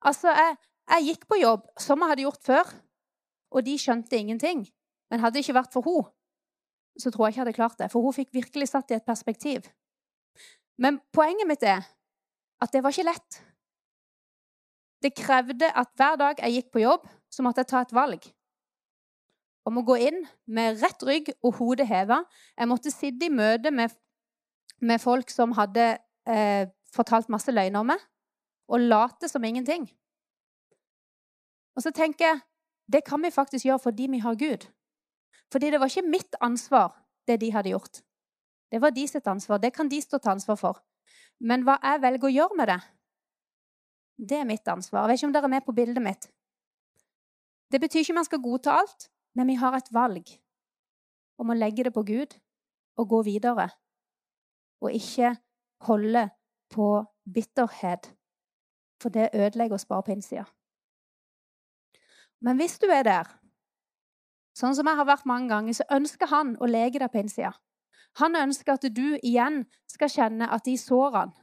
Altså, 0.04 0.34
jeg, 0.34 0.58
jeg 0.90 1.06
gikk 1.12 1.30
på 1.30 1.40
jobb 1.40 1.70
som 1.80 2.02
jeg 2.02 2.12
hadde 2.12 2.26
gjort 2.26 2.50
før, 2.50 2.74
og 3.52 3.66
de 3.66 3.76
skjønte 3.80 4.18
ingenting. 4.18 4.66
Men 5.10 5.22
hadde 5.24 5.39
det 5.39 5.45
ikke 5.45 5.58
vært 5.58 5.74
for 5.74 5.86
henne, 5.86 6.12
så 7.00 7.12
tror 7.12 7.28
jeg 7.28 7.34
ikke 7.34 7.39
jeg 7.39 7.45
hadde 7.45 7.58
klart 7.58 7.78
det. 7.80 7.91
For 7.91 8.04
hun 8.04 8.16
fikk 8.16 8.34
virkelig 8.36 8.70
satt 8.72 8.91
i 8.91 8.97
et 8.97 9.06
perspektiv. 9.08 9.70
Men 10.80 11.00
poenget 11.16 11.47
mitt 11.47 11.64
er 11.64 11.86
at 12.60 12.74
det 12.74 12.84
var 12.84 12.93
ikke 12.93 13.08
lett. 13.08 13.39
Det 15.00 15.16
krevde 15.16 15.70
at 15.72 15.93
hver 15.95 16.20
dag 16.20 16.41
jeg 16.43 16.58
gikk 16.58 16.74
på 16.74 16.84
jobb, 16.84 17.08
så 17.32 17.43
måtte 17.45 17.64
jeg 17.64 17.72
ta 17.72 17.86
et 17.86 17.95
valg 17.95 18.28
om 19.70 19.80
å 19.80 19.86
gå 19.86 19.95
inn 20.10 20.24
med 20.50 20.80
rett 20.82 21.04
rygg 21.06 21.32
og 21.45 21.60
hodet 21.60 21.88
heva. 21.89 22.24
Jeg 22.58 22.70
måtte 22.72 22.93
sitte 22.93 23.28
i 23.28 23.34
møte 23.34 23.72
med, 23.76 23.93
med 24.82 25.02
folk 25.04 25.30
som 25.32 25.54
hadde 25.58 25.91
eh, 26.26 26.70
fortalt 26.93 27.30
masse 27.30 27.54
løgner 27.54 27.84
om 27.84 27.91
meg, 27.91 28.02
og 28.70 28.86
late 28.86 29.30
som 29.30 29.45
ingenting. 29.45 29.86
Og 31.78 31.86
så 31.86 31.93
tenker 31.95 32.26
jeg 32.26 32.41
det 32.94 33.04
kan 33.06 33.22
vi 33.22 33.32
faktisk 33.32 33.66
gjøre 33.66 33.80
fordi 33.80 34.08
vi 34.12 34.20
har 34.24 34.36
Gud. 34.36 34.68
Fordi 35.52 35.72
det 35.72 35.80
var 35.80 35.90
ikke 35.90 36.10
mitt 36.10 36.36
ansvar, 36.42 36.94
det 37.28 37.40
de 37.42 37.52
hadde 37.52 37.70
gjort. 37.74 38.02
Det 38.72 38.82
var 38.82 38.94
de 38.94 39.08
sitt 39.08 39.28
ansvar. 39.28 39.58
Det 39.58 39.74
kan 39.74 39.90
de 39.90 40.02
stå 40.02 40.18
til 40.18 40.30
ansvar 40.30 40.56
for. 40.56 40.82
Men 41.40 41.64
hva 41.66 41.80
jeg 41.84 42.02
velger 42.02 42.28
å 42.28 42.34
gjøre 42.34 42.58
med 42.58 42.70
det, 42.70 42.80
det 44.30 44.38
er 44.42 44.46
mitt 44.50 44.68
ansvar. 44.68 45.06
Jeg 45.06 45.10
vet 45.10 45.20
ikke 45.20 45.30
om 45.30 45.34
dere 45.34 45.50
er 45.50 45.56
med 45.56 45.66
på 45.66 45.76
bildet 45.78 46.04
mitt. 46.04 46.30
Det 47.72 47.80
betyr 47.82 48.04
ikke 48.04 48.18
man 48.18 48.28
skal 48.28 48.42
godta 48.44 48.76
alt, 48.82 49.10
men 49.38 49.48
vi 49.48 49.58
har 49.62 49.78
et 49.78 49.92
valg 49.94 50.34
om 51.40 51.50
å 51.50 51.58
legge 51.58 51.86
det 51.88 51.94
på 51.96 52.04
Gud 52.04 52.36
og 53.00 53.10
gå 53.14 53.22
videre. 53.30 53.70
Og 54.84 54.94
ikke 54.96 55.36
holde 55.88 56.30
på 56.74 56.90
bitterhet, 57.34 58.12
for 59.02 59.14
det 59.14 59.30
ødelegger 59.34 59.78
oss 59.80 59.88
bare 59.88 60.04
på 60.04 60.18
innsida. 60.18 60.46
Men 62.42 62.60
hvis 62.60 62.78
du 62.80 62.88
er 62.92 63.04
der, 63.04 63.32
sånn 64.56 64.76
som 64.76 64.88
jeg 64.88 65.00
har 65.00 65.08
vært 65.08 65.28
mange 65.28 65.52
ganger, 65.52 65.76
så 65.76 65.88
ønsker 65.92 66.32
han 66.32 66.56
å 66.60 66.70
lege 66.70 67.02
deg 67.02 67.12
på 67.12 67.22
innsida. 67.24 67.54
Han 68.20 68.36
ønsker 68.36 68.76
at 68.76 68.88
du 68.96 69.20
igjen 69.22 69.64
skal 69.90 70.12
kjenne 70.12 70.50
at 70.50 70.66
de 70.66 70.76
sårene 70.80 71.36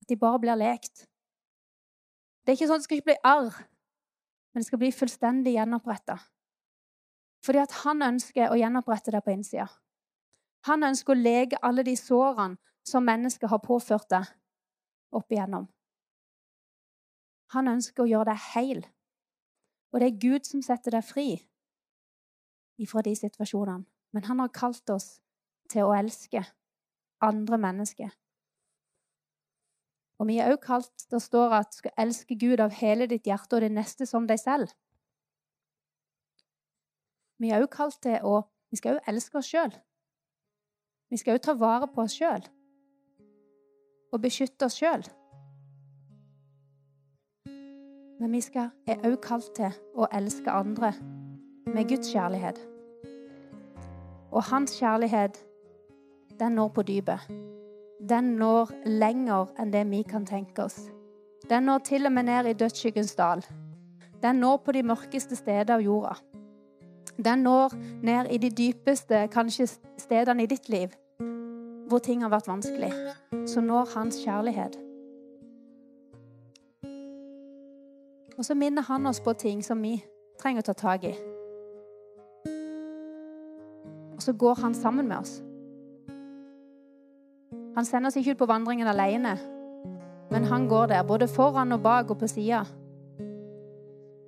at 0.00 0.08
de 0.08 0.16
bare 0.16 0.40
blir 0.42 0.58
lekt. 0.58 1.04
Det 2.42 2.52
er 2.52 2.58
ikke 2.58 2.70
sånn 2.70 2.80
at 2.80 2.84
det 2.84 2.88
skal 2.88 3.00
ikke 3.00 3.10
bli 3.10 3.20
arr, 3.30 3.58
men 4.50 4.62
det 4.62 4.68
skal 4.70 4.80
bli 4.80 4.92
fullstendig 4.94 5.54
gjenoppretta. 5.58 6.16
Fordi 7.44 7.60
at 7.62 7.76
han 7.84 8.02
ønsker 8.04 8.50
å 8.50 8.58
gjenopprette 8.58 9.12
deg 9.14 9.24
på 9.24 9.34
innsida. 9.34 9.68
Han 10.68 10.84
ønsker 10.84 11.14
å 11.14 11.20
lege 11.20 11.60
alle 11.64 11.84
de 11.86 11.94
sårene 11.96 12.58
som 12.86 13.04
mennesket 13.06 13.48
har 13.50 13.62
påført 13.64 14.08
deg 14.12 14.26
opp 15.16 15.32
igjennom. 15.32 15.68
Han 17.54 17.70
ønsker 17.70 18.04
å 18.04 18.10
gjøre 18.10 18.32
deg 18.32 18.42
heil. 18.54 18.82
Og 19.90 20.00
det 20.00 20.08
er 20.08 20.20
Gud 20.22 20.46
som 20.46 20.62
setter 20.62 20.94
deg 20.94 21.06
fri 21.06 21.28
ifra 22.80 23.02
de 23.04 23.14
situasjonene. 23.16 23.86
Men 24.14 24.26
han 24.26 24.40
har 24.42 24.50
kalt 24.54 24.90
oss 24.90 25.20
til 25.70 25.86
å 25.86 25.94
elske 25.94 26.42
andre 27.22 27.58
mennesker. 27.62 28.10
Og 30.20 30.28
vi 30.28 30.36
er 30.38 30.50
også 30.52 30.64
kalt 30.66 31.04
Det 31.10 31.20
står 31.22 31.54
at 31.56 31.70
du 31.70 31.76
skal 31.78 31.94
elske 32.04 32.36
Gud 32.36 32.60
av 32.60 32.74
hele 32.76 33.06
ditt 33.10 33.26
hjerte 33.26 33.56
og 33.56 33.64
det 33.64 33.70
neste 33.72 34.06
som 34.06 34.26
deg 34.28 34.40
selv. 34.40 34.72
Vi 37.40 37.50
er 37.50 37.62
også 37.62 37.76
kalt 37.76 38.02
til 38.04 38.18
å 38.26 38.40
Vi 38.70 38.78
skal 38.78 38.98
også 38.98 39.10
elske 39.10 39.38
oss 39.38 39.48
sjøl. 39.50 39.72
Vi 41.10 41.18
skal 41.18 41.34
også 41.34 41.48
ta 41.48 41.54
vare 41.58 41.88
på 41.90 42.04
oss 42.04 42.14
sjøl 42.14 42.44
og 44.10 44.22
beskytte 44.22 44.66
oss 44.66 44.76
sjøl. 44.78 45.02
Men 48.20 48.32
vi 48.32 48.40
skal, 48.40 48.68
er 48.86 49.00
også 49.00 49.20
kalt 49.24 49.52
til 49.56 49.76
å 49.96 50.06
elske 50.12 50.52
andre 50.52 50.92
med 51.72 51.86
Guds 51.88 52.10
kjærlighet. 52.12 52.58
Og 54.30 54.42
hans 54.50 54.76
kjærlighet 54.76 55.38
den 56.40 56.52
når 56.52 56.68
på 56.68 56.82
dypet. 56.82 57.20
Den 58.08 58.34
når 58.40 58.70
lenger 58.86 59.50
enn 59.60 59.72
det 59.72 59.86
vi 59.90 60.02
kan 60.08 60.26
tenke 60.28 60.64
oss. 60.64 60.78
Den 61.50 61.66
når 61.68 61.78
til 61.88 62.06
og 62.06 62.12
med 62.12 62.28
ned 62.28 62.46
i 62.46 62.52
dødsskyggens 62.56 63.14
dal. 63.16 63.44
Den 64.22 64.40
når 64.40 64.56
på 64.64 64.72
de 64.72 64.82
mørkeste 64.82 65.36
steder 65.36 65.74
av 65.74 65.84
jorda. 65.84 66.14
Den 67.24 67.44
når 67.44 67.76
ned 68.02 68.30
i 68.32 68.38
de 68.38 68.50
dypeste, 68.50 69.26
kanskje 69.32 69.68
stedene 69.98 70.44
i 70.44 70.48
ditt 70.48 70.68
liv, 70.68 70.92
hvor 71.88 71.98
ting 71.98 72.22
har 72.22 72.32
vært 72.32 72.48
vanskelig. 72.48 72.92
Så 73.46 73.60
når 73.60 73.92
hans 73.96 74.20
kjærlighet. 74.24 74.89
Og 78.38 78.44
så 78.44 78.54
minner 78.54 78.82
han 78.82 79.06
oss 79.06 79.20
på 79.20 79.32
ting 79.32 79.64
som 79.64 79.82
vi 79.82 79.98
trenger 80.40 80.62
å 80.62 80.70
ta 80.70 80.72
tak 80.72 81.04
i. 81.04 81.14
Og 84.16 84.22
så 84.22 84.32
går 84.32 84.54
han 84.62 84.74
sammen 84.74 85.08
med 85.08 85.18
oss. 85.18 85.40
Han 87.74 87.84
sender 87.84 88.08
oss 88.08 88.16
ikke 88.16 88.34
ut 88.34 88.38
på 88.42 88.48
vandringen 88.50 88.88
alene, 88.90 89.38
men 90.30 90.44
han 90.44 90.68
går 90.68 90.86
der, 90.86 91.02
både 91.02 91.28
foran 91.28 91.72
og 91.72 91.82
bak 91.82 92.10
og 92.10 92.18
på 92.18 92.28
sida. 92.28 92.64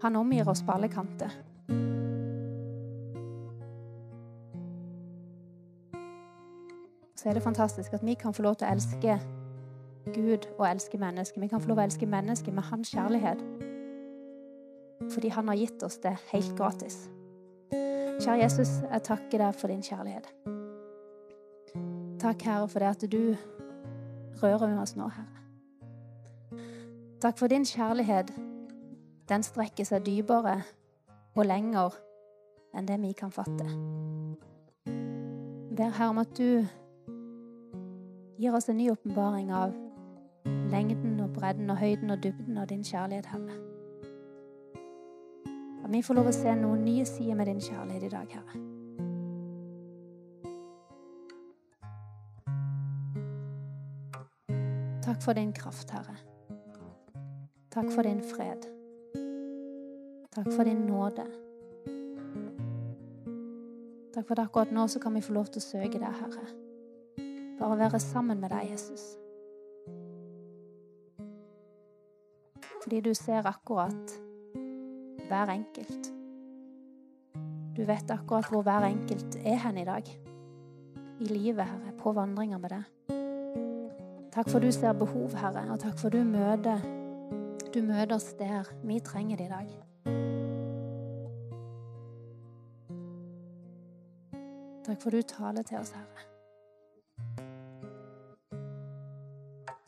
Han 0.03 0.17
omgir 0.17 0.49
oss 0.49 0.63
på 0.63 0.73
alle 0.73 0.89
kanter. 0.89 1.31
Så 7.17 7.29
er 7.29 7.35
det 7.35 7.43
fantastisk 7.43 7.93
at 7.93 8.07
vi 8.07 8.15
kan 8.15 8.35
få 8.35 8.43
lov 8.43 8.55
til 8.55 8.67
å 8.67 8.73
elske 8.73 9.19
Gud 10.15 10.49
og 10.59 10.71
elske 10.71 10.99
mennesker. 10.99 11.41
Vi 11.41 11.47
kan 11.47 11.61
få 11.61 11.69
lov 11.69 11.77
til 11.77 11.83
å 11.83 11.85
elske 11.85 12.07
mennesker 12.07 12.53
med 12.53 12.63
hans 12.63 12.91
kjærlighet. 12.91 13.72
Fordi 15.13 15.29
han 15.29 15.49
har 15.49 15.61
gitt 15.61 15.83
oss 15.83 15.99
det 16.03 16.15
helt 16.33 16.57
gratis. 16.57 17.09
Kjære 18.23 18.43
Jesus, 18.43 18.71
jeg 18.87 19.03
takker 19.05 19.41
deg 19.43 19.57
for 19.59 19.73
din 19.73 19.83
kjærlighet. 19.83 20.29
Takk, 22.23 22.43
Herre, 22.47 22.69
for 22.69 22.79
det 22.79 22.89
at 22.89 23.05
du 23.13 23.35
rører 24.43 24.69
med 24.69 24.83
oss 24.83 24.95
nå, 24.97 25.09
Herre. 25.09 26.63
Takk 27.23 27.39
for 27.39 27.47
din 27.51 27.65
kjærlighet. 27.65 28.33
Den 29.29 29.43
strekker 29.43 29.87
seg 29.87 30.07
dypere 30.07 30.61
og 31.35 31.45
lenger 31.47 31.97
enn 32.77 32.89
det 32.89 33.01
vi 33.03 33.13
kan 33.17 33.35
fatte. 33.35 33.67
Ber 35.77 35.93
Herre 35.99 36.11
om 36.13 36.23
at 36.23 36.33
du 36.39 36.63
gir 38.39 38.55
oss 38.55 38.69
en 38.69 38.77
ny 38.77 38.91
åpenbaring 38.93 39.53
av 39.55 39.75
lengden 40.73 41.21
og 41.23 41.35
bredden 41.37 41.71
og 41.71 41.79
høyden 41.79 42.11
og 42.11 42.23
dybden 42.23 42.59
av 42.59 42.67
din 42.71 42.85
kjærlighet, 42.85 43.27
Herre. 43.27 43.72
At 45.83 45.91
vi 45.91 46.03
får 46.03 46.15
lov 46.15 46.31
å 46.31 46.35
se 46.35 46.55
noen 46.55 46.85
nye 46.87 47.05
sider 47.07 47.35
med 47.39 47.51
din 47.51 47.61
kjærlighet 47.61 48.07
i 48.07 48.13
dag, 48.13 48.37
Herre. 48.37 48.63
Takk 55.03 55.23
for 55.25 55.35
din 55.35 55.53
kraft, 55.53 55.91
Herre. 55.91 56.17
Takk 57.75 57.91
for 57.91 58.07
din 58.07 58.23
fred. 58.23 58.69
Takk 60.33 60.53
for 60.53 60.65
din 60.65 60.87
nåde. 60.87 61.27
Takk 64.15 64.27
for 64.29 64.39
at 64.39 64.45
akkurat 64.47 64.73
nå 64.73 64.87
så 64.89 65.01
kan 65.01 65.15
vi 65.15 65.25
få 65.25 65.35
lov 65.35 65.51
til 65.51 65.61
å 65.61 65.67
søke 65.67 65.99
deg, 65.99 66.21
Herre. 66.21 66.47
Bare 67.59 67.79
være 67.79 68.01
sammen 68.01 68.41
med 68.41 68.55
deg, 68.55 68.71
Jesus. 68.71 69.17
Fordi 72.83 73.01
du 73.01 73.15
ser 73.15 73.47
akkurat 73.47 74.15
hver 75.29 75.53
enkelt. 75.53 76.13
Du 77.77 77.85
vet 77.85 78.11
akkurat 78.11 78.49
hvor 78.51 78.63
hver 78.63 78.85
enkelt 78.85 79.37
er 79.45 79.57
hen 79.57 79.79
i 79.79 79.85
dag. 79.85 80.09
I 81.21 81.25
livet, 81.25 81.65
Herre, 81.65 81.93
på 81.99 82.13
vandringer 82.13 82.59
med 82.59 82.71
deg. 82.71 82.85
Takk 84.33 84.51
for 84.51 84.61
du 84.61 84.73
ser 84.73 84.93
behov, 84.93 85.35
Herre, 85.37 85.65
og 85.73 85.81
takk 85.81 85.99
for 86.01 86.09
du 86.13 86.25
møter 86.25 86.81
Du 87.73 87.81
møter 87.83 88.15
oss 88.15 88.35
der 88.37 88.69
vi 88.85 88.99
trenger 89.01 89.37
det 89.37 89.47
i 89.47 89.49
dag. 89.49 89.69
Takk 94.85 95.03
for 95.03 95.11
du 95.11 95.23
taler 95.23 95.63
til 95.63 95.79
oss, 95.79 95.95
Herre. 95.97 96.29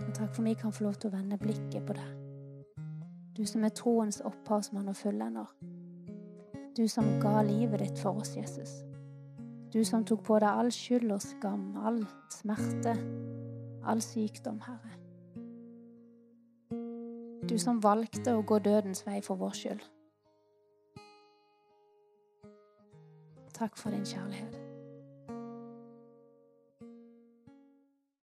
Og 0.07 0.15
takk 0.15 0.35
for 0.35 0.43
vi 0.43 0.55
kan 0.55 0.73
få 0.73 0.85
lov 0.87 0.95
til 0.95 1.11
å 1.11 1.17
vende 1.19 1.39
blikket 1.41 1.85
på 1.85 1.97
deg. 1.99 2.24
Du 3.37 3.47
som 3.47 3.65
er 3.65 3.69
troens 3.69 4.21
opphavsmann 4.21 4.89
og 4.89 4.97
fullender. 4.97 5.47
Du 6.77 6.89
som 6.89 7.05
ga 7.21 7.43
livet 7.43 7.81
ditt 7.81 7.99
for 7.99 8.21
oss, 8.21 8.37
Jesus. 8.37 8.85
Du 9.73 9.85
som 9.85 10.05
tok 10.07 10.23
på 10.23 10.39
deg 10.39 10.49
all 10.49 10.71
skyld 10.73 11.11
og 11.11 11.23
skam, 11.23 11.73
all 11.83 12.05
smerte, 12.31 12.95
all 13.85 14.03
sykdom, 14.03 14.61
Herre. 14.63 14.95
Du 17.49 17.59
som 17.59 17.83
valgte 17.83 18.37
å 18.39 18.43
gå 18.47 18.59
dødens 18.63 19.03
vei 19.07 19.21
for 19.23 19.39
vår 19.39 19.59
skyld. 19.59 19.83
Takk 23.55 23.77
for 23.79 23.91
din 23.91 24.07
kjærlighet. 24.07 24.64